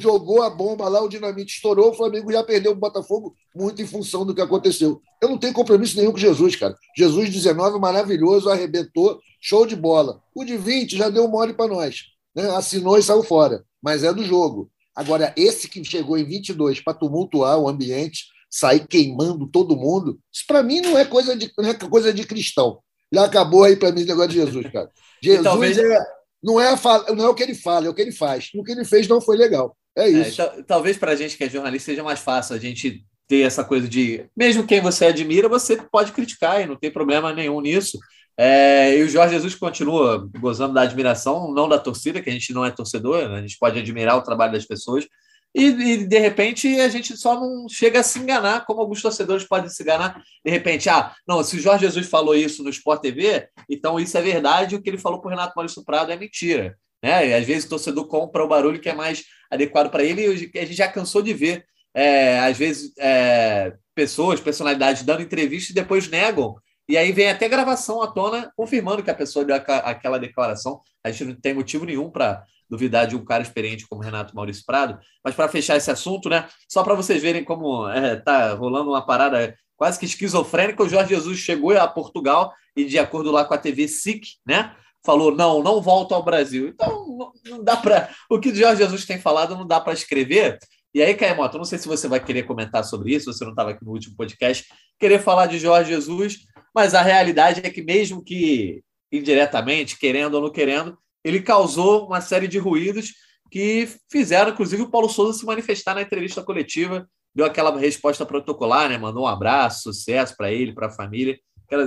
[0.00, 3.86] Jogou a bomba lá, o dinamite estourou, o Flamengo já perdeu o Botafogo muito em
[3.86, 5.00] função do que aconteceu.
[5.22, 6.74] Eu não tenho compromisso nenhum com Jesus, cara.
[6.96, 10.20] Jesus 19, maravilhoso, arrebentou, show de bola.
[10.34, 12.04] O de 20 já deu mole para nós.
[12.34, 12.50] Né?
[12.50, 14.70] Assinou e saiu fora, mas é do jogo.
[14.94, 20.44] Agora, esse que chegou em 22 para tumultuar o ambiente, sair queimando todo mundo, isso
[20.46, 22.80] para mim não é coisa de, não é coisa de cristão.
[23.12, 24.90] Já acabou aí para mim o negócio de Jesus, cara.
[25.22, 25.78] Jesus talvez...
[25.78, 25.98] é,
[26.42, 28.50] não, é a, não é o que ele fala, é o que ele faz.
[28.54, 29.76] O que ele fez não foi legal.
[29.96, 30.40] É, é isso.
[30.40, 33.62] É, talvez para a gente que é jornalista seja mais fácil a gente ter essa
[33.62, 37.98] coisa de, mesmo quem você admira, você pode criticar e não tem problema nenhum nisso.
[38.40, 42.54] É, e o Jorge Jesus continua gozando da admiração, não da torcida, que a gente
[42.54, 43.38] não é torcedor, né?
[43.38, 45.06] a gente pode admirar o trabalho das pessoas,
[45.54, 49.44] e, e, de repente a gente só não chega a se enganar, como alguns torcedores
[49.44, 50.22] podem se enganar.
[50.44, 54.16] De repente, ah, não, se o Jorge Jesus falou isso no Sport TV, então isso
[54.16, 56.76] é verdade, o que ele falou para o Renato Maurício Prado é mentira.
[57.02, 57.28] Né?
[57.28, 60.58] E às vezes o torcedor compra o barulho que é mais adequado para ele, e
[60.58, 65.74] a gente já cansou de ver, é, às vezes, é, pessoas, personalidades dando entrevista e
[65.74, 66.56] depois negam.
[66.88, 70.80] E aí vem até gravação à tona confirmando que a pessoa deu aquela declaração.
[71.04, 74.64] A gente não tem motivo nenhum para duvidar de um cara experiente como Renato Maurício
[74.66, 74.98] Prado.
[75.24, 76.48] Mas para fechar esse assunto, né?
[76.68, 81.14] Só para vocês verem como é, tá rolando uma parada quase que esquizofrênica, o Jorge
[81.14, 84.74] Jesus chegou a Portugal e, de acordo lá com a TV SIC, né?
[85.04, 86.68] Falou: não, não volto ao Brasil.
[86.68, 88.10] Então, não, dá para.
[88.28, 90.58] O que o Jorge Jesus tem falado não dá para escrever.
[90.92, 93.70] E aí, Caemoto, não sei se você vai querer comentar sobre isso, você não estava
[93.70, 94.66] aqui no último podcast,
[94.98, 96.38] querer falar de Jorge Jesus,
[96.74, 100.98] mas a realidade é que, mesmo que indiretamente, querendo ou não querendo,
[101.28, 103.12] ele causou uma série de ruídos
[103.50, 108.88] que fizeram, inclusive, o Paulo Souza se manifestar na entrevista coletiva, deu aquela resposta protocolar,
[108.88, 108.98] né?
[108.98, 111.38] mandou um abraço, sucesso para ele, para a família.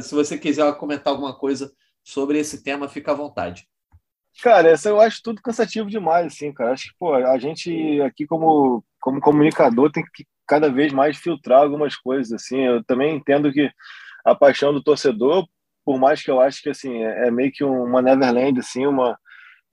[0.02, 1.72] Se você quiser comentar alguma coisa
[2.04, 3.68] sobre esse tema, fica à vontade.
[4.42, 6.72] Cara, essa eu acho tudo cansativo demais, assim, cara.
[6.72, 11.62] Acho que, pô, a gente aqui como, como comunicador tem que cada vez mais filtrar
[11.62, 12.60] algumas coisas, assim.
[12.62, 13.70] Eu também entendo que
[14.26, 15.48] a paixão do torcedor,
[15.84, 19.18] por mais que eu acho que, assim, é, é meio que uma Neverland, assim, uma,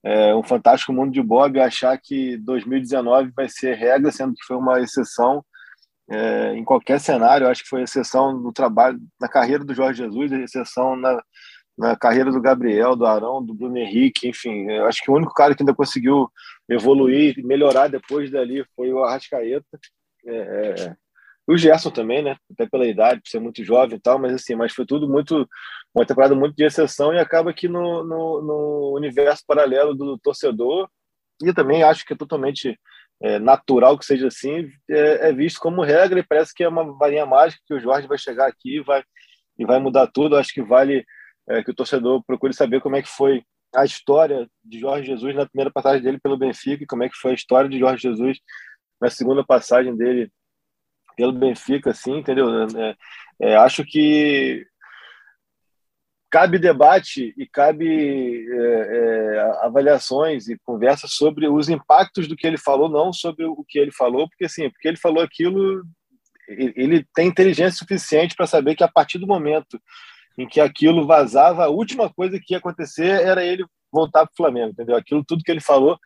[0.04, 4.56] é, um fantástico mundo de Bob, achar que 2019 vai ser regra, sendo que foi
[4.56, 5.44] uma exceção
[6.10, 7.48] é, em qualquer cenário.
[7.48, 11.20] Acho que foi exceção no trabalho, na carreira do Jorge Jesus, exceção na,
[11.76, 14.70] na carreira do Gabriel, do Arão, do Bruno Henrique, enfim.
[14.86, 16.30] Acho que o único cara que ainda conseguiu
[16.68, 19.78] evoluir, melhorar depois dali foi o Arrascaeta.
[20.26, 20.96] É, é
[21.48, 22.36] o Gerson também, né?
[22.52, 25.48] Até pela idade, por ser muito jovem e tal, mas assim, mas foi tudo muito
[25.94, 30.88] uma temporada muito de exceção e acaba que no, no, no universo paralelo do torcedor
[31.42, 32.78] e também acho que é totalmente
[33.20, 36.96] é, natural que seja assim é, é, visto como regra e parece que é uma
[36.96, 39.02] varinha mágica que o Jorge vai chegar aqui e vai
[39.58, 40.36] e vai mudar tudo.
[40.36, 41.04] Acho que vale
[41.48, 43.42] é, que o torcedor procure saber como é que foi
[43.74, 47.16] a história de Jorge Jesus na primeira passagem dele pelo Benfica e como é que
[47.16, 48.38] foi a história de Jorge Jesus
[49.00, 50.30] na segunda passagem dele
[51.16, 52.48] pelo Benfica, assim, entendeu?
[52.78, 52.96] É,
[53.40, 54.64] é, acho que
[56.30, 62.58] cabe debate e cabe é, é, avaliações e conversas sobre os impactos do que ele
[62.58, 65.84] falou, não sobre o que ele falou, porque assim, porque ele falou aquilo,
[66.48, 69.80] ele tem inteligência suficiente para saber que a partir do momento
[70.38, 74.36] em que aquilo vazava, a última coisa que ia acontecer era ele voltar para o
[74.36, 74.96] Flamengo, entendeu?
[74.96, 75.98] Aquilo tudo que ele falou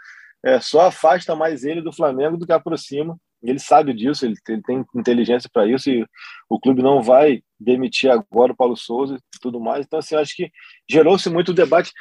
[0.44, 4.62] é, só afasta mais ele do Flamengo do que aproxima ele sabe disso, ele, ele
[4.62, 6.06] tem inteligência para isso e
[6.48, 9.84] o clube não vai demitir agora o Paulo Souza e tudo mais.
[9.86, 10.50] Então, assim, acho que
[10.88, 11.92] gerou-se muito debate.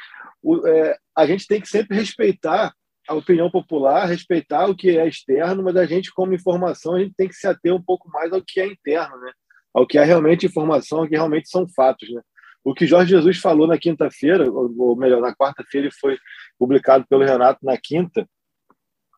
[0.42, 2.72] O, é, a gente tem que sempre respeitar
[3.08, 7.14] a opinião popular, respeitar o que é externo, mas a gente, como informação, a gente
[7.16, 9.32] tem que se ater um pouco mais ao que é interno, né?
[9.74, 12.08] ao que é realmente informação, ao que realmente são fatos.
[12.10, 12.20] Né?
[12.64, 16.16] O que Jorge Jesus falou na quinta-feira, ou melhor, na quarta-feira, ele foi
[16.58, 18.26] publicado pelo Renato na quinta,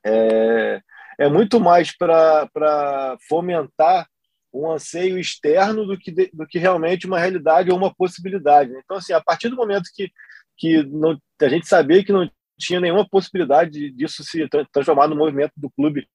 [0.07, 0.81] é,
[1.19, 4.07] é muito mais para fomentar
[4.55, 8.73] um anseio externo do que, do que realmente uma realidade ou uma possibilidade.
[8.73, 10.11] Então, assim, a partir do momento que,
[10.57, 15.53] que não, a gente sabia que não tinha nenhuma possibilidade disso se transformar no movimento
[15.57, 16.07] do clube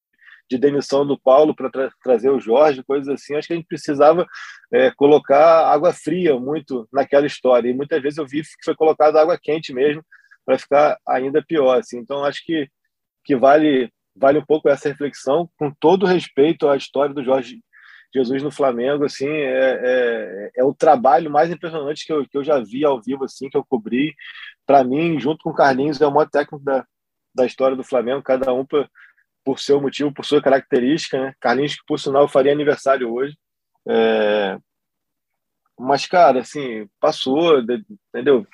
[0.50, 3.68] de demissão do Paulo para tra trazer o Jorge, coisas assim, acho que a gente
[3.68, 4.26] precisava
[4.74, 7.70] é, colocar água fria muito naquela história.
[7.70, 10.04] E muitas vezes eu vi que foi colocado água quente mesmo
[10.46, 11.78] para ficar ainda pior.
[11.78, 12.00] Assim.
[12.00, 12.68] Então, acho que,
[13.24, 17.62] que vale vale um pouco essa reflexão, com todo respeito à história do Jorge
[18.14, 22.44] Jesus no Flamengo, assim, é, é, é, o trabalho mais impressionante que eu, que eu
[22.44, 24.16] já vi ao vivo, assim, que eu cobri.
[24.66, 26.86] Para mim, junto com o Carlinhos, é o maior técnico da,
[27.36, 28.90] da história do Flamengo, cada um por,
[29.46, 31.34] por seu motivo, por sua característica, né?
[31.40, 33.38] Carlinhos, que por sinal faria aniversário hoje.
[33.88, 34.58] É...
[35.78, 37.62] Mas, cara, assim, passou,
[38.12, 38.46] entendeu?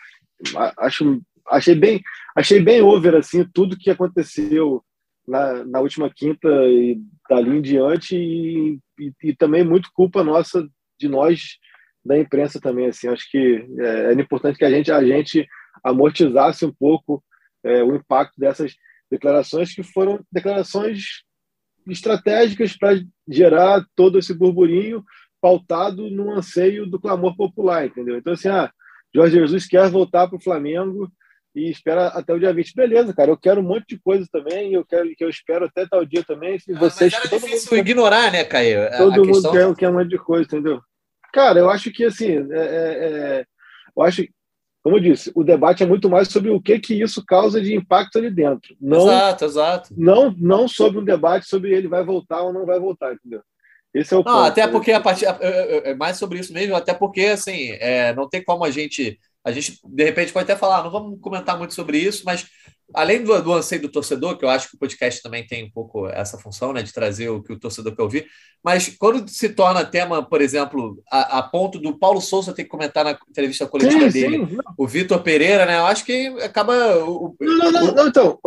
[0.77, 2.02] Acho, achei bem,
[2.36, 4.84] achei bem over, assim, tudo que aconteceu
[5.27, 6.99] na, na última quinta e
[7.30, 10.68] dali em diante e, e, e, também muito culpa nossa
[10.99, 11.57] de nós
[12.03, 13.07] da imprensa também assim.
[13.07, 15.47] Acho que é, é importante que a gente a gente
[15.84, 17.23] amortizasse um pouco
[17.64, 18.76] é, o impacto dessas
[19.10, 21.23] declarações que foram declarações
[21.88, 25.03] estratégicas para gerar todo esse burburinho
[25.41, 28.18] pautado no anseio do clamor popular entendeu?
[28.18, 28.72] Então assim ah
[29.14, 31.11] Jorge Jesus quer voltar para o Flamengo
[31.56, 32.76] e espera até o dia 20.
[32.76, 35.88] Beleza, cara, eu quero um monte de coisa também, eu quero que eu espero até
[35.88, 36.60] tal dia também.
[36.60, 38.90] Se vocês, ah, mas era difícil mundo, ignorar, né, Caio?
[38.98, 39.52] Todo a mundo questão...
[39.52, 40.82] quer, quer um monte de coisa, entendeu?
[41.32, 43.07] Cara, eu acho que assim, é, é,
[43.40, 43.45] é,
[43.95, 44.26] eu acho,
[44.84, 47.73] como eu disse, o debate é muito mais sobre o que que isso causa de
[47.73, 48.76] impacto ali dentro.
[48.80, 49.90] Não, exato, exato.
[49.98, 53.41] Não, não sobre um debate sobre ele vai voltar ou não vai voltar, entendeu?
[53.94, 54.45] Esse é o não, ponto.
[54.45, 58.44] Até porque a partir é mais sobre isso mesmo, até porque assim, é, não tem
[58.44, 61.99] como a gente a gente, de repente, pode até falar, não vamos comentar muito sobre
[61.99, 62.47] isso, mas
[62.93, 65.69] além do, do anseio do torcedor, que eu acho que o podcast também tem um
[65.69, 68.26] pouco essa função, né, de trazer o que o torcedor quer ouvir,
[68.63, 72.69] mas quando se torna tema, por exemplo, a, a ponto do Paulo Souza ter que
[72.69, 74.57] comentar na entrevista coletiva sim, dele, sim.
[74.76, 76.73] o Vitor Pereira, né, eu acho que acaba...
[77.05, 78.39] O, não, não, não, então,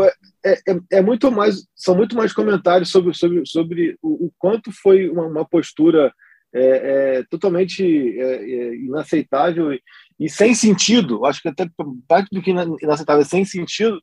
[0.44, 4.72] é, é, é, muito mais, são muito mais comentários sobre, sobre, sobre o, o quanto
[4.72, 6.12] foi uma, uma postura
[6.52, 7.84] é, é, totalmente
[8.18, 9.82] é, é inaceitável e
[10.26, 11.68] sem sentido, acho que até
[12.08, 14.00] parte do que inaceitável é sem sentido,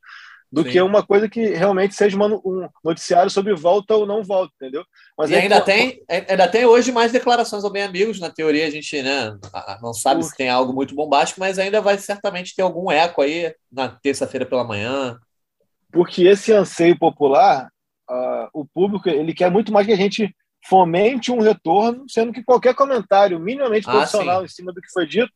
[0.51, 0.69] do Sim.
[0.69, 4.85] que uma coisa que realmente seja uma, um noticiário sobre volta ou não volta, entendeu?
[5.17, 8.69] Mas e ainda, tem, ainda tem hoje mais declarações ao bem amigos, na teoria a
[8.69, 9.37] gente né,
[9.81, 10.29] não sabe Por...
[10.29, 14.45] se tem algo muito bombástico, mas ainda vai certamente ter algum eco aí na terça-feira
[14.45, 15.19] pela manhã.
[15.91, 17.69] Porque esse anseio popular,
[18.09, 20.33] uh, o público, ele quer muito mais que a gente
[20.67, 24.91] fomente um retorno, sendo que qualquer comentário minimamente ah, profissional ah, em cima do que
[24.91, 25.33] foi dito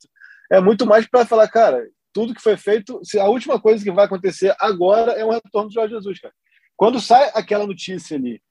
[0.52, 3.92] é muito mais para falar, cara, tudo que foi feito, se a última coisa que
[3.92, 6.34] vai acontecer agora é um retorno do Jorge Jesus, cara.
[6.76, 8.42] Quando sai aquela notícia ali,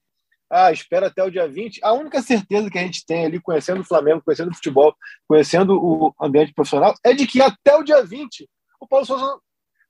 [0.51, 3.81] ah, espera até o dia 20, a única certeza que a gente tem ali, conhecendo
[3.81, 4.95] o Flamengo, conhecendo o futebol,
[5.27, 8.49] conhecendo o ambiente profissional, é de que até o dia 20
[8.81, 9.39] o Paulo Souza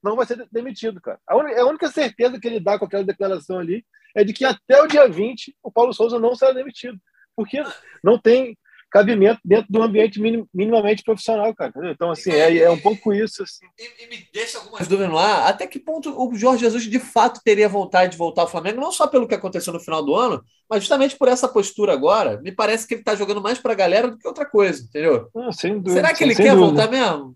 [0.03, 1.19] não vai ser demitido, cara.
[1.27, 4.43] A única, a única certeza que ele dá com aquela declaração ali é de que
[4.43, 6.99] até o dia 20 o Paulo Souza não será demitido.
[7.35, 7.61] Porque
[8.03, 8.57] não tem
[8.89, 11.71] cabimento dentro de um ambiente minim, minimamente profissional, cara.
[11.91, 13.43] Então, assim, é, é um pouco isso.
[13.43, 13.65] Assim.
[13.77, 15.47] E, e, me deixa algumas dúvidas lá.
[15.47, 18.91] Até que ponto o Jorge Jesus de fato teria vontade de voltar ao Flamengo, não
[18.91, 22.41] só pelo que aconteceu no final do ano, mas justamente por essa postura agora.
[22.41, 25.29] Me parece que ele está jogando mais para a galera do que outra coisa, entendeu?
[25.35, 26.87] Ah, dúvida, Será que ele quer dúvida.
[26.87, 27.35] voltar mesmo?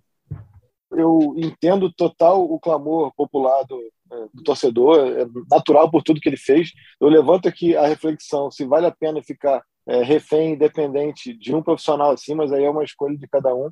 [0.91, 3.79] Eu entendo total o clamor popular do,
[4.11, 6.71] é, do torcedor, é natural por tudo que ele fez.
[7.01, 11.61] Eu levanto aqui a reflexão se vale a pena ficar é, refém independente de um
[11.61, 13.69] profissional assim, mas aí é uma escolha de cada um.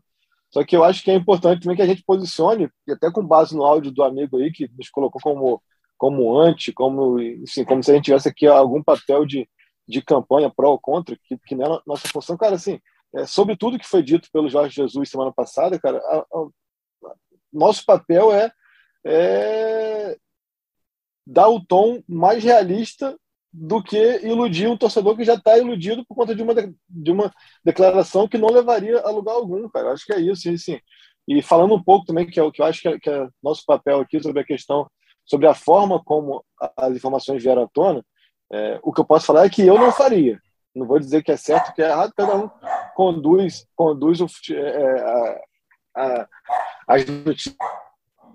[0.50, 3.26] Só que eu acho que é importante também que a gente posicione, e até com
[3.26, 5.64] base no áudio do amigo aí, que nos colocou como,
[5.98, 9.48] como anti, como, assim, como se a gente tivesse aqui algum papel de,
[9.88, 12.36] de campanha pró ou contra, que, que não é nossa função.
[12.36, 12.80] Cara, assim,
[13.16, 16.48] é, sobre tudo que foi dito pelo Jorge Jesus semana passada, cara, a, a,
[17.52, 18.52] nosso papel é,
[19.06, 20.18] é
[21.26, 23.18] dar o tom mais realista
[23.54, 26.54] do que iludir um torcedor que já está iludido por conta de uma,
[26.90, 27.32] de uma
[27.64, 29.92] declaração que não levaria a lugar algum, cara.
[29.92, 30.80] Acho que é isso, sim.
[31.28, 33.28] E falando um pouco também, que é o que eu acho que é, que é
[33.44, 34.90] nosso papel aqui sobre a questão,
[35.26, 36.44] sobre a forma como
[36.78, 38.04] as informações vieram à tona,
[38.52, 40.40] é, o que eu posso falar é que eu não faria.
[40.74, 42.50] Não vou dizer que é certo, que é errado, cada um
[42.96, 45.42] conduz, conduz o, é, a,
[45.98, 46.28] a,
[46.88, 47.56] as notícias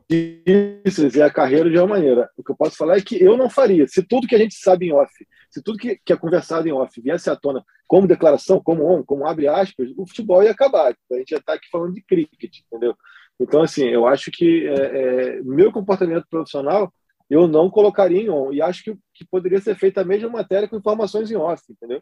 [0.08, 0.82] e
[1.22, 2.30] a carreira de uma maneira.
[2.36, 3.86] O que eu posso falar é que eu não faria.
[3.88, 5.12] Se tudo que a gente sabe em off,
[5.50, 9.02] se tudo que, que é conversado em off viesse à tona como declaração, como on,
[9.02, 10.94] como abre aspas, o futebol ia acabar.
[11.12, 12.96] A gente já está aqui falando de cricket, entendeu?
[13.38, 16.92] Então, assim, eu acho que é, é, meu comportamento profissional
[17.28, 18.52] eu não colocaria em on.
[18.52, 22.00] E acho que, que poderia ser feita a mesma matéria com informações em off, entendeu?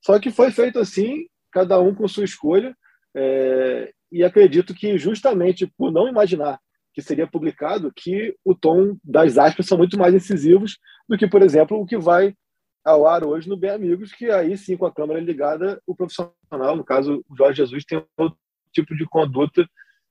[0.00, 2.76] Só que foi feito assim, cada um com sua escolha.
[3.12, 6.60] É, e acredito que justamente por não imaginar
[6.92, 11.42] que seria publicado que o tom das aspas são muito mais incisivos do que, por
[11.42, 12.34] exemplo, o que vai
[12.84, 16.76] ao ar hoje no Bem Amigos, que aí sim, com a câmera ligada, o profissional,
[16.76, 18.38] no caso, o Jorge Jesus, tem outro
[18.72, 19.66] tipo de conduta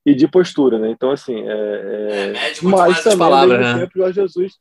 [0.06, 0.91] e de postura, né?
[0.91, 2.31] Então, assim, é, é...
[2.31, 3.81] é mas também, palavras, né?
[3.81, 4.53] tempo, Jorge Jesus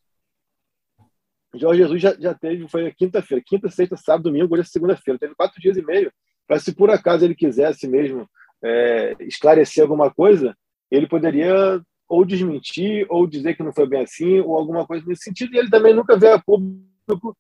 [1.55, 5.35] Jorge Jesus já, já teve, foi quinta-feira, quinta, sexta, sábado, domingo, hoje é segunda-feira, teve
[5.35, 6.13] quatro dias e meio
[6.47, 8.29] para se por acaso ele quisesse mesmo
[8.63, 10.57] é, esclarecer alguma coisa,
[10.91, 15.25] ele poderia ou desmentir, ou dizer que não foi bem assim, ou alguma coisa nesse
[15.25, 15.55] sentido.
[15.55, 17.37] E ele também nunca veio a público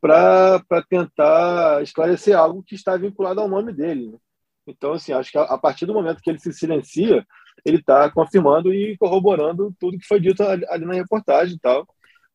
[0.00, 4.08] para tentar esclarecer algo que está vinculado ao nome dele.
[4.08, 4.18] Né?
[4.66, 7.26] Então, assim, acho que a, a partir do momento que ele se silencia,
[7.64, 11.86] ele está confirmando e corroborando tudo que foi dito ali, ali na reportagem e tal,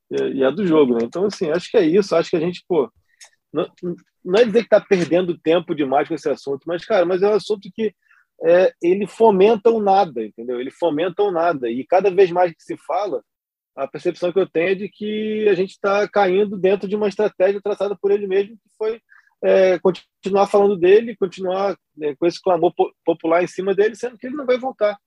[0.09, 0.93] e, e é do jogo.
[0.93, 1.01] Né?
[1.03, 2.15] Então, assim, acho que é isso.
[2.15, 2.91] Acho que a gente, pô,
[3.51, 3.69] não,
[4.23, 7.27] não é dizer que está perdendo tempo demais com esse assunto, mas, cara, mas é
[7.27, 7.93] um assunto que
[8.43, 10.59] é, ele fomenta o nada, entendeu?
[10.59, 11.69] Ele fomenta o nada.
[11.69, 13.23] E cada vez mais que se fala,
[13.75, 17.07] a percepção que eu tenho é de que a gente está caindo dentro de uma
[17.07, 19.01] estratégia traçada por ele mesmo, que foi
[19.41, 22.73] é, continuar falando dele, continuar né, com esse clamor
[23.05, 24.97] popular em cima dele, sendo que ele não vai voltar.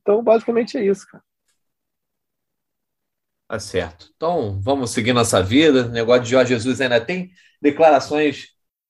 [0.00, 1.22] Então, basicamente é isso, cara.
[3.48, 4.10] Tá certo.
[4.16, 5.86] Então, vamos seguir nossa vida.
[5.86, 8.48] O negócio de Jorge Jesus ainda tem declarações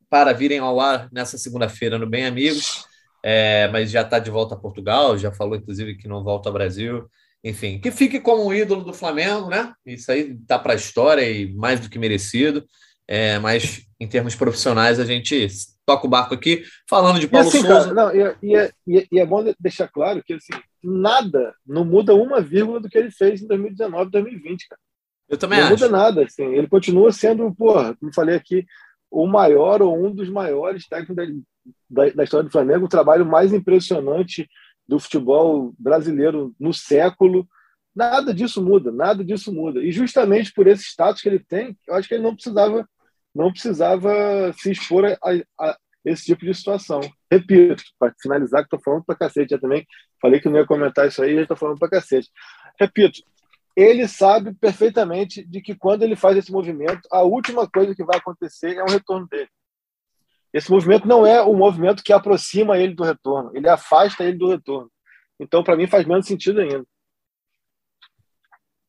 [0.08, 2.86] para virem ao ar nessa segunda-feira no Bem Amigos,
[3.22, 6.52] é, mas já está de volta a Portugal, já falou, inclusive, que não volta ao
[6.52, 7.08] Brasil.
[7.44, 9.72] Enfim, que fique como um ídolo do Flamengo, né?
[9.84, 12.64] Isso aí tá para a história e mais do que merecido.
[13.06, 15.46] É, mas em termos profissionais, a gente
[15.84, 17.92] toca o barco aqui, falando de Paulo e assim, Souza.
[17.92, 22.14] Cara, não, e, e, é, e, é bom deixar claro que assim, nada, não muda
[22.14, 24.80] uma vírgula do que ele fez em 2019, 2020, cara.
[25.28, 25.74] Eu também não acho.
[25.74, 28.64] muda nada, assim, ele continua sendo, porra, como falei aqui,
[29.10, 31.16] o maior ou um dos maiores técnicos
[31.88, 34.48] da, da, história do Flamengo, o trabalho mais impressionante
[34.86, 37.48] do futebol brasileiro no século.
[37.94, 39.82] Nada disso muda, nada disso muda.
[39.82, 42.88] E justamente por esse status que ele tem, eu acho que ele não precisava,
[43.34, 45.18] não precisava se expor a,
[45.60, 47.00] a esse tipo de situação.
[47.30, 49.86] Repito, para finalizar, que estou falando para cacete já também.
[50.20, 52.28] Falei que não ia comentar isso aí, já estou falando para cacete.
[52.78, 53.22] Repito,
[53.76, 58.18] ele sabe perfeitamente de que quando ele faz esse movimento, a última coisa que vai
[58.18, 59.48] acontecer é um retorno dele.
[60.52, 64.48] Esse movimento não é o movimento que aproxima ele do retorno, ele afasta ele do
[64.48, 64.90] retorno.
[65.40, 66.84] Então, para mim, faz menos sentido ainda.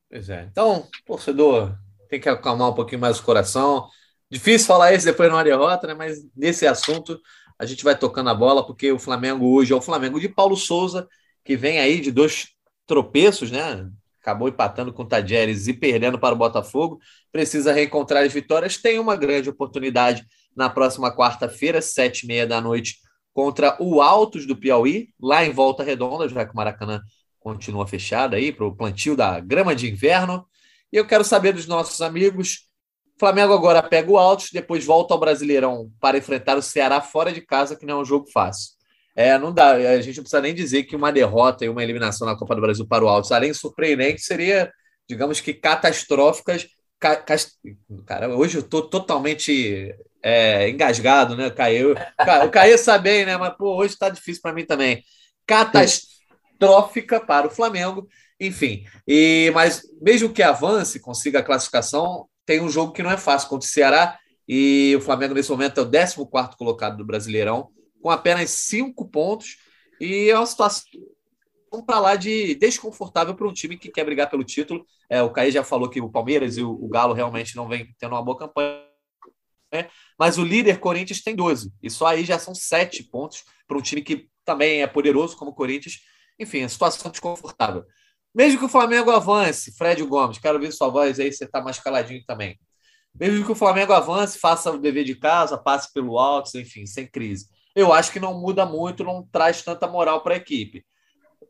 [0.10, 0.48] Pois é.
[0.52, 1.76] Então, torcedor,
[2.10, 3.88] tem que acalmar um pouquinho mais o coração.
[4.30, 5.94] Difícil falar isso depois numa derrota, né?
[5.94, 7.20] Mas nesse assunto
[7.58, 10.56] a gente vai tocando a bola, porque o Flamengo hoje é o Flamengo de Paulo
[10.56, 11.08] Souza,
[11.44, 12.50] que vem aí de dois
[12.86, 13.90] tropeços, né?
[14.22, 17.00] Acabou empatando com o Tadjeres e perdendo para o Botafogo.
[17.32, 18.78] Precisa reencontrar as vitórias.
[18.78, 20.26] Tem uma grande oportunidade
[20.56, 22.98] na próxima quarta-feira, sete e meia da noite,
[23.34, 27.02] contra o Altos do Piauí, lá em Volta Redonda, já que o Maracanã
[27.40, 30.46] continua fechado aí para o plantio da grama de inverno.
[30.92, 32.70] E eu quero saber dos nossos amigos.
[33.20, 37.42] Flamengo agora pega o Altos, depois volta ao Brasileirão para enfrentar o Ceará fora de
[37.42, 38.72] casa, que não é um jogo fácil.
[39.16, 42.28] É, não dá, a gente não precisa nem dizer que uma derrota e uma eliminação
[42.28, 44.72] na Copa do Brasil para o Altos, além de surpreendente, seria,
[45.08, 46.68] digamos que catastróficas.
[47.00, 47.24] Ca,
[48.06, 49.94] cara, hoje eu estou totalmente
[50.24, 51.96] é, engasgado, né, Caio?
[52.46, 53.36] O Caio sabe bem, né?
[53.36, 55.04] Mas pô, hoje está difícil para mim também.
[55.46, 58.08] Catastrófica para o Flamengo,
[58.40, 58.86] enfim.
[59.06, 63.50] E mas mesmo que avance, consiga a classificação, tem um jogo que não é fácil
[63.50, 64.18] contra o Ceará
[64.48, 67.70] e o Flamengo nesse momento é o 14 colocado do Brasileirão,
[68.02, 69.58] com apenas cinco pontos
[70.00, 70.86] e é uma situação
[71.86, 74.86] para lá de desconfortável para um time que quer brigar pelo título.
[75.10, 77.94] É, o Caio já falou que o Palmeiras e o, o Galo realmente não vem
[77.98, 78.93] tendo uma boa campanha
[79.74, 79.90] né?
[80.18, 81.74] mas o líder Corinthians tem 12.
[81.82, 85.52] E só aí já são sete pontos para um time que também é poderoso como
[85.52, 86.00] o Corinthians.
[86.40, 87.84] Enfim, a situação desconfortável.
[88.34, 91.80] Mesmo que o Flamengo avance, Fred Gomes, quero ver sua voz aí, você está mais
[91.80, 92.60] caladinho também.
[93.14, 97.06] Mesmo que o Flamengo avance, faça o dever de casa, passe pelo alto, enfim, sem
[97.06, 97.48] crise.
[97.76, 100.84] Eu acho que não muda muito, não traz tanta moral para a equipe.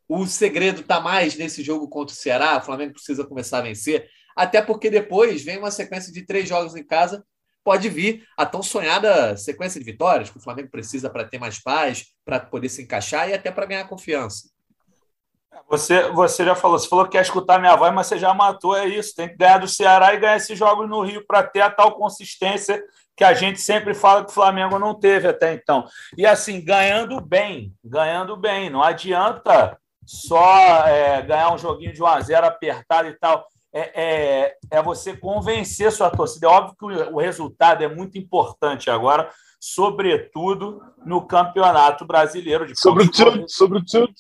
[0.08, 2.58] O segredo está mais nesse jogo contra o Ceará.
[2.58, 6.76] O Flamengo precisa começar a vencer, até porque depois vem uma sequência de três jogos
[6.76, 7.26] em casa
[7.64, 11.62] pode vir a tão sonhada sequência de vitórias que o Flamengo precisa para ter mais
[11.62, 14.52] paz, para poder se encaixar e até para ganhar confiança.
[15.70, 18.76] Você, você já falou, você falou que quer escutar minha voz, mas você já matou,
[18.76, 19.16] é isso.
[19.16, 21.96] Tem que ganhar do Ceará e ganhar esses jogos no Rio para ter a tal
[21.96, 22.84] consistência
[23.16, 25.86] que a gente sempre fala que o Flamengo não teve até então.
[26.18, 28.70] E assim, ganhando bem, ganhando bem.
[28.70, 33.92] Não adianta só é, ganhar um joguinho de 1 a 0 apertado e tal é,
[33.96, 36.46] é, é você convencer sua torcida.
[36.46, 39.30] É óbvio que o, o resultado é muito importante agora,
[39.60, 44.14] sobretudo no campeonato brasileiro de Sobretudo, sobretudo.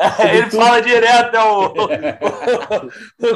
[0.00, 1.84] É, ele fala direto, é o, o,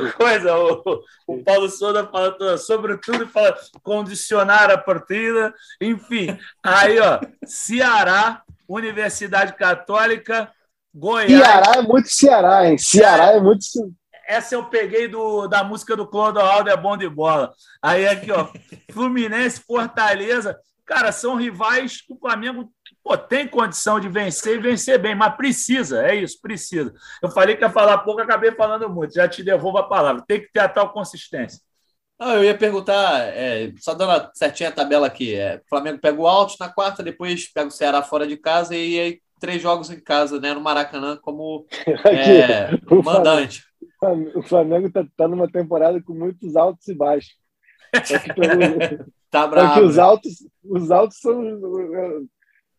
[0.06, 6.38] o, coisa, o, o Paulo Souza fala sobretudo fala condicionar a partida, enfim.
[6.62, 10.52] Aí, ó, Ceará, Universidade Católica,
[10.94, 11.32] Goiás.
[11.32, 12.78] Ceará é muito Ceará, hein?
[12.78, 13.64] Ceará é muito
[14.26, 17.52] essa eu peguei do, da música do Clodoaldo, é bom de bola.
[17.80, 18.48] Aí aqui, ó,
[18.92, 22.70] Fluminense, Fortaleza, cara, são rivais que o Flamengo
[23.02, 26.94] Pô, tem condição de vencer e vencer bem, mas precisa, é isso, precisa.
[27.20, 30.22] Eu falei que ia falar pouco, acabei falando muito, já te devolvo a palavra.
[30.26, 31.60] Tem que ter a tal consistência.
[32.18, 35.34] Não, eu ia perguntar, é, só dando certinha a tabela aqui.
[35.34, 39.00] É, Flamengo pega o Altos na quarta, depois pega o Ceará fora de casa e
[39.00, 41.66] aí três jogos em casa, né, no Maracanã, como
[42.06, 42.70] é,
[43.02, 43.64] mandante.
[44.34, 47.34] O Flamengo está tá numa temporada com muitos altos e baixos.
[48.04, 49.06] Só que, pelo...
[49.30, 49.68] tá bravo.
[49.68, 50.32] Só que os altos,
[50.64, 51.42] os altos são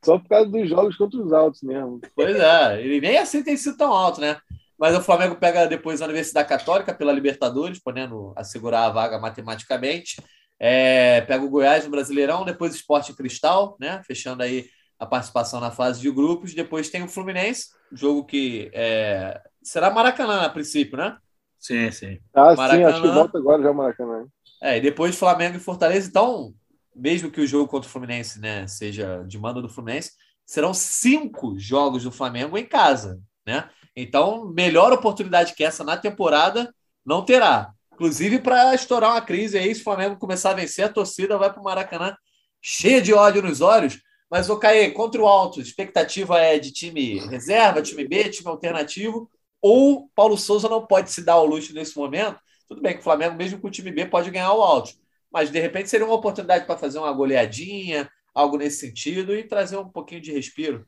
[0.04, 2.02] só por causa dos jogos contra os altos mesmo.
[2.16, 4.38] Pois é, ele nem assim tem sido tão alto, né?
[4.78, 10.22] Mas o Flamengo pega depois a Universidade Católica pela Libertadores, podendo assegurar a vaga matematicamente.
[10.60, 14.02] É, pega o Goiás no Brasileirão, depois o Esporte Cristal, né?
[14.06, 14.68] Fechando aí
[15.00, 16.54] a participação na fase de grupos.
[16.54, 21.18] Depois tem o Fluminense, jogo que é, será Maracanã a princípio, né?
[21.60, 22.20] Sim, sim.
[22.34, 22.78] Ah, Maracanã.
[22.78, 24.26] sim, acho que volta agora já o Maracanã.
[24.62, 26.08] É, e depois Flamengo e Fortaleza.
[26.10, 26.54] Então,
[26.96, 30.12] mesmo que o jogo contra o Fluminense né, seja de mando do Fluminense,
[30.46, 33.70] serão cinco jogos do Flamengo em casa, né?
[33.96, 36.74] Então, melhor oportunidade que essa na temporada
[37.06, 37.72] não terá.
[37.94, 41.52] Inclusive, para estourar uma crise aí, se o Flamengo começar a vencer, a torcida vai
[41.52, 42.16] para o Maracanã
[42.62, 44.00] cheia de ódio nos olhos.
[44.30, 49.30] Mas, o Caê, contra o Alto, expectativa é de time reserva, time B, time alternativo,
[49.64, 52.38] ou Paulo Souza não pode se dar ao luxo nesse momento?
[52.68, 54.92] Tudo bem que o Flamengo, mesmo com o time B, pode ganhar o Alto,
[55.32, 59.78] mas de repente seria uma oportunidade para fazer uma goleadinha, algo nesse sentido, e trazer
[59.78, 60.86] um pouquinho de respiro.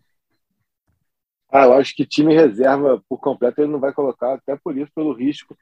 [1.49, 4.91] Ah, eu acho que time reserva por completo ele não vai colocar, até por isso,
[4.93, 5.55] pelo risco,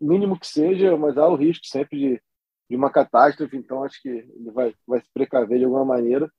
[0.00, 2.22] mínimo que seja, mas há o risco sempre de,
[2.70, 6.30] de uma catástrofe, então acho que ele vai, vai se precaver de alguma maneira.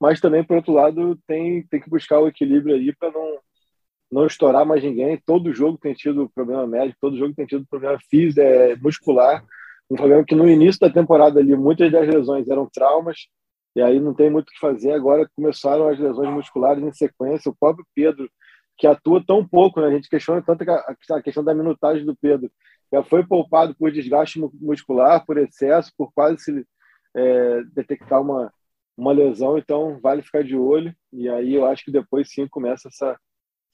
[0.00, 3.38] Mas também, por outro lado, tem, tem que buscar o equilíbrio aí para não,
[4.10, 5.20] não estourar mais ninguém.
[5.24, 9.44] Todo jogo tem tido problema médico, todo jogo tem tido problema físico, é, muscular.
[9.90, 13.28] Um problema que no início da temporada ali, muitas das lesões eram traumas,
[13.74, 14.92] e aí não tem muito o que fazer.
[14.92, 17.50] Agora começaram as lesões musculares em sequência.
[17.50, 18.28] O próprio Pedro,
[18.76, 19.88] que atua tão pouco, né?
[19.88, 22.50] a gente questiona tanto a questão da minutagem do Pedro.
[22.92, 26.66] Já foi poupado por desgaste muscular, por excesso, por quase se
[27.16, 28.52] é, detectar uma,
[28.96, 29.56] uma lesão.
[29.56, 30.92] Então, vale ficar de olho.
[31.12, 33.16] E aí eu acho que depois sim começa essa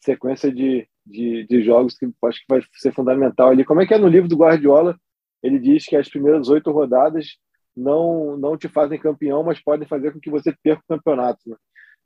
[0.01, 3.65] sequência de, de, de jogos que acho que vai ser fundamental ali.
[3.65, 4.99] Como é que é no livro do Guardiola?
[5.43, 7.37] Ele diz que as primeiras oito rodadas
[7.77, 11.41] não não te fazem campeão, mas podem fazer com que você perca o campeonato.
[11.47, 11.57] Né?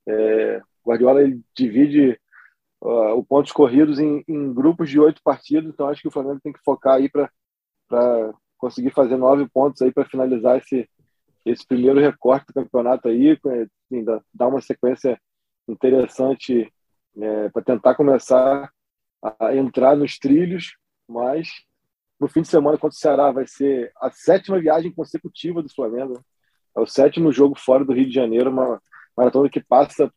[0.09, 2.19] É, Guardiola ele divide
[2.81, 6.41] uh, os pontos corridos em, em, grupos de oito partidos, então acho que o Flamengo
[6.43, 7.31] tem que focar aí para
[8.59, 10.89] conseguir fazer nove pontos aí para finalizar esse
[11.45, 15.19] esse primeiro recorte do campeonato aí, assim, dar uma sequência
[15.67, 16.71] interessante
[17.17, 18.71] é, para tentar começar
[19.39, 20.77] a entrar nos trilhos,
[21.09, 21.49] mas
[22.19, 26.23] no fim de semana contra o Ceará vai ser a sétima viagem consecutiva do Flamengo.
[26.77, 28.81] É o sétimo jogo fora do Rio de Janeiro, uma
[29.17, 30.13] maratona que passa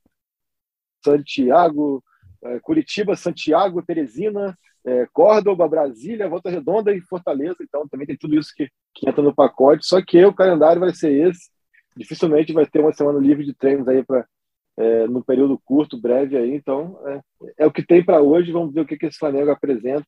[1.03, 2.03] Santiago,
[2.43, 7.57] é, Curitiba, Santiago, Teresina, é, Córdoba, Brasília, Volta Redonda e Fortaleza.
[7.61, 9.85] Então também tem tudo isso que, que entra no pacote.
[9.85, 11.49] Só que o calendário vai ser esse.
[11.95, 14.27] Dificilmente vai ter uma semana livre de treinos aí para
[14.77, 16.55] é, no período curto, breve aí.
[16.55, 17.21] Então é,
[17.59, 18.51] é o que tem para hoje.
[18.51, 20.07] Vamos ver o que, que esse Flamengo apresenta.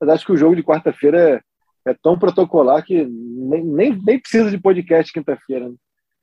[0.00, 1.42] Mas acho que o jogo de quarta-feira
[1.86, 5.68] é, é, tão protocolar que nem, nem, nem precisa de podcast quinta-feira.
[5.68, 5.76] Né?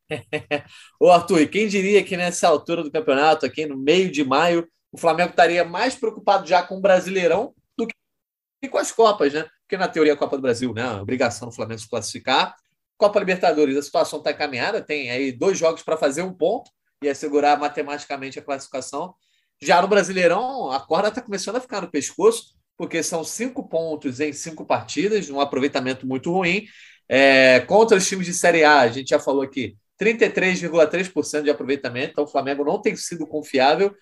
[0.99, 4.68] Ô Arthur, e quem diria que nessa altura do campeonato, aqui no meio de maio,
[4.91, 9.45] o Flamengo estaria mais preocupado já com o Brasileirão do que com as Copas, né?
[9.61, 10.84] Porque na teoria a Copa do Brasil, né?
[10.84, 12.55] A obrigação do Flamengo se classificar.
[12.97, 16.72] Copa Libertadores, a situação está encaminhada, tem aí dois jogos para fazer um ponto
[17.03, 19.14] e assegurar matematicamente a classificação.
[19.61, 24.19] Já no Brasileirão, a corda está começando a ficar no pescoço porque são cinco pontos
[24.19, 26.65] em cinco partidas, um aproveitamento muito ruim.
[27.10, 32.11] É, contra os times de Série A, a gente já falou aqui, 33,3% de aproveitamento,
[32.11, 33.95] então o Flamengo não tem sido confiável.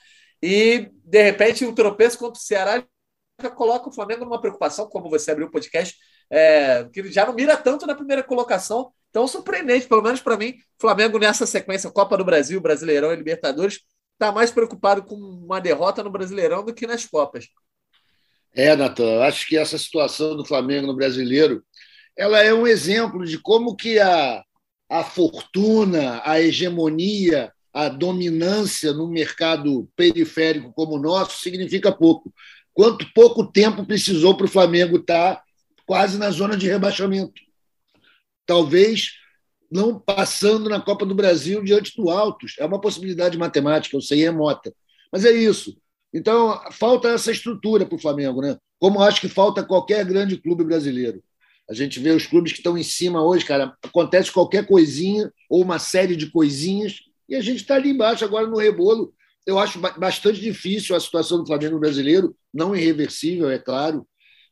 [0.43, 2.83] E, de repente, o tropeço contra o Ceará
[3.41, 5.95] já coloca o Flamengo numa preocupação, como você abriu o podcast,
[6.29, 8.91] é, que ele já não mira tanto na primeira colocação.
[9.15, 13.79] Então, surpreendente, pelo menos para mim, Flamengo nessa sequência, Copa do Brasil, Brasileirão e Libertadores,
[14.11, 17.47] está mais preocupado com uma derrota no Brasileirão do que nas Copas.
[18.53, 21.63] É, Natan, acho que essa situação do Flamengo no brasileiro
[22.17, 24.43] ela é um exemplo de como que a,
[24.89, 32.33] a fortuna, a hegemonia, a dominância no mercado periférico como o nosso significa pouco.
[32.73, 35.41] Quanto pouco tempo precisou para o Flamengo estar
[35.85, 37.44] quase na zona de rebaixamento.
[38.45, 39.11] Talvez
[39.71, 42.55] não passando na Copa do Brasil diante do Altos.
[42.59, 44.73] É uma possibilidade matemática, eu sei, é mota.
[45.11, 45.77] Mas é isso.
[46.13, 48.57] Então, falta essa estrutura para o Flamengo, né?
[48.79, 51.21] Como acho que falta qualquer grande clube brasileiro.
[51.69, 55.61] A gente vê os clubes que estão em cima hoje, cara, acontece qualquer coisinha ou
[55.61, 59.13] uma série de coisinhas E a gente está ali embaixo agora no rebolo.
[59.45, 64.07] Eu acho bastante difícil a situação do Flamengo brasileiro, não irreversível, é claro.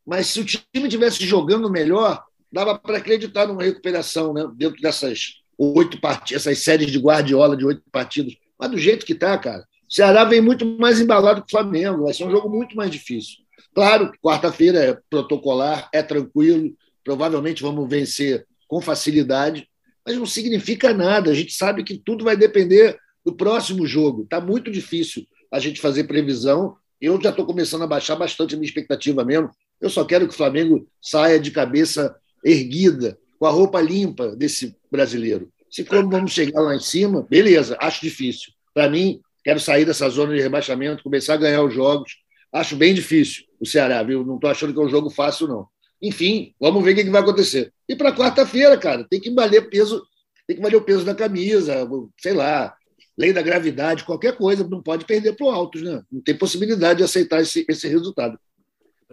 [0.05, 2.23] Mas se o time tivesse jogando melhor,
[2.53, 4.47] dava para acreditar numa recuperação né?
[4.55, 8.35] dentro dessas oito partidas, essas séries de Guardiola de oito partidas.
[8.59, 12.03] Mas do jeito que está, cara, o Ceará vem muito mais embalado que o Flamengo.
[12.03, 13.37] Vai ser um jogo muito mais difícil.
[13.73, 19.67] Claro quarta-feira é protocolar, é tranquilo, provavelmente vamos vencer com facilidade,
[20.05, 21.31] mas não significa nada.
[21.31, 24.23] A gente sabe que tudo vai depender do próximo jogo.
[24.23, 26.75] Está muito difícil a gente fazer previsão.
[27.01, 29.49] Eu já estou começando a baixar bastante a minha expectativa mesmo.
[29.81, 34.75] Eu só quero que o Flamengo saia de cabeça erguida, com a roupa limpa desse
[34.91, 35.51] brasileiro.
[35.69, 38.53] Se como vamos chegar lá em cima, beleza, acho difícil.
[38.73, 42.17] Para mim, quero sair dessa zona de rebaixamento, começar a ganhar os jogos.
[42.51, 44.25] Acho bem difícil o Ceará, viu?
[44.25, 45.67] Não estou achando que é um jogo fácil, não.
[46.01, 47.73] Enfim, vamos ver o que, vai acontecer.
[47.87, 50.05] E para quarta-feira, cara, tem que valer peso,
[50.45, 51.87] tem que valer o peso da camisa,
[52.19, 52.75] sei lá,
[53.17, 56.03] lei da gravidade, qualquer coisa, não pode perder para o altos, né?
[56.11, 58.37] Não tem possibilidade de aceitar esse, esse resultado.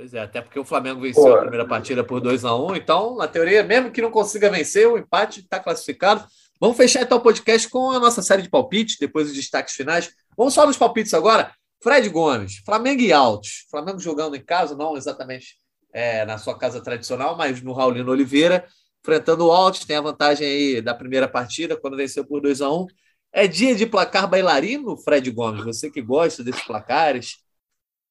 [0.01, 1.35] Pois é, até porque o Flamengo venceu Pô.
[1.35, 4.48] a primeira partida por 2 a 1 um, então, na teoria, mesmo que não consiga
[4.48, 6.24] vencer, o empate está classificado.
[6.59, 10.10] Vamos fechar então o podcast com a nossa série de palpites, depois os destaques finais.
[10.35, 11.52] Vamos só nos palpites agora.
[11.82, 13.66] Fred Gomes, Flamengo e Altos.
[13.70, 15.59] Flamengo jogando em casa, não exatamente
[15.93, 18.64] é, na sua casa tradicional, mas no Raulino Oliveira,
[19.02, 22.72] enfrentando o Altos, tem a vantagem aí da primeira partida, quando venceu por 2 a
[22.72, 22.86] 1
[23.31, 25.62] É dia de placar bailarino, Fred Gomes?
[25.62, 27.36] Você que gosta desses placares?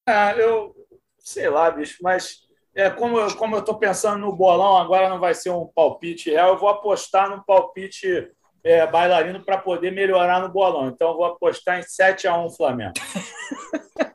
[0.06, 0.79] Ah, eu
[1.30, 2.40] sei lá, bicho, mas
[2.74, 6.32] é, como, eu, como eu estou pensando no bolão, agora não vai ser um palpite
[6.32, 8.28] real, eu vou apostar no palpite
[8.64, 10.88] é, bailarino para poder melhorar no bolão.
[10.88, 12.94] Então, eu vou apostar em 7 a 1 Flamengo.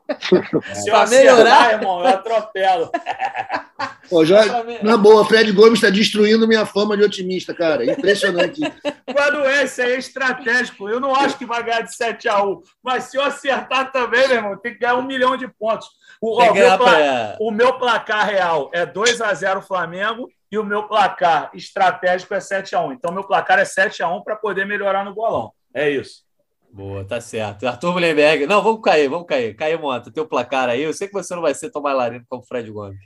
[0.73, 2.91] Se eu acertar, melhorar, irmão, eu atropelo.
[4.09, 7.85] Pô, já, na boa, Fred Gomes está destruindo minha fama de otimista, cara.
[7.85, 8.61] Impressionante.
[9.11, 13.05] Quando esse é estratégico, eu não acho que vai ganhar de 7 a 1 mas
[13.05, 15.87] se eu acertar também, meu irmão, tem que ganhar um milhão de pontos.
[16.21, 17.37] O, o, meu, pra...
[17.39, 22.39] o meu placar real é 2 a 0 Flamengo e o meu placar estratégico é
[22.39, 25.51] 7 a 1 Então, meu placar é 7 a 1 para poder melhorar no bolão.
[25.73, 26.23] É isso.
[26.71, 27.65] Boa, tá certo.
[27.65, 28.45] Arthur Mullenberg.
[28.45, 29.55] Não, vamos cair, vamos cair.
[29.55, 30.83] Cair, Monta, teu placar aí.
[30.83, 32.99] Eu sei que você não vai ser tão bailarino como o Fred Gomes.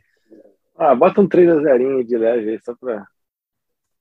[0.76, 3.06] Ah, bota um 3x0 de leve aí, só para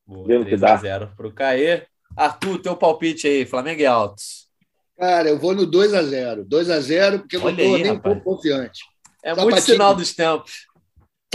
[0.06, 0.78] o que dá.
[0.78, 1.82] 3x0 pro Caê.
[2.16, 4.48] Arthur, teu palpite aí, Flamengo e Altos.
[4.96, 6.48] Cara, eu vou no 2x0.
[6.48, 8.80] 2x0, porque eu não estou nem um pouco confiante.
[9.22, 9.50] É Sapatinho.
[9.50, 10.66] muito sinal dos tempos.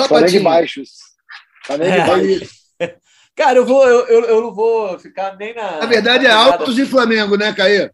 [0.08, 0.90] Flamengo baixos.
[1.66, 2.08] Flamengo é.
[2.08, 2.50] baixos.
[3.36, 5.80] Cara, eu, vou, eu, eu, eu, não vou ficar nem na.
[5.80, 7.92] Na verdade, é Altos e Flamengo, né, Caê?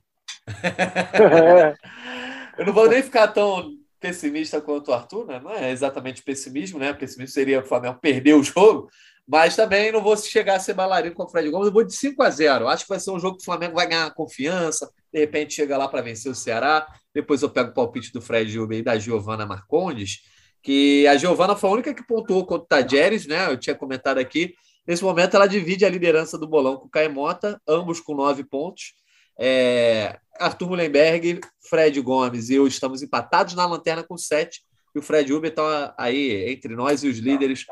[2.57, 5.40] eu não vou nem ficar tão pessimista quanto o Arthur, né?
[5.41, 6.91] Não é exatamente pessimismo, né?
[6.94, 8.90] Pessimismo seria o Flamengo perder o jogo,
[9.30, 11.68] mas também não vou chegar a ser bailarino com o Fred Gomes.
[11.68, 12.68] Eu vou de 5 a 0.
[12.68, 15.78] Acho que vai ser um jogo que o Flamengo vai ganhar confiança, de repente chega
[15.78, 16.88] lá para vencer o Ceará.
[17.14, 20.22] Depois eu pego o palpite do Fred e da Giovana Marcondes,
[20.64, 23.52] que a Giovana foi a única que pontuou contra o Tajeres, né?
[23.52, 24.56] Eu tinha comentado aqui.
[24.88, 28.96] Nesse momento, ela divide a liderança do bolão com o Caemota, ambos com nove pontos.
[29.38, 31.40] É, Arthur Mullenberg,
[31.70, 34.64] Fred Gomes e eu estamos empatados na lanterna com sete.
[34.96, 37.68] E o Fred Uber está aí entre nós e os líderes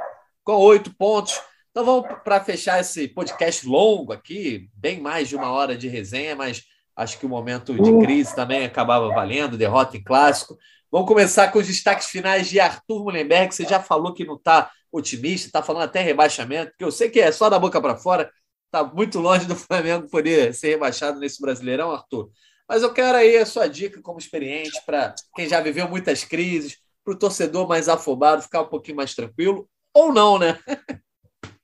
[0.47, 1.37] com oito pontos.
[1.71, 6.37] Então vamos para fechar esse podcast longo aqui, bem mais de uma hora de resenha,
[6.37, 6.63] mas
[6.95, 10.57] acho que o momento de crise também acabava valendo, derrota em clássico.
[10.89, 13.53] Vamos começar com os destaques finais de Arthur Mullenberg.
[13.53, 17.19] Você já falou que não está otimista, está falando até rebaixamento, que eu sei que
[17.19, 18.31] é só da boca para fora,
[18.67, 22.29] Está muito longe do Flamengo poder ser rebaixado nesse Brasileirão, Arthur.
[22.67, 26.77] Mas eu quero aí a sua dica como experiente para quem já viveu muitas crises,
[27.01, 30.57] para o torcedor mais afobado ficar um pouquinho mais tranquilo, ou não, né?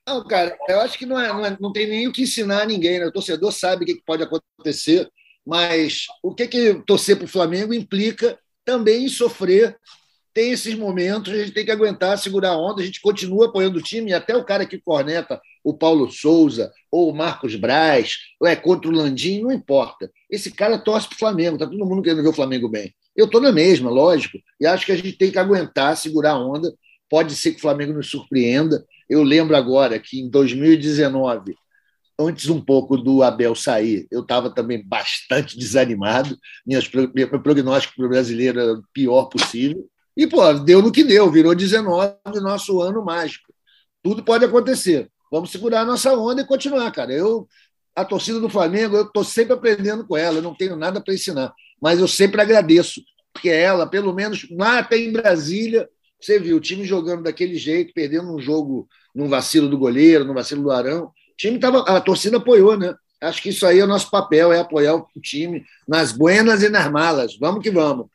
[0.06, 2.62] Não, cara, eu acho que não, é, não, é, não tem nem o que ensinar
[2.62, 3.06] a ninguém, né?
[3.06, 5.08] O torcedor sabe o que pode acontecer,
[5.46, 9.78] mas o que, que torcer para o Flamengo implica também em sofrer
[10.34, 13.78] tem esses momentos, a gente tem que aguentar, segurar a onda, a gente continua apoiando
[13.78, 18.16] o time, e até o cara que corneta o Paulo Souza, ou o Marcos Braz,
[18.40, 20.10] ou é contra o Landim, não importa.
[20.28, 22.92] Esse cara torce para o Flamengo, está todo mundo querendo ver o Flamengo bem.
[23.16, 26.44] Eu estou na mesma, lógico, e acho que a gente tem que aguentar, segurar a
[26.44, 26.74] onda.
[27.14, 28.84] Pode ser que o Flamengo nos surpreenda.
[29.08, 31.54] Eu lembro agora que em 2019,
[32.18, 36.36] antes um pouco do Abel sair, eu estava também bastante desanimado.
[36.66, 39.88] Minhas, meu prognóstico para o brasileiro era o pior possível.
[40.16, 43.54] E, pô, deu no que deu, virou 19, nosso ano mágico.
[44.02, 45.08] Tudo pode acontecer.
[45.30, 47.12] Vamos segurar a nossa onda e continuar, cara.
[47.12, 47.46] Eu,
[47.94, 51.14] a torcida do Flamengo, eu estou sempre aprendendo com ela, eu não tenho nada para
[51.14, 51.54] ensinar.
[51.80, 53.00] Mas eu sempre agradeço,
[53.32, 55.88] porque ela, pelo menos lá até em Brasília,
[56.24, 60.34] você viu o time jogando daquele jeito, perdendo um jogo num vacilo do goleiro, num
[60.34, 61.04] vacilo do Arão.
[61.04, 62.94] O time tava, a torcida apoiou, né?
[63.20, 66.68] Acho que isso aí é o nosso papel, é apoiar o time nas buenas e
[66.68, 67.36] nas malas.
[67.38, 68.06] Vamos que vamos.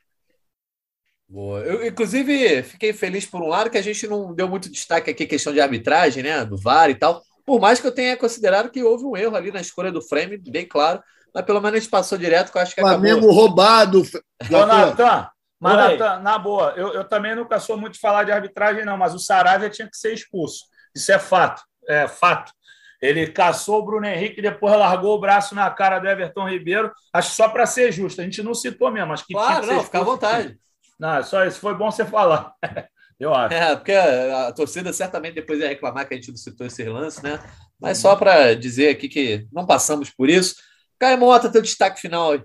[1.27, 1.60] Boa.
[1.61, 5.27] Eu, inclusive, fiquei feliz por um lado que a gente não deu muito destaque aqui
[5.27, 6.44] questão de arbitragem, né?
[6.44, 7.22] Do VAR e tal.
[7.45, 10.38] Por mais que eu tenha considerado que houve um erro ali na escolha do frame,
[10.38, 11.02] bem claro,
[11.34, 13.34] mas pelo menos a gente passou direto, que eu acho que Flamengo acabou.
[13.34, 14.02] roubado.
[14.02, 15.27] Ô, Natan,
[15.60, 18.98] mas, Natan, na boa, eu, eu também nunca sou muito de falar de arbitragem, não,
[18.98, 20.65] mas o Saravia tinha que ser expulso.
[20.95, 21.61] Isso é fato.
[21.88, 22.53] É fato.
[23.02, 26.91] Ele caçou o Bruno Henrique e depois largou o braço na cara do Everton Ribeiro.
[27.14, 28.19] Acho só para ser justo.
[28.19, 29.14] A gente não citou mesmo.
[29.14, 30.57] Acho que claro, não, fica à vontade.
[30.99, 31.60] Não, só isso.
[31.60, 32.53] Foi bom você falar.
[33.19, 33.53] Eu acho.
[33.53, 36.84] É, porque a, a, torcida certamente depois ia reclamar que a gente não citou esse
[36.86, 37.38] lance, né?
[37.80, 40.56] Mas só para dizer aqui que não passamos por isso.
[40.98, 42.44] Caio Mota, teu destaque final aí.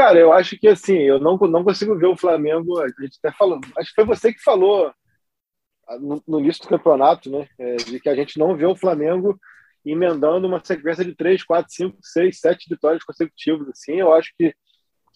[0.00, 2.80] Cara, eu acho que assim, eu não, não consigo ver o Flamengo.
[2.80, 4.90] A gente até falou, acho que foi você que falou
[6.00, 7.46] no, no início do campeonato, né?
[7.58, 9.38] É, de que a gente não vê o Flamengo
[9.84, 13.68] emendando uma sequência de três, quatro, cinco, seis, sete vitórias consecutivas.
[13.68, 14.54] Assim, eu acho que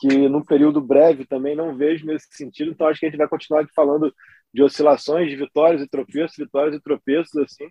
[0.00, 2.70] que num período breve também não vejo nesse sentido.
[2.70, 4.14] Então acho que a gente vai continuar falando
[4.52, 7.70] de oscilações, de vitórias e tropeços, vitórias e tropeços assim.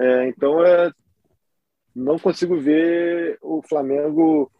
[0.00, 0.90] É, então é,
[1.94, 4.50] não consigo ver o Flamengo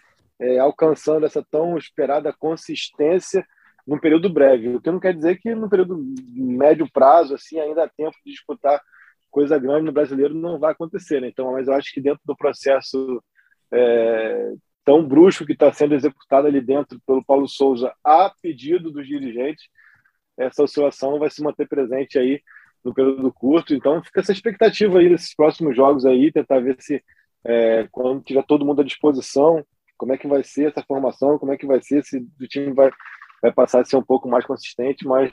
[0.41, 3.45] é, alcançando essa tão esperada consistência
[3.87, 4.77] num período breve.
[4.77, 5.97] O que não quer dizer que no período
[6.35, 8.81] médio prazo assim ainda há tempo de disputar
[9.31, 11.21] coisa grande no brasileiro não vai acontecer.
[11.21, 11.29] Né?
[11.29, 13.23] Então, mas eu acho que dentro do processo
[13.73, 14.53] é,
[14.85, 19.69] tão brusco que está sendo executado ali dentro pelo Paulo Souza a pedido dos dirigentes,
[20.39, 22.41] essa oscilação vai se manter presente aí
[22.85, 23.75] no período curto.
[23.75, 27.03] Então fica essa expectativa aí desses próximos jogos aí, tentar ver se
[27.45, 29.65] é, quando tiver todo mundo à disposição,
[29.97, 32.73] como é que vai ser essa formação, como é que vai ser se o time
[32.73, 32.91] vai,
[33.43, 35.33] vai passar a ser um pouco mais consistente, mas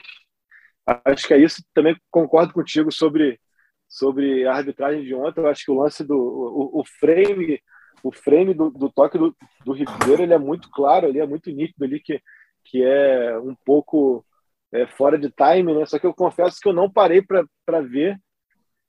[1.04, 1.62] acho que é isso.
[1.74, 3.40] Também concordo contigo sobre
[3.88, 5.40] sobre a arbitragem de ontem.
[5.40, 7.60] Eu acho que o lance do o, o frame
[8.02, 9.34] o frame do, do toque do,
[9.64, 12.20] do Ribeiro ele é muito claro ali, é muito nítido ali que,
[12.64, 14.24] que é um pouco
[14.72, 15.86] é, fora de time, né?
[15.86, 18.20] Só que eu confesso que eu não parei para ver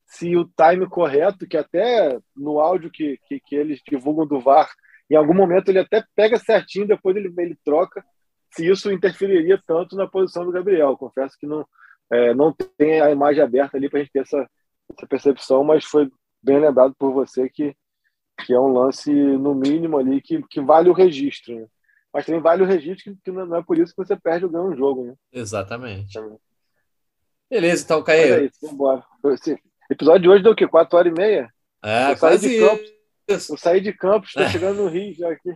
[0.06, 4.69] se o time correto, que até no áudio que, que, que, eles divulgam do VAR,
[5.10, 8.03] em algum momento ele até pega certinho, depois ele, ele troca,
[8.53, 10.98] se isso interferiria tanto na posição do Gabriel.
[10.98, 11.65] Confesso que não,
[12.11, 14.49] é, não tem a imagem aberta ali para a gente ter essa,
[14.91, 16.10] essa percepção, mas foi
[16.41, 17.76] bem lembrado por você que
[18.44, 21.56] que é um lance, no mínimo, ali, que, que vale o registro.
[21.56, 21.68] Né?
[22.14, 24.52] Mas também vale o registro, que, que não é por isso que você perde ou
[24.52, 25.06] ganha um jogo.
[25.06, 25.14] Né?
[25.32, 26.14] Exatamente.
[26.14, 26.38] Também.
[27.49, 28.36] Beleza, então, Caio.
[28.36, 29.03] É isso, vambora.
[29.27, 29.57] Esse
[29.90, 30.68] episódio de hoje deu o quê?
[30.68, 31.53] Quatro horas e meia?
[31.84, 32.95] É, eu quase de
[33.27, 33.53] isso.
[33.53, 34.49] Eu saí de Campos, estou é.
[34.49, 35.56] chegando no Rio já aqui.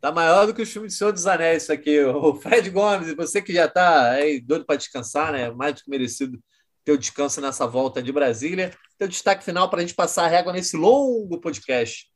[0.00, 2.02] Tá maior do que o filme de Senhor dos Anéis, isso aqui.
[2.04, 5.50] O Fred Gomes, você que já está aí doido para descansar, né?
[5.50, 6.38] Mais do que merecido
[6.84, 8.72] teu descanso nessa volta de Brasília.
[8.98, 12.08] Teu destaque final para a gente passar a régua nesse longo podcast.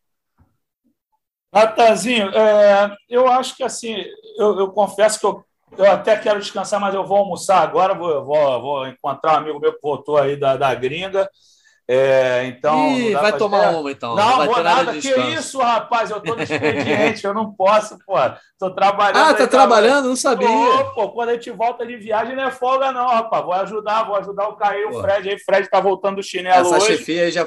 [1.52, 3.96] Natanzinho, é, eu acho que assim,
[4.36, 5.44] eu, eu confesso que eu,
[5.76, 9.58] eu, até quero descansar, mas eu vou almoçar agora, vou, vou, vou encontrar um amigo
[9.58, 11.28] meu que voltou aí da, da gringa.
[11.88, 12.92] É, então.
[12.92, 14.14] Ih, vai tomar uma, então.
[14.14, 14.92] Não, não vou nada.
[14.92, 16.10] que isso, rapaz?
[16.10, 18.14] Eu tô no expediente, eu não posso, pô.
[18.58, 19.16] Tô trabalhando.
[19.16, 20.08] Ah, tá trabalhando?
[20.08, 20.46] Não sabia.
[20.46, 23.44] Pô, pô, quando a gente volta de viagem, não é folga, não, rapaz.
[23.44, 25.30] Vou ajudar, vou ajudar o Caio, o Fred.
[25.30, 26.98] Aí, Fred tá voltando do chinelo Essa hoje.
[26.98, 27.46] chefia aí já.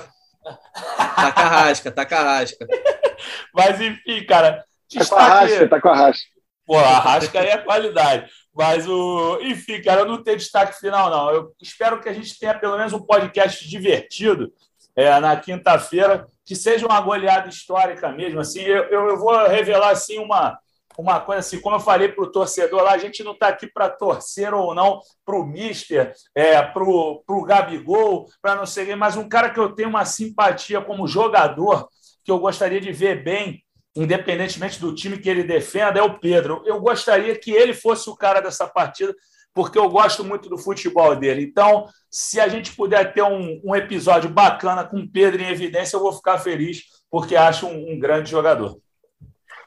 [0.98, 2.68] Tá carrasca, tá carrasca.
[3.56, 4.64] Mas, enfim, cara.
[4.94, 6.28] Tá com a rasca, tá com a rasca.
[6.66, 8.30] Pô, a rasca aí é qualidade.
[8.56, 9.40] Mas, o...
[9.42, 11.32] enfim, cara, eu não tenho destaque final, não.
[11.32, 14.52] Eu espero que a gente tenha pelo menos um podcast divertido
[14.96, 18.40] é, na quinta-feira, que seja uma goleada histórica mesmo.
[18.40, 20.58] Assim, eu, eu vou revelar assim uma,
[20.98, 23.68] uma coisa assim, como eu falei para o torcedor lá, a gente não está aqui
[23.68, 29.18] para torcer ou não para o Mister, é, para o Gabigol, para não sei, mas
[29.18, 31.88] um cara que eu tenho uma simpatia como jogador,
[32.24, 33.64] que eu gostaria de ver bem
[33.96, 36.64] independentemente do time que ele defenda, é o Pedro.
[36.66, 39.16] Eu gostaria que ele fosse o cara dessa partida,
[39.54, 41.44] porque eu gosto muito do futebol dele.
[41.44, 45.96] Então, se a gente puder ter um, um episódio bacana com o Pedro em evidência,
[45.96, 48.80] eu vou ficar feliz, porque acho um, um grande jogador.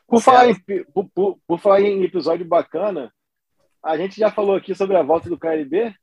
[0.09, 0.55] Por falar, em,
[0.93, 3.13] por, por, por falar em episódio bacana,
[3.83, 5.95] a gente já falou aqui sobre a volta do KLB.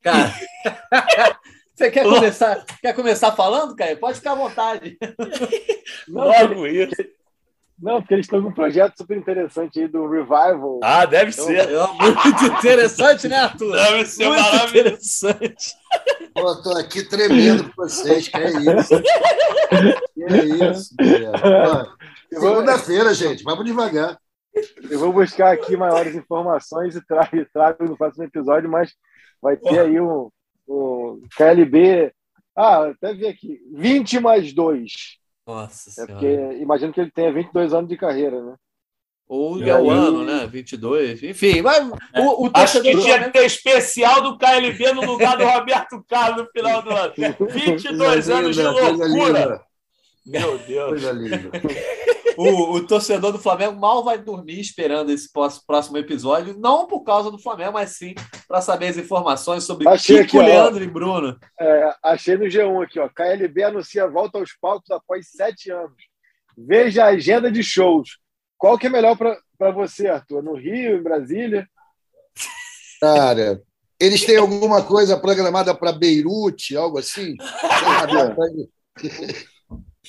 [0.00, 0.32] Cara,
[1.74, 3.98] Você quer começar, quer começar falando, Caio?
[3.98, 4.96] Pode ficar à vontade.
[6.06, 6.94] Não, Logo isso.
[7.76, 10.78] Não, porque eles estão com um projeto super interessante aí do Revival.
[10.82, 11.68] Ah, deve então, ser.
[11.68, 13.72] É muito interessante, né, Arthur?
[13.72, 14.76] Deve ser muito maravilhoso.
[14.78, 15.74] interessante.
[16.32, 19.02] Pô, tô aqui tremendo com vocês, que é isso.
[20.14, 20.94] Que é isso,
[22.30, 24.16] Segunda-feira, gente, vamos devagar.
[24.88, 28.92] Eu vou buscar aqui maiores informações e trago, trago no próximo episódio, mas
[29.42, 30.30] vai ter aí um,
[30.66, 32.12] o KLB
[32.56, 33.58] Ah, até vi aqui.
[33.72, 34.92] 20 mais 2.
[35.46, 36.12] Nossa É senhora.
[36.12, 38.54] porque imagino que ele tenha 22 anos de carreira, né?
[39.26, 40.46] Ou E é o ano, né?
[40.46, 41.22] 22.
[41.22, 41.82] Enfim, mas
[42.16, 46.04] o, o Acho que tinha Flamengo- que ter especial do KLB no lugar do Roberto
[46.08, 47.12] Carlos no final do ano.
[47.50, 49.60] 22 anos de loucura.
[50.26, 50.88] Meu Deus.
[50.90, 51.50] Coisa linda.
[52.36, 55.28] O, o torcedor do Flamengo mal vai dormir esperando esse
[55.66, 58.14] próximo episódio, não por causa do Flamengo, mas sim
[58.46, 60.46] para saber as informações sobre Achei Kiko, aqui, ó.
[60.46, 61.38] Leandro e Bruno.
[61.60, 63.08] É, achei no G1 aqui, ó.
[63.08, 65.96] KLB anuncia volta aos palcos após sete anos.
[66.56, 68.18] Veja a agenda de shows.
[68.56, 70.42] Qual que é melhor para você, Arthur?
[70.42, 71.68] No Rio, em Brasília?
[73.00, 73.60] Cara,
[74.00, 77.36] eles têm alguma coisa programada para Beirute, algo assim?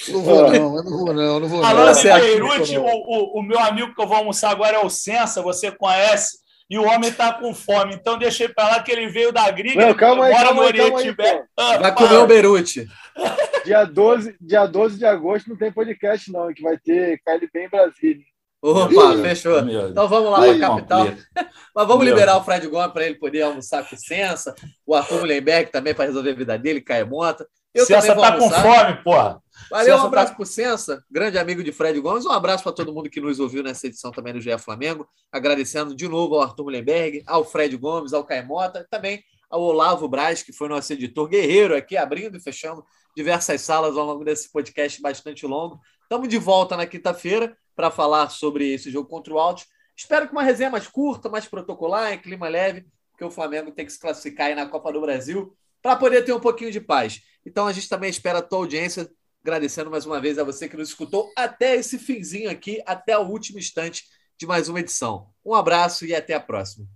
[0.09, 1.67] Não vou, não, eu não vou, não, não vou, não.
[1.67, 2.19] Falando em.
[2.19, 5.71] Beirute, o, o, o meu amigo que eu vou almoçar agora é o Sensa, você
[5.71, 6.37] conhece,
[6.69, 7.95] e o homem está com fome.
[7.95, 10.67] Então deixei para lá que ele veio da gringa, Não, calma aí, mora calma no
[10.67, 11.43] aí, Oriente Médio.
[11.57, 12.87] Ah, Vai comer o Beirute.
[13.63, 17.69] Dia 12, dia 12 de agosto não tem podcast, não, que vai ter KLB em
[17.69, 18.23] Brasília.
[18.61, 19.63] Opa, Ih, fechou.
[19.63, 21.05] Meu Então vamos lá para a capital.
[21.75, 22.13] Mas vamos Meu.
[22.13, 24.53] liberar o Fred Gomes para ele poder almoçar com licença.
[24.85, 27.47] O Arthur Mullenberg também para resolver a vida dele, Caio Mota.
[27.75, 29.43] Eu também vou tá com fome, porra.
[29.69, 32.25] Valeu, um Sensa abraço tá- pro Sensa, grande amigo de Fred Gomes.
[32.25, 35.05] Um abraço para todo mundo que nos ouviu nessa edição também do GE Flamengo.
[35.31, 40.41] Agradecendo de novo ao Arthur Mullenberg, ao Fred Gomes, ao Caemota, também ao Olavo Braz,
[40.41, 42.83] que foi nosso editor guerreiro aqui, abrindo e fechando
[43.15, 45.79] diversas salas ao longo desse podcast bastante longo.
[46.03, 49.65] Estamos de volta na quinta-feira para falar sobre esse jogo contra o Altos.
[49.97, 53.85] Espero que uma resenha mais curta, mais protocolar, em clima leve, porque o Flamengo tem
[53.85, 57.21] que se classificar aí na Copa do Brasil para poder ter um pouquinho de paz.
[57.45, 59.07] Então a gente também espera a tua audiência,
[59.43, 63.21] agradecendo mais uma vez a você que nos escutou até esse finzinho aqui, até o
[63.21, 64.03] último instante
[64.35, 65.27] de mais uma edição.
[65.45, 66.87] Um abraço e até a próxima.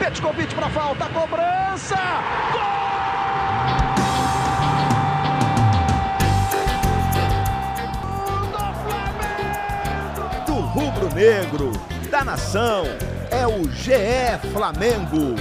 [0.00, 1.94] Petkovic para falta, cobrança!
[2.50, 2.74] Gol!
[10.44, 11.70] Do rubro-negro,
[12.10, 12.82] da nação,
[13.30, 15.36] é o GE Flamengo.